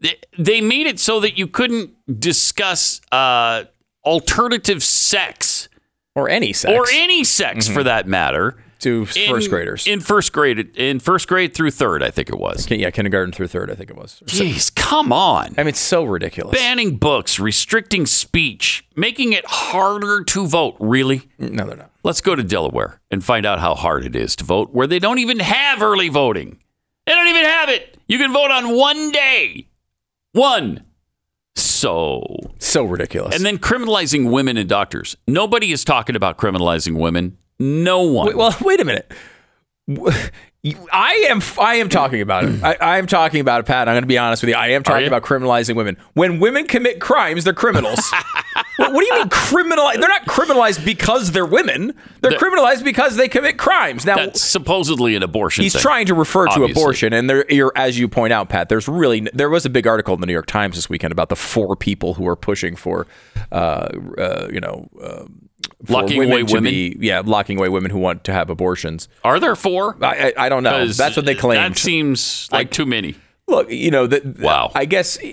They, 0.00 0.16
they 0.36 0.60
made 0.60 0.86
it 0.86 0.98
so 0.98 1.20
that 1.20 1.38
you 1.38 1.46
couldn't 1.46 1.90
discuss 2.20 3.00
uh, 3.12 3.64
alternative 4.04 4.82
sex 4.82 5.68
Or 6.16 6.28
any 6.28 6.52
sex. 6.52 6.72
or 6.76 6.86
any 6.92 7.22
sex 7.22 7.68
for 7.68 7.84
that 7.84 8.08
matter. 8.08 8.56
to 8.80 9.04
first 9.06 9.48
graders. 9.48 9.86
in 9.86 10.00
first 10.00 10.32
grade, 10.32 10.76
in 10.76 10.98
first 10.98 11.28
grade 11.28 11.54
through 11.54 11.70
third, 11.70 12.02
I 12.02 12.10
think 12.10 12.28
it 12.30 12.36
was. 12.38 12.68
yeah, 12.68 12.90
kindergarten 12.90 13.32
through 13.32 13.46
third, 13.46 13.70
I 13.70 13.76
think 13.76 13.90
it 13.90 13.96
was. 13.96 14.20
Jeez, 14.26 14.74
come 14.74 15.12
on. 15.12 15.54
I 15.56 15.60
mean, 15.62 15.68
it's 15.68 15.78
so 15.78 16.02
ridiculous. 16.02 16.58
Banning 16.58 16.96
books, 16.96 17.38
restricting 17.38 18.04
speech, 18.06 18.84
making 18.96 19.32
it 19.34 19.46
harder 19.46 20.24
to 20.24 20.48
vote. 20.48 20.74
Really? 20.80 21.22
No, 21.38 21.64
they're 21.68 21.76
not. 21.76 21.91
Let's 22.04 22.20
go 22.20 22.34
to 22.34 22.42
Delaware 22.42 23.00
and 23.10 23.24
find 23.24 23.46
out 23.46 23.60
how 23.60 23.74
hard 23.74 24.04
it 24.04 24.16
is 24.16 24.34
to 24.36 24.44
vote 24.44 24.72
where 24.72 24.86
they 24.86 24.98
don't 24.98 25.18
even 25.20 25.38
have 25.38 25.82
early 25.82 26.08
voting. 26.08 26.58
They 27.06 27.12
don't 27.12 27.28
even 27.28 27.44
have 27.44 27.68
it. 27.68 27.96
You 28.08 28.18
can 28.18 28.32
vote 28.32 28.50
on 28.50 28.76
one 28.76 29.10
day. 29.12 29.68
One. 30.32 30.84
So, 31.54 32.24
So 32.58 32.84
ridiculous. 32.84 33.34
and 33.36 33.44
then 33.44 33.58
criminalizing 33.58 34.30
women 34.30 34.56
and 34.56 34.68
doctors. 34.68 35.16
Nobody 35.28 35.72
is 35.72 35.84
talking 35.84 36.16
about 36.16 36.38
criminalizing 36.38 36.98
women. 36.98 37.38
No 37.58 38.02
one. 38.02 38.26
Wait, 38.28 38.36
well, 38.36 38.56
wait 38.62 38.80
a 38.80 38.84
minute. 38.84 39.12
I 40.64 41.26
am 41.28 41.40
I 41.58 41.74
am 41.76 41.88
talking 41.88 42.20
about 42.20 42.44
it. 42.44 42.62
I, 42.64 42.76
I 42.80 42.98
am 42.98 43.08
talking 43.08 43.40
about 43.40 43.60
it, 43.60 43.66
Pat. 43.66 43.88
I'm 43.88 43.94
going 43.94 44.04
to 44.04 44.06
be 44.06 44.18
honest 44.18 44.44
with 44.44 44.50
you. 44.50 44.54
I 44.54 44.68
am 44.68 44.84
talking 44.84 45.08
about 45.08 45.22
criminalizing 45.22 45.74
women. 45.74 45.96
When 46.14 46.38
women 46.38 46.68
commit 46.68 47.00
crimes, 47.00 47.42
they're 47.42 47.52
criminals. 47.52 47.98
what, 48.76 48.92
what 48.92 49.00
do 49.00 49.06
you 49.06 49.14
mean 49.14 49.28
criminalized? 49.28 49.98
They're 49.98 50.08
not 50.08 50.24
criminalized 50.26 50.84
because 50.84 51.32
they're 51.32 51.44
women. 51.44 51.94
They're 52.20 52.30
The- 52.30 52.36
criminalized 52.36 52.84
because 52.84 53.16
they 53.16 53.28
commit 53.28 53.58
crimes. 53.58 54.06
Now, 54.06 54.14
That's 54.14 54.40
supposedly 54.40 55.16
an 55.16 55.24
abortion. 55.24 55.64
he's 55.64 55.72
thing. 55.72 55.82
trying 55.82 56.06
to 56.06 56.14
refer 56.14 56.46
to 56.46 56.62
abortion, 56.62 57.12
and 57.12 57.28
there, 57.28 57.44
you're, 57.48 57.72
as 57.74 57.98
you 57.98 58.06
point 58.06 58.32
out, 58.32 58.48
Pat, 58.48 58.68
there's 58.68 58.86
really 58.86 59.26
there 59.34 59.50
was 59.50 59.66
a 59.66 59.70
big 59.70 59.88
article 59.88 60.14
in 60.14 60.20
the 60.20 60.26
New 60.28 60.32
York 60.32 60.46
Times 60.46 60.76
this 60.76 60.88
weekend 60.88 61.10
about 61.10 61.28
the 61.28 61.36
four 61.36 61.74
people 61.74 62.14
who 62.14 62.28
are 62.28 62.36
pushing 62.36 62.76
for, 62.76 63.08
uh, 63.50 63.88
uh, 64.16 64.48
you 64.52 64.60
know. 64.60 64.88
for 64.92 65.26
Locking 65.88 66.18
women 66.18 66.32
away 66.32 66.42
women? 66.44 66.70
be- 66.70 66.96
yeah, 67.00 67.22
locking 67.24 67.58
away 67.58 67.68
women 67.68 67.90
who 67.90 67.98
want 67.98 68.24
to 68.24 68.32
have 68.32 68.50
abortions. 68.50 69.08
Are 69.24 69.40
there 69.40 69.56
four? 69.56 69.96
I, 70.02 70.32
I, 70.36 70.46
I 70.46 70.48
don't 70.48 70.62
know. 70.62 70.86
That's 70.86 71.16
what 71.16 71.26
they 71.26 71.34
claim. 71.34 71.56
That 71.60 71.76
seems 71.78 72.48
like 72.52 72.70
too 72.70 72.86
many. 72.86 73.14
Look, 73.48 73.70
you 73.70 73.90
know, 73.90 74.06
that 74.06 74.38
Wow. 74.38 74.70
I 74.74 74.84
guess, 74.84 75.16
and 75.16 75.24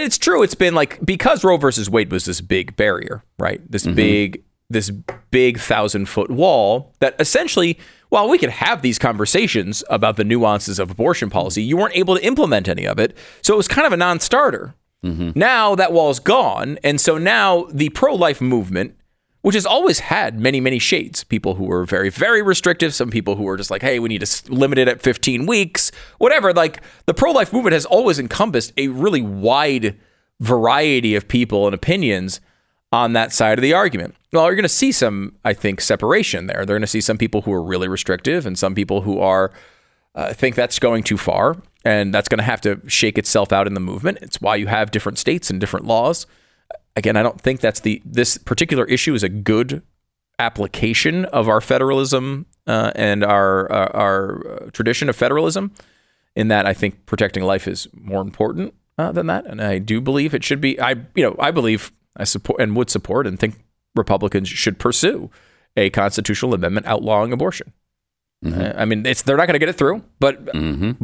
it's 0.00 0.18
true. 0.18 0.42
It's 0.42 0.54
been 0.54 0.74
like 0.74 1.04
because 1.04 1.42
Roe 1.44 1.56
versus 1.56 1.90
Wade 1.90 2.10
was 2.12 2.24
this 2.24 2.40
big 2.40 2.76
barrier, 2.76 3.24
right? 3.38 3.60
This 3.70 3.84
Mm-hmm. 3.84 3.94
big, 3.96 4.44
this 4.70 4.90
big 4.90 5.58
thousand 5.58 6.06
foot 6.08 6.30
wall 6.30 6.94
that 7.00 7.16
essentially, 7.18 7.76
while 8.08 8.28
we 8.28 8.38
could 8.38 8.50
have 8.50 8.82
these 8.82 8.98
conversations 9.00 9.82
about 9.90 10.16
the 10.16 10.24
nuances 10.24 10.78
of 10.78 10.90
abortion 10.92 11.28
policy, 11.28 11.62
you 11.62 11.76
weren't 11.76 11.96
able 11.96 12.16
to 12.16 12.24
implement 12.24 12.68
any 12.68 12.86
of 12.86 12.98
it. 13.00 13.16
So 13.42 13.54
it 13.54 13.56
was 13.56 13.68
kind 13.68 13.86
of 13.86 13.92
a 13.92 13.96
non-starter. 13.96 14.74
Mm-hmm. 15.04 15.30
Now 15.34 15.74
that 15.74 15.92
wall's 15.92 16.18
gone, 16.20 16.78
and 16.84 17.00
so 17.00 17.18
now 17.18 17.64
the 17.72 17.88
pro-life 17.90 18.40
movement 18.40 18.94
which 19.42 19.54
has 19.54 19.66
always 19.66 20.00
had 20.00 20.38
many, 20.38 20.60
many 20.60 20.78
shades. 20.78 21.24
People 21.24 21.54
who 21.54 21.64
were 21.64 21.84
very, 21.84 22.10
very 22.10 22.42
restrictive, 22.42 22.94
some 22.94 23.10
people 23.10 23.36
who 23.36 23.44
were 23.44 23.56
just 23.56 23.70
like, 23.70 23.82
hey, 23.82 23.98
we 23.98 24.08
need 24.08 24.24
to 24.24 24.52
limit 24.52 24.78
it 24.78 24.88
at 24.88 25.00
15 25.00 25.46
weeks, 25.46 25.90
whatever. 26.18 26.52
Like 26.52 26.82
the 27.06 27.14
pro 27.14 27.32
life 27.32 27.52
movement 27.52 27.72
has 27.72 27.86
always 27.86 28.18
encompassed 28.18 28.72
a 28.76 28.88
really 28.88 29.22
wide 29.22 29.96
variety 30.40 31.14
of 31.14 31.28
people 31.28 31.66
and 31.66 31.74
opinions 31.74 32.40
on 32.92 33.12
that 33.12 33.32
side 33.32 33.58
of 33.58 33.62
the 33.62 33.72
argument. 33.72 34.14
Well, 34.32 34.44
you're 34.44 34.54
going 34.54 34.62
to 34.62 34.68
see 34.68 34.92
some, 34.92 35.36
I 35.44 35.54
think, 35.54 35.80
separation 35.80 36.46
there. 36.46 36.64
They're 36.66 36.76
going 36.76 36.80
to 36.82 36.86
see 36.86 37.00
some 37.00 37.18
people 37.18 37.42
who 37.42 37.52
are 37.52 37.62
really 37.62 37.88
restrictive 37.88 38.46
and 38.46 38.58
some 38.58 38.74
people 38.74 39.02
who 39.02 39.20
are 39.20 39.52
uh, 40.14 40.32
think 40.32 40.56
that's 40.56 40.78
going 40.78 41.04
too 41.04 41.16
far, 41.16 41.56
and 41.84 42.12
that's 42.12 42.28
going 42.28 42.38
to 42.38 42.44
have 42.44 42.60
to 42.62 42.80
shake 42.88 43.16
itself 43.16 43.52
out 43.52 43.66
in 43.66 43.74
the 43.74 43.80
movement. 43.80 44.18
It's 44.20 44.40
why 44.40 44.56
you 44.56 44.66
have 44.66 44.90
different 44.90 45.18
states 45.18 45.50
and 45.50 45.60
different 45.60 45.86
laws. 45.86 46.26
Again, 46.96 47.16
I 47.16 47.22
don't 47.22 47.40
think 47.40 47.60
that's 47.60 47.80
the 47.80 48.02
this 48.04 48.36
particular 48.38 48.84
issue 48.86 49.14
is 49.14 49.22
a 49.22 49.28
good 49.28 49.82
application 50.38 51.26
of 51.26 51.48
our 51.48 51.60
federalism 51.60 52.46
uh, 52.66 52.92
and 52.96 53.22
our 53.22 53.70
uh, 53.70 53.86
our 53.94 54.46
uh, 54.46 54.70
tradition 54.70 55.08
of 55.08 55.16
federalism. 55.16 55.72
In 56.36 56.48
that, 56.48 56.64
I 56.66 56.74
think 56.74 57.06
protecting 57.06 57.42
life 57.42 57.66
is 57.66 57.88
more 57.92 58.22
important 58.22 58.74
uh, 58.98 59.12
than 59.12 59.26
that, 59.26 59.46
and 59.46 59.60
I 59.60 59.78
do 59.78 60.00
believe 60.00 60.34
it 60.34 60.44
should 60.44 60.60
be. 60.60 60.80
I 60.80 60.90
you 61.14 61.22
know 61.22 61.36
I 61.38 61.50
believe 61.50 61.92
I 62.16 62.24
support 62.24 62.60
and 62.60 62.74
would 62.76 62.90
support 62.90 63.26
and 63.26 63.38
think 63.38 63.62
Republicans 63.94 64.48
should 64.48 64.78
pursue 64.78 65.30
a 65.76 65.90
constitutional 65.90 66.54
amendment 66.54 66.86
outlawing 66.86 67.32
abortion. 67.32 67.72
Uh, 68.44 68.72
I 68.74 68.84
mean, 68.86 69.04
it's 69.04 69.20
they're 69.22 69.36
not 69.36 69.46
going 69.46 69.54
to 69.54 69.58
get 69.58 69.68
it 69.68 69.76
through, 69.76 70.02
but 70.18 70.46
b- 70.46 70.52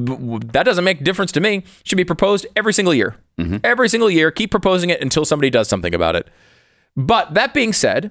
w- 0.04 0.38
that 0.52 0.62
doesn't 0.64 0.84
make 0.84 1.04
difference 1.04 1.32
to 1.32 1.40
me. 1.40 1.56
It 1.58 1.64
should 1.84 1.96
be 1.98 2.04
proposed 2.04 2.46
every 2.56 2.72
single 2.72 2.94
year, 2.94 3.16
every 3.62 3.88
single 3.90 4.08
year. 4.08 4.30
Keep 4.30 4.50
proposing 4.50 4.88
it 4.88 5.02
until 5.02 5.24
somebody 5.26 5.50
does 5.50 5.68
something 5.68 5.94
about 5.94 6.16
it. 6.16 6.28
But 6.96 7.34
that 7.34 7.52
being 7.52 7.74
said, 7.74 8.10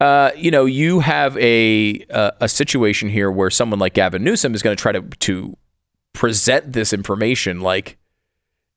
uh, 0.00 0.32
you 0.36 0.50
know, 0.50 0.64
you 0.64 0.98
have 1.00 1.36
a 1.38 2.04
uh, 2.10 2.32
a 2.40 2.48
situation 2.48 3.08
here 3.08 3.30
where 3.30 3.50
someone 3.50 3.78
like 3.78 3.94
Gavin 3.94 4.24
Newsom 4.24 4.52
is 4.52 4.62
going 4.62 4.76
to 4.76 4.80
try 4.82 4.90
to 4.90 5.02
to 5.02 5.56
present 6.12 6.72
this 6.72 6.92
information 6.92 7.60
like 7.60 7.98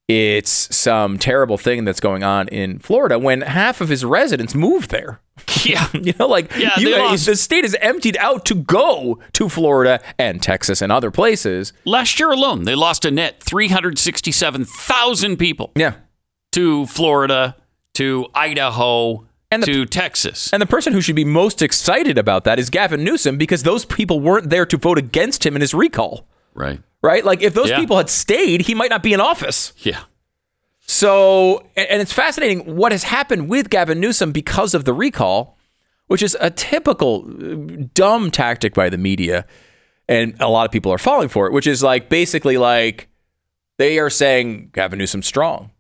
it's 0.08 0.74
some 0.76 1.18
terrible 1.18 1.58
thing 1.58 1.84
that's 1.84 2.00
going 2.00 2.24
on 2.24 2.48
in 2.48 2.80
Florida 2.80 3.20
when 3.20 3.42
half 3.42 3.82
of 3.82 3.90
his 3.90 4.06
residents 4.06 4.56
moved 4.56 4.90
there. 4.92 5.20
Yeah. 5.66 5.88
You 5.94 6.14
know, 6.18 6.28
like 6.28 6.56
Yeah, 6.56 6.78
you, 6.80 6.96
lost- 6.98 7.26
the 7.26 7.36
state 7.36 7.66
is 7.66 7.76
emptied 7.82 8.16
out 8.18 8.46
to 8.46 8.56
go 8.56 9.20
to 9.34 9.50
Florida 9.50 10.00
and 10.18 10.42
Texas 10.42 10.82
and 10.82 10.92
other 10.94 11.12
places. 11.12 11.74
Last 11.84 12.20
year 12.20 12.32
alone, 12.32 12.64
they 12.64 12.76
lost 12.76 13.04
a 13.06 13.12
net 13.12 13.42
367,000 13.44 15.38
people 15.38 15.72
Yeah. 15.76 15.96
to 16.54 16.86
Florida, 16.88 17.56
to 17.96 18.28
Idaho, 18.34 19.26
And 19.52 19.64
the- 19.64 19.68
to 19.68 19.86
Texas. 19.86 20.50
And 20.54 20.62
the 20.62 20.66
person 20.68 20.94
who 20.94 21.02
should 21.02 21.16
be 21.16 21.26
most 21.26 21.62
excited 21.62 22.18
about 22.18 22.44
that 22.46 22.60
is 22.60 22.70
Gavin 22.70 23.04
Newsom 23.04 23.38
because 23.38 23.64
those 23.64 23.84
people 23.86 24.20
weren't 24.20 24.50
there 24.50 24.66
to 24.66 24.78
vote 24.78 24.98
against 24.98 25.46
him 25.46 25.56
in 25.56 25.62
his 25.62 25.74
recall, 25.74 26.28
right. 26.54 26.80
Right? 27.02 27.24
Like 27.26 27.42
if 27.42 27.54
those 27.54 27.70
Yeah. 27.70 27.80
people 27.80 27.98
had 27.98 28.10
stayed, 28.10 28.62
he 28.62 28.74
might 28.76 28.90
not 28.90 29.04
be 29.04 29.14
in 29.14 29.20
office. 29.22 29.74
Yeah. 29.80 30.00
So, 30.90 31.68
and 31.76 32.02
it's 32.02 32.14
fascinating 32.14 32.76
what 32.78 32.92
has 32.94 33.04
happened 33.04 33.50
with 33.50 33.70
Gavin 33.70 34.00
Newsom 34.00 34.32
because 34.32 34.74
of 34.74 34.86
the 34.86 34.94
recall, 34.94 35.58
which 36.08 36.22
is 36.24 36.38
a 36.40 36.50
typical 36.50 37.26
uh, 37.28 37.84
dumb 37.94 38.32
tactic 38.32 38.74
by 38.74 38.90
the 38.90 38.98
media. 38.98 39.46
And 40.08 40.36
a 40.40 40.48
lot 40.50 40.66
of 40.66 40.72
people 40.72 40.92
are 40.94 40.98
falling 40.98 41.28
for 41.28 41.46
it, 41.48 41.52
which 41.54 41.68
is 41.68 41.84
like 41.84 42.08
basically 42.08 42.58
like 42.58 43.10
they 43.78 44.00
are 44.00 44.10
saying 44.10 44.70
Gavin 44.74 44.98
Newsom's 44.98 45.28
strong. 45.28 45.72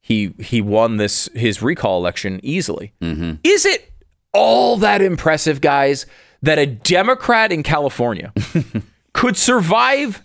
He 0.00 0.34
he 0.40 0.60
won 0.60 0.96
this 0.96 1.28
his 1.34 1.62
recall 1.62 1.98
election 1.98 2.40
easily. 2.42 2.92
Is 3.44 3.64
it 3.66 3.92
all 4.32 4.76
that 4.78 5.00
impressive, 5.02 5.60
guys, 5.60 6.06
that 6.42 6.58
a 6.58 6.66
Democrat 6.66 7.52
in 7.52 7.62
California 7.62 8.32
could 9.12 9.36
survive 9.36 10.22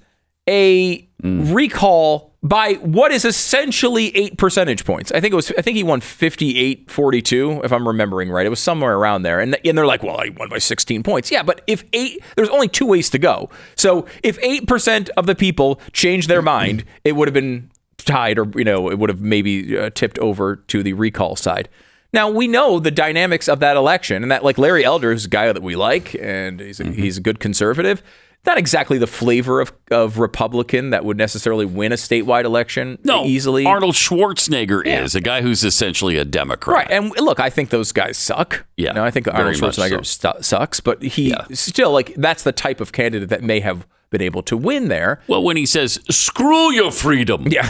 a 0.50 1.08
recall 1.24 2.34
by 2.44 2.74
what 2.74 3.14
is 3.14 3.24
essentially 3.24 4.16
eight 4.16 4.38
percentage 4.38 4.84
points. 4.84 5.12
I 5.14 5.22
think 5.22 5.32
it 5.32 5.36
was. 5.36 5.52
I 5.58 5.62
think 5.62 5.78
he 5.78 5.84
won 5.84 6.02
58 6.02 6.92
42, 6.92 7.62
if 7.64 7.72
I'm 7.72 7.88
remembering 7.88 8.30
right. 8.30 8.46
It 8.46 8.50
was 8.50 8.60
somewhere 8.60 8.96
around 8.98 9.24
there. 9.24 9.40
And, 9.40 9.58
and 9.66 9.78
they're 9.78 9.86
like, 9.86 10.04
well, 10.04 10.18
I 10.18 10.30
won 10.30 10.50
by 10.50 10.58
16 10.58 11.04
points. 11.04 11.32
Yeah, 11.32 11.44
but 11.44 11.62
if 11.68 11.86
eight, 11.94 12.22
there's 12.36 12.50
only 12.50 12.68
two 12.68 12.86
ways 12.86 13.10
to 13.12 13.18
go. 13.18 13.50
So 13.76 14.06
if 14.22 14.40
8% 14.42 15.10
of 15.16 15.26
the 15.26 15.36
people 15.36 15.80
changed 15.94 16.30
their 16.30 16.42
mind, 16.42 16.84
it 17.06 17.14
would 17.14 17.30
have 17.30 17.34
been 17.34 17.72
tied 17.98 18.38
or, 18.38 18.52
you 18.56 18.66
know, 18.66 18.90
it 18.92 19.00
would 19.00 19.10
have 19.10 19.22
maybe 19.22 19.78
uh, 19.78 19.90
tipped 19.92 20.20
over 20.20 20.58
to 20.58 20.84
the 20.84 20.92
recall 20.94 21.38
side. 21.38 21.70
Now 22.12 22.30
we 22.30 22.48
know 22.48 22.80
the 22.80 22.92
dynamics 22.92 23.50
of 23.50 23.60
that 23.62 23.76
election, 23.76 24.22
and 24.22 24.32
that 24.32 24.44
like 24.44 24.60
Larry 24.60 24.86
Elder 24.86 25.12
is 25.12 25.26
a 25.26 25.30
guy 25.30 25.52
that 25.52 25.64
we 25.64 25.76
like, 25.76 26.16
and 26.22 26.60
he's 26.60 26.80
a, 26.80 26.92
he's 26.92 27.18
a 27.18 27.22
good 27.22 27.40
conservative. 27.40 28.04
Not 28.46 28.58
exactly 28.58 28.98
the 28.98 29.08
flavor 29.08 29.62
of, 29.62 29.72
of 29.90 30.20
Republican 30.20 30.90
that 30.90 31.06
would 31.06 31.18
necessarily 31.18 31.66
win 31.66 31.94
a 31.94 31.96
statewide 31.96 32.44
election 32.44 32.98
No, 33.04 33.24
easily. 33.26 33.66
Arnold 33.66 33.96
Schwarzenegger 33.96 34.86
is 34.86 35.16
a 35.16 35.22
guy 35.22 35.42
who's 35.42 35.64
essentially 35.64 36.18
a 36.18 36.26
Democrat. 36.26 36.76
Right, 36.76 36.92
and 36.92 37.12
look, 37.18 37.40
I 37.40 37.50
think 37.50 37.70
those 37.70 37.92
guys 37.94 38.18
suck. 38.18 38.66
Yeah, 38.76 38.90
you 38.90 38.94
know, 38.96 39.06
I 39.06 39.12
think 39.12 39.28
Arnold 39.34 39.56
Schwarzenegger 39.56 40.06
stu- 40.06 40.42
sucks, 40.44 40.80
but 40.82 41.02
he 41.02 41.30
Yeah. 41.30 41.46
still 41.54 41.92
like 41.92 42.14
that's 42.16 42.44
the 42.44 42.52
type 42.52 42.82
of 42.82 42.92
candidate 42.92 43.30
that 43.30 43.44
may 43.44 43.62
have 43.62 43.88
been 44.10 44.22
able 44.22 44.44
to 44.44 44.56
win 44.58 44.90
there. 44.90 45.22
Well, 45.28 45.42
when 45.42 45.56
he 45.58 45.66
says 45.66 46.00
"screw 46.12 46.72
your 46.72 46.92
freedom," 46.92 47.48
Yeah, 47.50 47.68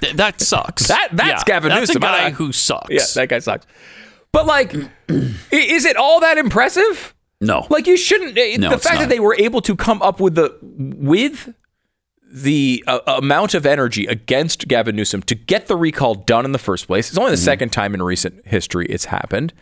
th- 0.00 0.14
that 0.16 0.40
sucks. 0.40 0.86
That- 0.88 1.08
that's 1.12 1.42
Yeah, 1.42 1.54
Gavin 1.54 1.68
that's 1.70 1.88
Newsom. 1.88 2.02
a 2.02 2.06
guy 2.06 2.26
I- 2.26 2.30
who 2.30 2.50
sucks. 2.52 2.90
yeah, 2.90 3.04
that 3.14 3.28
guy 3.28 3.38
sucks. 3.38 3.64
But 4.32 4.44
like, 4.46 4.74
is 5.50 5.84
it 5.86 5.96
all 5.96 6.20
that 6.20 6.36
impressive? 6.36 7.14
No, 7.40 7.66
Like 7.70 7.86
you 7.86 7.96
shouldn't. 7.96 8.36
eh, 8.38 8.56
No, 8.58 8.70
the 8.70 8.78
fact 8.78 8.94
not. 8.96 9.00
that 9.02 9.08
they 9.08 9.20
were 9.20 9.34
able 9.38 9.60
to 9.62 9.76
come 9.76 10.00
up 10.02 10.20
with 10.20 10.34
the 10.36 10.56
with 10.62 11.54
the 12.32 12.82
uh, 12.86 12.98
amount 13.06 13.54
of 13.54 13.64
energy 13.64 14.06
against 14.06 14.68
Gavin 14.68 14.96
Newsom 14.96 15.22
to 15.22 15.34
get 15.34 15.66
the 15.68 15.76
recall 15.76 16.14
done 16.14 16.44
in 16.44 16.52
the 16.52 16.58
first 16.58 16.86
place. 16.86 17.08
It's 17.08 17.16
only 17.18 17.28
Mm-hmm. 17.28 17.32
the 17.36 17.42
second 17.42 17.68
time 17.72 17.94
in 17.94 18.02
recent 18.02 18.46
history 18.46 18.86
it's 18.86 19.06
happened. 19.06 19.52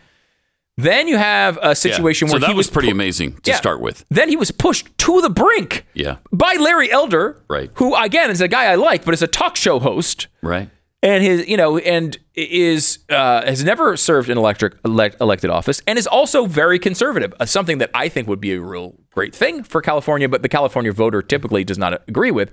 Then 0.77 1.07
you 1.07 1.15
have 1.17 1.57
a 1.61 1.67
Yeah. 1.67 1.73
situation 1.73 2.27
so 2.27 2.33
where 2.33 2.39
that 2.41 2.47
he 2.47 2.53
was 2.53 2.67
was 2.67 2.73
pretty 2.73 2.89
pu- 2.89 2.93
amazing 2.95 3.33
to 3.43 3.51
Yeah. 3.51 3.55
start 3.55 3.79
with. 3.79 4.03
Then 4.09 4.27
he 4.27 4.35
was 4.35 4.51
pushed 4.51 4.97
to 4.97 5.21
the 5.21 5.29
brink 5.29 5.85
Yeah, 5.93 6.17
by 6.33 6.55
Larry 6.59 6.91
Elder, 6.91 7.41
Right. 7.47 7.69
who 7.75 7.95
again 7.95 8.29
is 8.29 8.41
a 8.41 8.47
guy 8.49 8.65
I 8.65 8.75
like, 8.75 9.05
but 9.05 9.13
is 9.13 9.21
a 9.21 9.27
talk 9.27 9.55
show 9.55 9.79
host. 9.79 10.27
right. 10.41 10.69
And 11.05 11.23
his 11.23 11.47
you 11.47 11.55
know 11.55 11.77
and 11.77 12.17
is 12.33 12.99
uh, 13.09 13.45
has 13.45 13.63
never 13.63 13.95
served 13.95 14.29
in 14.29 14.37
electric 14.37 14.75
elect, 14.83 15.21
elected 15.21 15.49
office 15.49 15.81
and 15.87 15.97
is 15.97 16.07
also 16.07 16.45
very 16.47 16.79
conservative 16.79 17.33
uh, 17.39 17.45
something 17.45 17.77
that 17.77 17.91
i 17.93 18.09
think 18.09 18.27
would 18.27 18.41
be 18.41 18.53
a 18.53 18.59
real 18.59 18.95
great 19.11 19.33
thing 19.33 19.63
for 19.63 19.81
california 19.81 20.27
but 20.27 20.41
the 20.41 20.49
california 20.49 20.91
voter 20.91 21.21
typically 21.21 21.63
does 21.63 21.77
not 21.77 22.01
agree 22.07 22.31
with. 22.31 22.51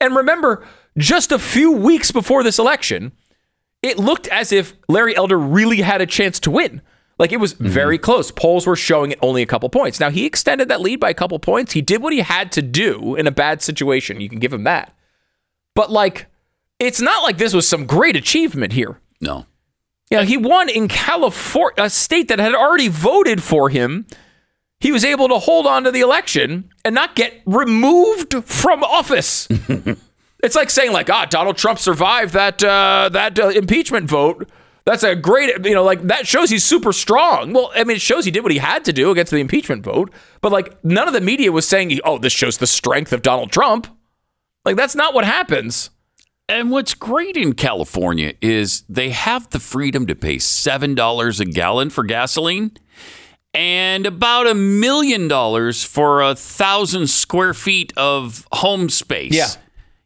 And 0.00 0.14
remember 0.14 0.64
just 0.96 1.32
a 1.32 1.40
few 1.40 1.72
weeks 1.72 2.12
before 2.12 2.42
this 2.44 2.58
election 2.58 3.12
it 3.82 3.98
looked 3.98 4.28
as 4.28 4.52
if 4.52 4.74
larry 4.88 5.16
elder 5.16 5.38
really 5.38 5.80
had 5.80 6.00
a 6.00 6.06
chance 6.06 6.40
to 6.40 6.50
win. 6.50 6.80
Like 7.18 7.32
it 7.32 7.40
was 7.40 7.52
very 7.52 7.98
close. 7.98 8.30
Polls 8.30 8.64
were 8.64 8.76
showing 8.76 9.10
it 9.10 9.18
only 9.22 9.42
a 9.42 9.46
couple 9.46 9.68
points. 9.68 9.98
Now 9.98 10.08
he 10.08 10.24
extended 10.24 10.68
that 10.68 10.80
lead 10.80 11.00
by 11.00 11.10
a 11.10 11.14
couple 11.14 11.38
points. 11.40 11.72
He 11.72 11.82
did 11.82 12.00
what 12.00 12.12
he 12.12 12.20
had 12.20 12.52
to 12.52 12.62
do 12.62 13.16
in 13.16 13.26
a 13.26 13.32
bad 13.32 13.60
situation. 13.60 14.20
You 14.20 14.28
can 14.28 14.38
give 14.38 14.52
him 14.52 14.62
that. 14.62 14.96
But 15.74 15.90
like 15.90 16.26
it's 16.78 17.00
not 17.00 17.22
like 17.22 17.38
this 17.38 17.54
was 17.54 17.68
some 17.68 17.86
great 17.86 18.16
achievement 18.16 18.72
here. 18.72 19.00
No. 19.20 19.46
You 20.10 20.18
know, 20.18 20.24
he 20.24 20.36
won 20.36 20.68
in 20.68 20.88
California, 20.88 21.84
a 21.84 21.90
state 21.90 22.28
that 22.28 22.38
had 22.38 22.54
already 22.54 22.88
voted 22.88 23.42
for 23.42 23.68
him. 23.68 24.06
He 24.80 24.92
was 24.92 25.04
able 25.04 25.28
to 25.28 25.38
hold 25.38 25.66
on 25.66 25.84
to 25.84 25.90
the 25.90 26.00
election 26.00 26.70
and 26.84 26.94
not 26.94 27.16
get 27.16 27.42
removed 27.44 28.44
from 28.44 28.84
office. 28.84 29.48
it's 30.42 30.54
like 30.54 30.70
saying, 30.70 30.92
like, 30.92 31.10
ah, 31.10 31.26
Donald 31.26 31.56
Trump 31.56 31.78
survived 31.78 32.32
that 32.34 32.62
uh, 32.62 33.08
that 33.12 33.38
uh, 33.38 33.48
impeachment 33.48 34.08
vote. 34.08 34.48
That's 34.84 35.02
a 35.02 35.14
great, 35.14 35.66
you 35.66 35.74
know, 35.74 35.84
like 35.84 36.02
that 36.02 36.26
shows 36.26 36.48
he's 36.48 36.64
super 36.64 36.94
strong. 36.94 37.52
Well, 37.52 37.70
I 37.74 37.84
mean, 37.84 37.96
it 37.96 38.00
shows 38.00 38.24
he 38.24 38.30
did 38.30 38.42
what 38.42 38.52
he 38.52 38.58
had 38.58 38.86
to 38.86 38.92
do 38.92 39.10
against 39.10 39.30
the 39.32 39.38
impeachment 39.38 39.82
vote. 39.82 40.10
But 40.40 40.52
like, 40.52 40.82
none 40.82 41.06
of 41.06 41.12
the 41.12 41.20
media 41.20 41.52
was 41.52 41.68
saying, 41.68 41.98
oh, 42.04 42.16
this 42.16 42.32
shows 42.32 42.56
the 42.56 42.66
strength 42.66 43.12
of 43.12 43.20
Donald 43.20 43.52
Trump. 43.52 43.86
Like, 44.64 44.76
that's 44.76 44.94
not 44.94 45.12
what 45.12 45.26
happens. 45.26 45.90
And 46.48 46.70
what's 46.70 46.94
great 46.94 47.36
in 47.36 47.52
California 47.52 48.32
is 48.40 48.82
they 48.88 49.10
have 49.10 49.50
the 49.50 49.60
freedom 49.60 50.06
to 50.06 50.14
pay 50.14 50.36
$7 50.36 51.40
a 51.40 51.44
gallon 51.44 51.90
for 51.90 52.04
gasoline 52.04 52.72
and 53.52 54.06
about 54.06 54.46
a 54.46 54.54
million 54.54 55.28
dollars 55.28 55.84
for 55.84 56.22
a 56.22 56.34
thousand 56.34 57.08
square 57.08 57.52
feet 57.52 57.92
of 57.96 58.46
home 58.52 58.88
space. 58.88 59.34
Yeah. 59.34 59.48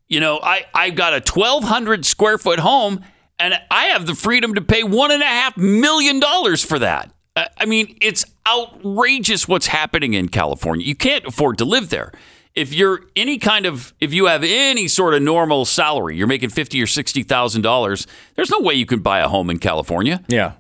You 0.09 0.21
know, 0.21 0.41
I, 0.43 0.67
I've 0.75 0.97
got 0.97 1.13
a 1.13 1.23
1,200 1.23 2.05
square 2.05 2.39
foot 2.39 2.59
home 2.59 3.05
and 3.39 3.55
I 3.71 3.87
have 3.87 4.07
the 4.07 4.15
freedom 4.15 4.55
to 4.55 4.61
pay 4.61 4.83
one 4.83 5.11
and 5.11 5.23
a 5.23 5.27
half 5.27 5.57
million 5.57 6.21
dollars 6.21 6.65
for 6.65 6.79
that. 6.81 7.13
I 7.37 7.49
I 7.59 7.67
mean, 7.67 7.97
it's 8.01 8.25
outrageous 8.47 9.47
what's 9.47 9.69
happening 9.69 10.15
in 10.15 10.29
California. 10.29 10.87
You 10.87 10.97
can't 10.97 11.25
afford 11.25 11.59
to 11.59 11.65
live 11.65 11.91
there. 11.91 12.13
If 12.55 12.75
you're 12.75 13.01
any 13.17 13.39
kind 13.39 13.65
of, 13.65 13.95
if 14.01 14.13
you 14.13 14.27
have 14.27 14.43
any 14.45 14.87
sort 14.89 15.15
of 15.15 15.23
normal 15.23 15.65
salary, 15.65 16.17
you're 16.17 16.27
making 16.27 16.51
fifty 16.51 16.83
or 16.83 16.87
sixty 16.87 17.23
thousand 17.23 17.63
dollars. 17.63 18.07
There's 18.35 18.51
no 18.51 18.61
way 18.61 18.75
you 18.75 18.87
can 18.87 19.01
buy 19.01 19.21
a 19.21 19.29
home 19.29 19.49
in 19.51 19.59
California. 19.59 20.23
Yeah. 20.29 20.53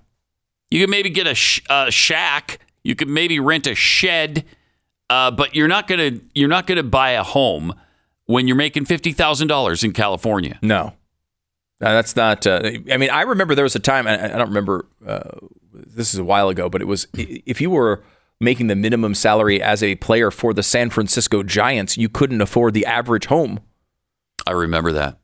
You 0.70 0.80
can 0.80 0.90
maybe 0.90 1.11
get 1.11 1.26
a, 1.26 1.34
sh- 1.34 1.61
a 1.68 1.90
shack. 1.90 2.59
You 2.82 2.95
could 2.95 3.09
maybe 3.09 3.38
rent 3.38 3.66
a 3.66 3.74
shed, 3.74 4.45
uh, 5.11 5.30
but 5.30 5.55
you're 5.55 5.68
not 5.68 5.86
gonna 5.86 6.12
you're 6.34 6.49
not 6.49 6.66
gonna 6.66 6.82
buy 6.82 7.11
a 7.11 7.22
home 7.22 7.74
when 8.24 8.47
you're 8.49 8.57
making 8.57 8.86
fifty 8.86 9.12
thousand 9.12 9.49
dollars 9.49 9.84
in 9.84 9.93
California. 9.93 10.59
No, 10.62 10.95
No, 11.80 11.93
that's 11.93 12.16
not. 12.16 12.47
Uh, 12.47 12.62
I 12.90 12.97
mean, 12.97 13.11
I 13.11 13.22
remember 13.22 13.55
there 13.55 13.64
was 13.64 13.76
a 13.76 13.80
time. 13.80 14.07
I, 14.07 14.24
I 14.34 14.38
don't 14.38 14.49
remember. 14.49 14.86
Uh, 15.07 15.30
this 15.74 16.14
is 16.14 16.18
a 16.18 16.24
while 16.24 16.49
ago, 16.49 16.70
but 16.70 16.80
it 16.80 16.86
was 16.86 17.07
if 17.14 17.61
you 17.61 17.68
were 17.70 18.03
making 18.43 18.66
the 18.66 18.76
minimum 18.76 19.14
salary 19.14 19.62
as 19.62 19.82
a 19.82 19.95
player 19.97 20.30
for 20.30 20.53
the 20.53 20.62
San 20.62 20.90
Francisco 20.90 21.43
Giants, 21.43 21.97
you 21.97 22.09
couldn't 22.09 22.40
afford 22.40 22.74
the 22.74 22.84
average 22.84 23.26
home. 23.26 23.61
I 24.47 24.51
remember 24.53 24.93
that. 24.93 25.18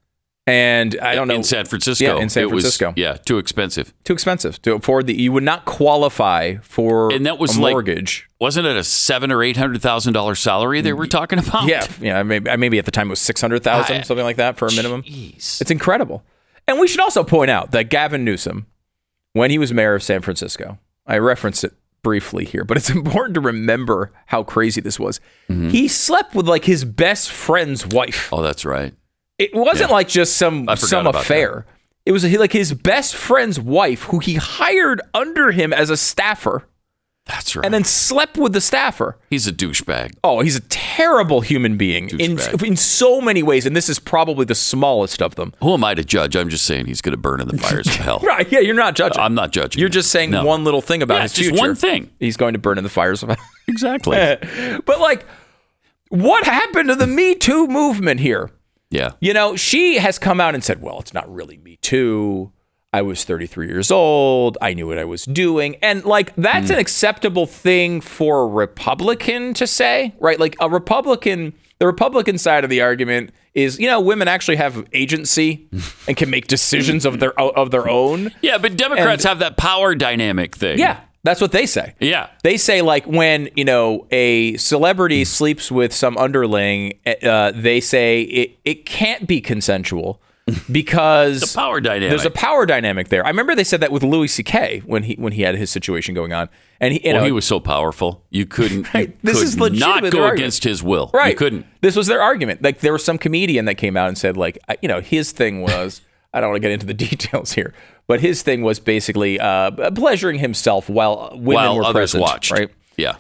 And 0.47 0.99
I 1.03 1.14
don't 1.14 1.29
know 1.29 1.35
in 1.35 1.43
San 1.43 1.66
Francisco. 1.66 2.03
Yeah, 2.16 2.23
in 2.23 2.31
San 2.31 2.45
it 2.45 2.47
was- 2.51 2.62
Francisco. 2.62 2.95
yeah, 2.97 3.19
too 3.19 3.37
expensive. 3.37 3.93
too 4.05 4.14
expensive 4.14 4.62
to 4.62 4.73
afford 4.75 5.07
the. 5.07 5.21
You 5.21 5.31
would 5.33 5.43
not 5.43 5.66
qualify 5.66 6.55
for 6.62 7.12
And 7.12 7.27
that 7.27 7.39
was 7.39 7.57
a 7.57 7.61
like- 7.61 7.73
mortgage. 7.73 8.27
Wasn't 8.41 8.66
it 8.66 8.75
a 8.75 8.83
seven 8.83 9.31
or 9.31 9.43
eight 9.43 9.59
hundred 9.59 9.83
thousand 9.83 10.14
dollar 10.14 10.35
salary 10.35 10.81
they 10.81 10.95
were 10.95 11.07
talking 11.07 11.39
about? 11.39 11.66
yeah, 11.66 11.87
yeah. 12.01 12.23
Maybe 12.23 12.57
maybe 12.57 12.79
at 12.79 12.87
the 12.87 12.91
time 12.91 13.09
it 13.09 13.11
was 13.11 13.21
six 13.21 13.43
hundred 13.43 13.62
thousand, 13.62 14.05
something 14.05 14.25
like 14.25 14.37
that 14.37 14.57
for 14.57 14.66
a 14.69 14.73
minimum. 14.73 15.03
Jeez. 15.03 15.61
It's 15.61 15.71
incredible. 15.71 16.25
And 16.66 16.79
we 16.81 16.89
should 16.89 17.01
also 17.01 17.25
point 17.25 17.51
out 17.51 17.73
that 17.73 17.91
Gavin 17.91 18.25
Newsom, 18.25 18.66
when 19.35 19.51
he 19.51 19.59
was 19.59 19.75
mayor 19.75 19.95
of 19.97 20.03
San 20.03 20.23
Francisco, 20.23 20.79
I 21.07 21.19
referenced 21.19 21.62
it 21.64 21.75
briefly 22.03 22.45
here, 22.45 22.65
but 22.65 22.77
it's 22.77 22.91
important 23.01 23.35
to 23.35 23.41
remember 23.41 24.13
how 24.27 24.43
crazy 24.43 24.81
this 24.81 24.99
was. 24.99 25.21
Mm-hmm. 25.49 25.69
He 25.71 25.89
slept 25.89 26.35
with 26.35 26.49
like 26.49 26.65
his 26.65 26.85
best 26.85 27.31
friend's 27.31 27.87
wife. 27.87 28.33
Oh, 28.33 28.43
that's 28.43 28.65
right. 28.65 28.95
It 29.39 29.55
wasn't 29.55 29.91
Yeah. 29.91 29.95
like 29.95 30.09
just 30.09 30.37
some 30.37 30.69
some 30.77 31.07
affair. 31.07 31.67
It 32.07 32.13
was 32.13 32.25
like 32.25 32.53
his 32.53 32.73
best 32.73 33.15
friend's 33.15 33.61
wife 33.61 34.05
who 34.05 34.19
he 34.19 34.35
hired 34.37 35.01
under 35.13 35.51
him 35.51 35.73
as 35.73 35.91
a 35.91 35.97
staffer 35.97 36.67
That's 37.29 37.55
right. 37.55 37.64
and 37.64 37.72
then 37.74 37.85
slept 37.85 38.39
with 38.39 38.55
the 38.55 38.61
staffer. 38.61 39.18
he's 39.29 39.47
a 39.47 39.53
douchebag. 39.53 40.14
Oh, 40.24 40.41
he's 40.41 40.57
a 40.57 40.61
terrible 40.62 41.43
human 41.43 41.76
being 41.76 42.09
in 42.18 42.37
Douchebag. 42.37 42.66
in 42.66 42.74
so 42.76 43.20
many 43.20 43.43
ways, 43.43 43.66
and 43.66 43.76
this 43.76 43.89
is 43.91 43.99
probably 43.99 44.47
the 44.47 44.55
smallest 44.55 45.20
of 45.20 45.35
them. 45.35 45.53
Who 45.62 45.74
am 45.74 45.85
I 45.85 45.93
to 45.95 46.03
judge? 46.03 46.35
I'm 46.37 46.49
just 46.49 46.64
saying 46.64 46.87
he's 46.87 47.03
going 47.03 47.12
to 47.12 47.18
burn 47.18 47.41
in 47.43 47.49
the 47.49 47.59
fires 47.62 47.87
of 47.87 47.95
hell. 47.97 48.18
Right? 48.20 48.51
Yeah, 48.51 48.61
you're 48.61 48.74
not 48.74 48.97
judging. 48.97 49.20
I'm 49.20 49.35
not 49.35 49.53
judging. 49.53 49.79
You're 49.79 49.89
him. 49.89 49.93
just 49.93 50.11
saying 50.11 50.31
No. 50.31 50.45
one 50.45 50.64
little 50.64 50.81
thing 50.81 51.03
about 51.03 51.16
Yeah, 51.16 51.22
his 51.22 51.33
it's 51.33 51.39
just 51.39 51.51
future. 51.51 51.61
one 51.62 51.74
thing. 51.74 52.11
He's 52.18 52.37
going 52.39 52.55
to 52.55 52.59
burn 52.59 52.79
in 52.79 52.85
the 52.85 52.91
fires 52.91 53.22
of 53.22 53.29
hell. 53.29 53.39
Exactly. 53.68 54.16
But 54.87 54.99
like, 54.99 55.26
what 56.09 56.45
happened 56.45 56.89
to 56.89 56.95
the 56.95 57.07
Me 57.07 57.35
Too 57.35 57.66
movement 57.66 58.20
here? 58.20 58.51
yeah. 58.91 59.12
You 59.20 59.35
know, 59.35 59.55
she 59.57 59.99
has 59.99 60.18
come 60.18 60.41
out 60.41 60.55
and 60.55 60.64
said, 60.64 60.81
"Well, 60.81 60.99
it's 61.01 61.12
not 61.12 61.31
really 61.31 61.59
Me 61.59 61.76
Too. 61.83 62.53
I 62.93 63.03
was 63.03 63.24
33 63.24 63.68
years 63.68 63.91
old. 63.91 64.57
I 64.62 64.72
knew 64.74 64.86
what 64.86 64.99
I 64.99 65.05
was 65.05 65.24
doing." 65.24 65.76
And 65.82 66.05
like, 66.05 66.34
that's 66.36 66.70
an 66.70 66.78
acceptable 66.78 67.47
thing 67.47 68.01
for 68.01 68.43
a 68.43 68.47
Republican 68.47 69.55
to 69.55 69.66
say, 69.66 70.14
right? 70.20 70.39
Like 70.41 70.57
a 70.61 70.70
Republican, 70.70 71.53
the 71.78 71.86
Republican 71.86 72.39
side 72.39 72.64
of 72.64 72.70
the 72.70 72.80
argument 72.80 73.30
is, 73.55 73.78
you 73.78 73.86
know, 73.89 74.01
women 74.01 74.28
actually 74.28 74.57
have 74.57 74.86
agency 74.93 75.68
and 76.07 76.16
can 76.16 76.30
make 76.30 76.47
decisions 76.47 77.05
of 77.05 77.20
their 77.20 77.39
of 77.39 77.70
their 77.70 77.89
own. 77.89 78.30
Yeah, 78.41 78.59
but 78.59 78.76
Democrats 78.76 79.24
And- 79.24 79.28
have 79.28 79.39
that 79.41 79.57
power 79.57 79.95
dynamic 79.95 80.57
thing. 80.57 80.78
Yeah, 80.78 81.01
that's 81.24 81.41
what 81.43 81.53
they 81.53 81.66
say. 81.66 81.95
Yeah. 82.01 82.28
They 82.43 82.57
say 82.57 82.80
like 82.82 83.05
when 83.07 83.51
you 83.55 83.64
know 83.66 84.07
a 84.11 84.57
celebrity 84.57 85.24
sleeps 85.26 85.70
with 85.70 85.93
some 85.93 86.16
underling, 86.16 86.95
uh, 87.22 87.53
they 87.55 87.80
say 87.80 88.22
it, 88.22 88.59
it 88.64 88.86
can't 88.86 89.26
be 89.26 89.41
consensual 89.43 90.22
because 90.71 91.41
The 91.41 91.59
power 91.59 91.81
dynamic. 91.81 92.11
There's 92.11 92.25
a 92.25 92.31
power 92.31 92.67
dynamic 92.67 93.09
there. 93.09 93.25
I 93.25 93.29
remember 93.29 93.55
they 93.55 93.65
said 93.65 93.81
that 93.81 93.93
with 93.93 94.03
Louis 94.03 94.29
C.K. 94.29 94.83
when 94.87 95.03
he 95.05 95.15
when 95.15 95.33
he 95.33 95.43
had 95.43 95.55
his 95.57 95.71
situation 95.71 96.15
going 96.15 96.33
on, 96.33 96.49
and 96.81 96.93
he 96.95 97.01
you 97.07 97.13
well, 97.13 97.21
know 97.23 97.27
he 97.27 97.33
was 97.33 97.45
so 97.45 97.61
powerful. 97.61 98.25
You 98.31 98.47
couldn't. 98.47 98.87
Right. 98.95 99.09
You 99.11 99.15
This 99.23 99.39
could 99.39 99.45
is 99.45 99.61
legitimate 99.61 100.03
not 100.05 100.13
go 100.13 100.19
argument. 100.23 100.35
against 100.39 100.65
his 100.65 100.83
will. 100.83 101.11
right. 101.15 101.31
You 101.31 101.37
couldn't. 101.37 101.67
This 101.81 101.97
was 101.97 102.07
their 102.07 102.23
argument. 102.23 102.63
Like 102.63 102.81
there 102.81 102.93
was 102.93 103.05
some 103.05 103.19
comedian 103.19 103.65
that 103.67 103.75
came 103.77 103.97
out 103.97 104.09
and 104.09 104.17
said 104.19 104.37
like 104.37 104.59
I- 104.69 104.79
you 104.83 104.89
know 104.89 105.01
his 105.01 105.33
thing 105.33 105.63
was 105.63 106.01
I 106.35 106.41
don't 106.41 106.51
want 106.51 106.63
to 106.63 106.69
get 106.69 106.73
into 106.73 106.87
the 106.87 106.95
details 107.09 107.53
here, 107.53 107.75
but 108.07 108.21
his 108.21 108.43
thing 108.43 108.63
was 108.63 108.81
basically 108.81 109.41
uh, 109.41 109.91
pleasuring 109.93 110.39
himself 110.39 110.89
while 110.89 111.31
women 111.33 111.45
While 111.55 111.77
were 111.77 111.85
others 111.85 112.13
present, 112.13 112.23
watched. 112.23 112.51
right? 112.51 112.71
Yeah. 112.97 113.17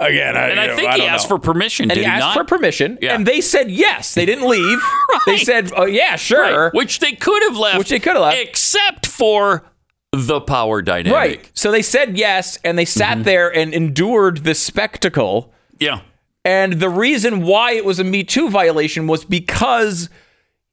Again, 0.00 0.36
I, 0.36 0.48
And 0.48 0.58
I 0.60 0.66
know, 0.68 0.76
think 0.76 0.92
he 0.94 1.02
asked 1.02 1.28
know. 1.30 1.36
for 1.36 1.40
permission. 1.42 1.84
and 1.84 1.90
did 1.94 2.00
he 2.00 2.06
asked 2.06 2.20
not? 2.20 2.34
for 2.34 2.44
permission, 2.44 2.98
Yeah. 3.02 3.14
and 3.14 3.26
they 3.26 3.40
said 3.42 3.70
yes. 3.70 4.14
They 4.14 4.24
didn't 4.26 4.48
leave. 4.48 4.78
They 5.26 5.36
said, 5.36 5.70
"Oh 5.76 5.84
yeah, 5.84 6.16
sure." 6.16 6.64
Right. 6.66 6.74
Which 6.74 7.00
they 7.00 7.12
could 7.12 7.42
have 7.42 7.56
left. 7.56 7.78
Which 7.78 7.90
they 7.90 7.98
could 8.00 8.14
have 8.14 8.22
left. 8.22 8.38
Except 8.38 9.06
for 9.06 9.64
the 10.12 10.40
power 10.40 10.80
dynamic. 10.82 11.12
Right. 11.12 11.50
So 11.54 11.70
they 11.70 11.82
said 11.82 12.16
yes, 12.16 12.58
and 12.64 12.78
they 12.78 12.84
sat 12.86 13.16
Mm-hmm. 13.18 13.22
there 13.24 13.54
and 13.54 13.74
endured 13.74 14.44
the 14.44 14.54
spectacle. 14.54 15.52
Yeah. 15.78 16.00
And 16.44 16.74
the 16.80 16.88
reason 16.88 17.42
why 17.42 17.72
it 17.72 17.84
was 17.84 17.98
a 18.00 18.04
Me 18.04 18.24
Too 18.24 18.48
violation 18.48 19.06
was 19.06 19.24
because 19.26 20.08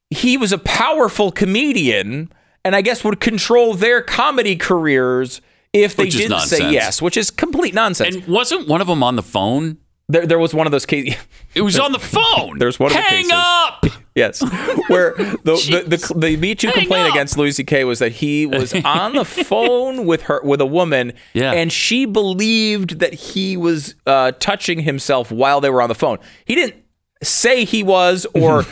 he 0.10 0.38
was 0.38 0.54
a 0.54 0.58
powerful 0.58 1.32
comedian, 1.34 2.32
and 2.64 2.74
I 2.76 2.82
guess 2.82 3.04
would 3.04 3.20
control 3.20 3.74
their 3.74 4.02
comedy 4.02 4.56
careers 4.56 5.42
if 5.84 5.96
they 5.96 6.06
Which 6.06 6.16
didn't 6.18 6.40
say 6.42 6.72
yes, 6.72 7.02
which 7.02 7.18
is 7.18 7.32
complete 7.32 7.74
nonsense. 7.74 8.16
And 8.16 8.28
wasn't 8.28 8.68
one 8.68 8.82
of 8.82 8.88
them 8.88 9.04
on 9.04 9.16
the 9.16 9.24
phone? 9.24 9.78
there, 10.10 10.26
there 10.26 10.40
was 10.40 10.54
one 10.54 10.66
of 10.68 10.72
those 10.72 10.86
cases. 10.86 11.16
It 11.56 11.62
was 11.62 11.80
on 11.80 11.92
the 11.92 12.00
phone. 12.00 12.58
There's 12.60 12.80
one 12.80 12.92
of 12.92 12.98
the 12.98 13.02
Hang 13.02 13.24
cases. 13.24 13.32
up. 13.34 13.86
Yes, 14.18 14.42
where 14.88 15.14
the 15.14 15.38
the, 15.46 15.84
the, 15.98 16.14
the 16.20 16.38
Me 16.38 16.56
Too 16.56 16.70
Hang 16.70 16.80
complaint 16.80 17.08
up. 17.10 17.14
against 17.14 17.38
Louis 17.38 17.52
C.K. 17.52 17.84
was 17.84 18.00
that 18.00 18.14
he 18.14 18.48
was 18.48 18.74
on 18.84 19.14
the 19.14 19.24
phone 19.24 20.08
with 20.08 20.24
her 20.24 20.42
with 20.44 20.60
a 20.60 20.66
woman, 20.66 21.14
Yeah. 21.36 21.52
and 21.52 21.72
she 21.72 22.06
believed 22.08 22.98
that 22.98 23.14
he 23.14 23.58
was 23.58 23.94
uh, 24.08 24.32
touching 24.40 24.80
himself 24.80 25.32
while 25.32 25.62
they 25.62 25.70
were 25.70 25.84
on 25.84 25.90
the 25.90 25.94
phone. 25.94 26.18
He 26.46 26.56
didn't 26.56 26.84
say 27.22 27.64
he 27.64 27.84
was, 27.84 28.26
or 28.34 28.66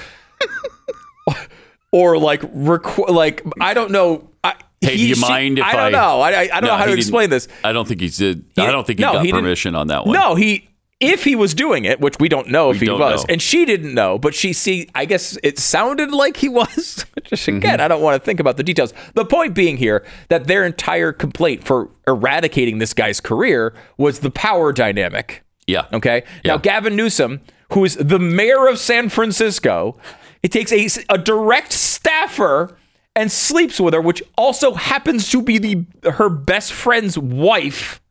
or 1.91 2.18
like 2.18 2.41
requ- 2.53 3.10
like 3.10 3.43
I 3.62 3.74
don't 3.76 3.91
know. 3.91 4.30
I, 4.43 4.56
Hey, 4.82 4.92
do 4.92 4.98
he- 4.98 5.08
you 5.10 5.16
she- 5.16 5.22
mind 5.22 5.60
if 5.60 5.66
I 5.66 5.72
don't 5.74 5.82
I? 5.82 5.90
know. 5.90 6.22
I, 6.22 6.30
I, 6.42 6.48
don't 6.48 6.62
No, 6.64 6.68
know 6.70 6.76
how 6.78 6.86
to 6.86 6.94
explain 6.94 7.30
this. 7.30 7.48
I 7.64 7.72
don't 7.74 7.88
think 7.88 8.02
he 8.02 8.10
did. 8.10 8.46
I 8.58 8.72
don't 8.72 8.86
think 8.86 9.00
he 9.00 9.06
no, 9.06 9.14
got 9.14 9.26
he 9.26 9.32
permission 9.32 9.76
on 9.76 9.88
that 9.88 10.06
one. 10.06 10.16
No, 10.18 10.36
he 10.36 10.70
if 11.02 11.26
he 11.26 11.36
was 11.36 11.54
doing 11.54 11.84
it, 11.84 12.00
which 12.00 12.18
we 12.20 12.30
don't 12.30 12.48
know 12.50 12.72
if 12.72 12.80
he 12.80 12.90
was, 12.90 13.22
know. 13.22 13.26
and 13.34 13.42
she 13.42 13.66
didn't 13.66 13.94
know, 13.94 14.18
but 14.18 14.34
she 14.34 14.54
see, 14.54 14.90
I 14.96 15.04
guess 15.04 15.38
it 15.44 15.60
sounded 15.60 16.12
like 16.12 16.38
he 16.38 16.48
was. 16.48 17.06
Just 17.26 17.48
Mm-hmm. 17.48 17.58
again, 17.58 17.82
I 17.82 17.88
don't 17.90 18.02
want 18.02 18.22
to 18.22 18.26
think 18.26 18.40
about 18.40 18.56
the 18.58 18.64
details. 18.64 18.94
The 19.14 19.26
point 19.26 19.54
being 19.54 19.76
here 19.78 20.06
that 20.30 20.48
their 20.48 20.64
entire 20.66 21.12
complaint 21.12 21.66
for 21.66 21.90
eradicating 22.08 22.78
this 22.78 22.94
guy's 22.94 23.20
career 23.20 23.74
was 23.98 24.20
the 24.20 24.32
power 24.32 24.72
dynamic. 24.72 25.44
Yeah. 25.68 25.86
Okay. 25.92 26.24
Yeah. 26.46 26.54
Now, 26.54 26.58
Gavin 26.60 26.96
Newsom, 26.96 27.42
who 27.74 27.84
is 27.84 27.96
the 27.96 28.20
mayor 28.20 28.68
of 28.68 28.78
San 28.80 29.10
Francisco, 29.10 29.98
it 30.44 30.52
takes 30.52 30.72
a, 30.72 30.88
a 31.10 31.18
direct 31.18 31.74
staffer 31.74 32.78
and 33.16 33.32
sleeps 33.32 33.80
with 33.80 33.93
her, 33.93 34.01
which 34.01 34.22
also 34.38 34.74
happens 34.74 35.30
to 35.32 35.41
be 35.41 35.57
the 35.57 36.11
her 36.11 36.30
best 36.30 36.74
friend's 36.74 37.18
wife. 37.18 38.01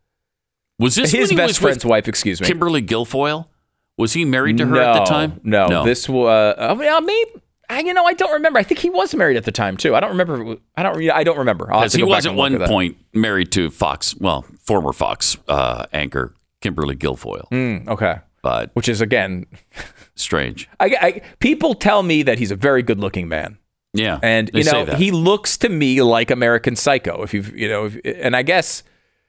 Was 0.79 0.97
this 0.97 1.13
His 1.13 1.33
best 1.33 1.59
friend's 1.61 1.85
wife, 1.85 2.09
excuse 2.09 2.41
me. 2.41 2.47
Kimberly 2.47 2.83
Guilfoyle? 2.83 3.47
Was 3.97 4.13
he 4.13 4.25
married 4.25 4.59
to 4.59 4.67
her 4.67 4.75
no, 4.75 4.83
at 4.83 4.99
the 4.99 5.05
time? 5.05 5.41
No, 5.45 5.67
no. 5.69 5.85
this 5.85 6.09
was. 6.09 6.57
Uh, 6.59 6.75
well, 6.77 7.01
maybe. 7.01 7.31
I, 7.71 7.81
you 7.81 7.95
know, 7.95 8.05
I 8.05 8.13
don't 8.13 8.33
remember. 8.33 8.59
I 8.59 8.63
think 8.63 8.81
he 8.81 8.91
was 8.91 9.15
married 9.15 9.37
at 9.37 9.45
the 9.45 9.53
time 9.53 9.77
too. 9.77 9.95
I 9.95 10.01
don't 10.01 10.11
remember. 10.11 10.35
if 10.35 10.41
it 10.41 10.45
was- 10.45 10.59
I 10.77 10.83
don't. 10.83 11.11
I 11.11 11.25
don't 11.25 11.39
remember. 11.39 11.67
Because 11.67 11.95
he 11.95 12.03
was 12.03 12.27
at 12.27 12.35
one 12.35 12.59
point 12.67 12.97
married 13.13 13.53
to 13.53 13.71
Fox, 13.71 14.17
well, 14.17 14.45
former 14.61 14.93
Fox 14.93 15.37
uh, 15.49 15.87
anchor 15.93 16.35
Kimberly 16.61 16.97
Guilfoyle. 16.97 17.49
Mm, 17.51 17.89
okay, 17.89 18.17
But 18.43 18.71
which 18.75 18.89
is 18.89 19.01
again, 19.01 19.47
strange. 20.17 20.69
I, 20.81 20.87
I 21.01 21.23
people 21.39 21.75
tell 21.75 22.03
me 22.03 22.23
that 22.25 22.39
he's 22.39 22.51
a 22.51 22.57
very 22.57 22.83
good-looking 22.83 23.29
man. 23.29 23.59
Yeah. 23.95 24.19
And 24.23 24.51
you 24.53 24.65
know, 24.65 24.85
he 24.87 25.11
looks 25.11 25.57
to 25.59 25.69
me 25.69 26.03
like 26.03 26.31
American 26.31 26.77
Psycho. 26.77 27.23
If 27.23 27.33
you've, 27.33 27.57
you 27.57 27.69
know, 27.69 27.87
if, 27.87 27.99
and 28.05 28.37
I 28.37 28.43
guess, 28.43 28.83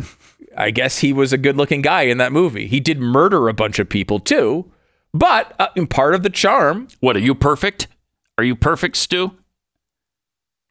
I 0.58 0.72
guess 0.72 1.00
he 1.00 1.14
was 1.14 1.32
a 1.32 1.38
good-looking 1.38 1.82
guy 1.82 2.04
in 2.04 2.18
that 2.18 2.32
movie. 2.32 2.68
He 2.68 2.80
did 2.80 3.00
murder 3.00 3.48
a 3.48 3.54
bunch 3.54 3.80
of 3.80 3.88
people 3.88 4.20
too, 4.20 4.72
but 5.14 5.56
uh, 5.60 5.68
part 5.90 6.16
of 6.16 6.24
the 6.24 6.30
charm, 6.30 6.88
What, 7.00 7.16
are 7.16 7.20
you 7.20 7.36
perfect? 7.36 7.88
Are 8.38 8.44
you 8.44 8.56
perfect, 8.56 8.98
Stu? 8.98 9.32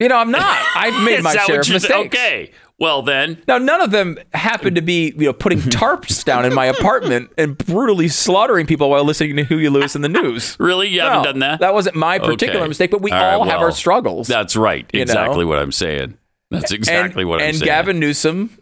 you 0.01 0.09
know, 0.09 0.17
I'm 0.17 0.31
not. 0.31 0.63
I've 0.75 1.03
made 1.03 1.23
my 1.23 1.35
share 1.35 1.61
of 1.61 1.69
mistakes. 1.71 1.93
Okay. 1.93 2.51
Well, 2.79 3.03
then. 3.03 3.41
Now, 3.47 3.59
none 3.59 3.81
of 3.81 3.93
them 3.93 4.19
happened 4.33 4.77
to 4.77 4.83
be, 4.83 5.13
you 5.17 5.27
know, 5.27 5.33
putting 5.33 5.59
tarps 5.61 6.25
down 6.25 6.45
in 6.45 6.53
my 6.53 6.67
apartment 6.67 7.31
and 7.39 7.57
brutally 7.57 8.09
slaughtering 8.09 8.67
people 8.67 8.91
while 8.91 9.05
listening 9.05 9.37
to 9.37 9.45
Huey 9.45 9.69
Lewis 9.69 9.95
and 9.95 10.03
the 10.03 10.09
News. 10.09 10.57
Really? 10.65 10.89
You 10.89 10.99
No, 10.99 11.05
haven't 11.11 11.25
done 11.25 11.39
that? 11.41 11.61
That 11.61 11.73
wasn't 11.75 11.95
my 11.97 12.19
particular 12.19 12.61
Okay. 12.61 12.69
mistake, 12.69 12.91
but 12.91 13.01
we 13.01 13.11
All 13.13 13.19
right, 13.19 13.35
all 13.35 13.45
have 13.45 13.59
well, 13.61 13.67
our 13.67 13.73
struggles. 13.73 14.27
That's 14.27 14.57
right. 14.57 14.89
You 14.93 15.01
know? 15.01 15.03
Exactly 15.03 15.45
what 15.45 15.59
I'm 15.59 15.73
saying. 15.73 16.17
That's 16.51 16.73
exactly 16.73 17.23
and, 17.23 17.31
what 17.31 17.41
I'm 17.41 17.49
and 17.49 17.57
saying. 17.57 17.69
And 17.71 17.77
Gavin 17.77 18.01
Newsom 18.01 18.59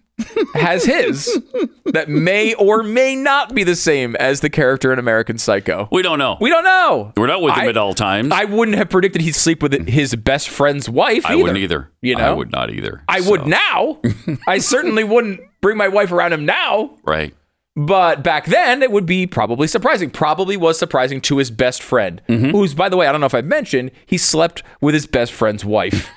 has 0.54 0.84
his 0.84 1.26
that 1.86 2.08
may 2.08 2.54
or 2.54 2.82
may 2.82 3.16
not 3.16 3.54
be 3.54 3.64
the 3.64 3.74
same 3.74 4.14
as 4.16 4.40
the 4.40 4.50
character 4.50 4.92
in 4.92 4.98
American 4.98 5.38
Psycho. 5.38 5.88
we 5.90 6.02
don't 6.02 6.18
know. 6.18 6.36
We 6.40 6.50
don't 6.50 6.64
know. 6.64 7.12
We're 7.16 7.26
not 7.26 7.42
with 7.42 7.54
him 7.54 7.64
I- 7.64 7.68
at 7.68 7.76
all 7.76 7.94
times. 7.94 8.30
I 8.32 8.44
wouldn't 8.44 8.76
have 8.76 8.90
predicted 8.90 9.22
he'd 9.22 9.34
sleep 9.34 9.62
with 9.62 9.88
his 9.88 10.14
best 10.14 10.48
friend's 10.48 10.88
wife. 10.88 11.24
I 11.26 11.30
either, 11.32 11.42
wouldn't 11.42 11.58
either. 11.58 11.90
You 12.02 12.16
know, 12.16 12.24
I 12.24 12.32
would 12.32 12.52
not 12.52 12.70
either. 12.70 13.02
I 13.08 13.20
So, 13.20 13.30
would 13.32 13.46
now. 13.46 14.00
I 14.46 14.58
certainly 14.58 15.04
wouldn't 15.04 15.40
bring 15.60 15.76
my 15.76 15.88
wife 15.88 16.12
around 16.12 16.32
him 16.32 16.44
now. 16.44 16.96
Right. 17.04 17.34
But 17.74 18.22
back 18.22 18.44
then, 18.46 18.82
it 18.82 18.92
would 18.92 19.06
be 19.06 19.26
probably 19.26 19.66
surprising. 19.66 20.10
Probably 20.10 20.58
was 20.58 20.78
surprising 20.78 21.22
to 21.22 21.38
his 21.38 21.50
best 21.50 21.82
friend, 21.82 22.20
Mm-hmm. 22.28 22.50
who's, 22.50 22.74
by 22.74 22.90
the 22.90 22.98
way, 22.98 23.06
I 23.06 23.12
don't 23.12 23.20
know 23.22 23.26
if 23.26 23.34
I've 23.34 23.46
mentioned, 23.46 23.92
he 24.04 24.18
slept 24.18 24.62
with 24.82 24.92
his 24.94 25.06
best 25.06 25.32
friend's 25.32 25.64
wife. 25.64 26.10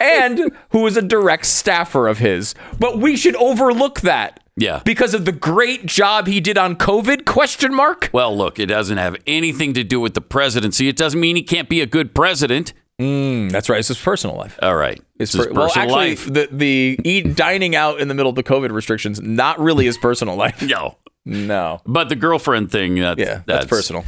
And 0.00 0.50
who 0.70 0.80
was 0.80 0.96
a 0.96 1.02
direct 1.02 1.46
staffer 1.46 2.08
of 2.08 2.18
his. 2.18 2.54
But 2.78 2.98
we 2.98 3.16
should 3.16 3.36
overlook 3.36 4.00
that. 4.02 4.40
Yeah. 4.56 4.80
Because 4.84 5.14
of 5.14 5.24
the 5.24 5.32
great 5.32 5.84
job 5.86 6.26
he 6.28 6.40
did 6.40 6.56
on 6.56 6.76
COVID? 6.76 7.24
Question 7.24 7.74
mark. 7.74 8.08
Well, 8.12 8.36
look, 8.36 8.58
it 8.60 8.66
doesn't 8.66 8.98
have 8.98 9.16
anything 9.26 9.74
to 9.74 9.82
do 9.82 9.98
with 9.98 10.14
the 10.14 10.20
presidency. 10.20 10.86
It 10.88 10.96
doesn't 10.96 11.18
mean 11.18 11.34
he 11.36 11.42
can't 11.42 11.68
be 11.68 11.80
a 11.80 11.86
good 11.86 12.14
president. 12.14 12.72
Mm, 13.00 13.50
that's 13.50 13.68
right. 13.68 13.80
It's 13.80 13.88
his 13.88 14.00
personal 14.00 14.36
life. 14.36 14.56
All 14.62 14.76
right. 14.76 15.00
It's 15.18 15.32
his 15.32 15.46
per- 15.48 15.52
well, 15.52 15.66
personal 15.66 15.96
actually, 15.98 16.10
life. 16.10 16.32
the 16.32 16.48
the 16.52 17.00
eat, 17.02 17.34
dining 17.34 17.74
out 17.74 17.98
in 18.00 18.06
the 18.06 18.14
middle 18.14 18.30
of 18.30 18.36
the 18.36 18.44
COVID 18.44 18.70
restrictions 18.70 19.20
not 19.20 19.58
really 19.58 19.86
his 19.86 19.98
personal 19.98 20.36
life. 20.36 20.62
No. 20.68 20.96
No. 21.26 21.80
But 21.86 22.10
the 22.10 22.16
girlfriend 22.16 22.70
thing, 22.70 22.96
that, 22.96 23.18
Yeah, 23.18 23.40
that's, 23.46 23.66
that's 23.66 23.66
personal. 23.66 24.04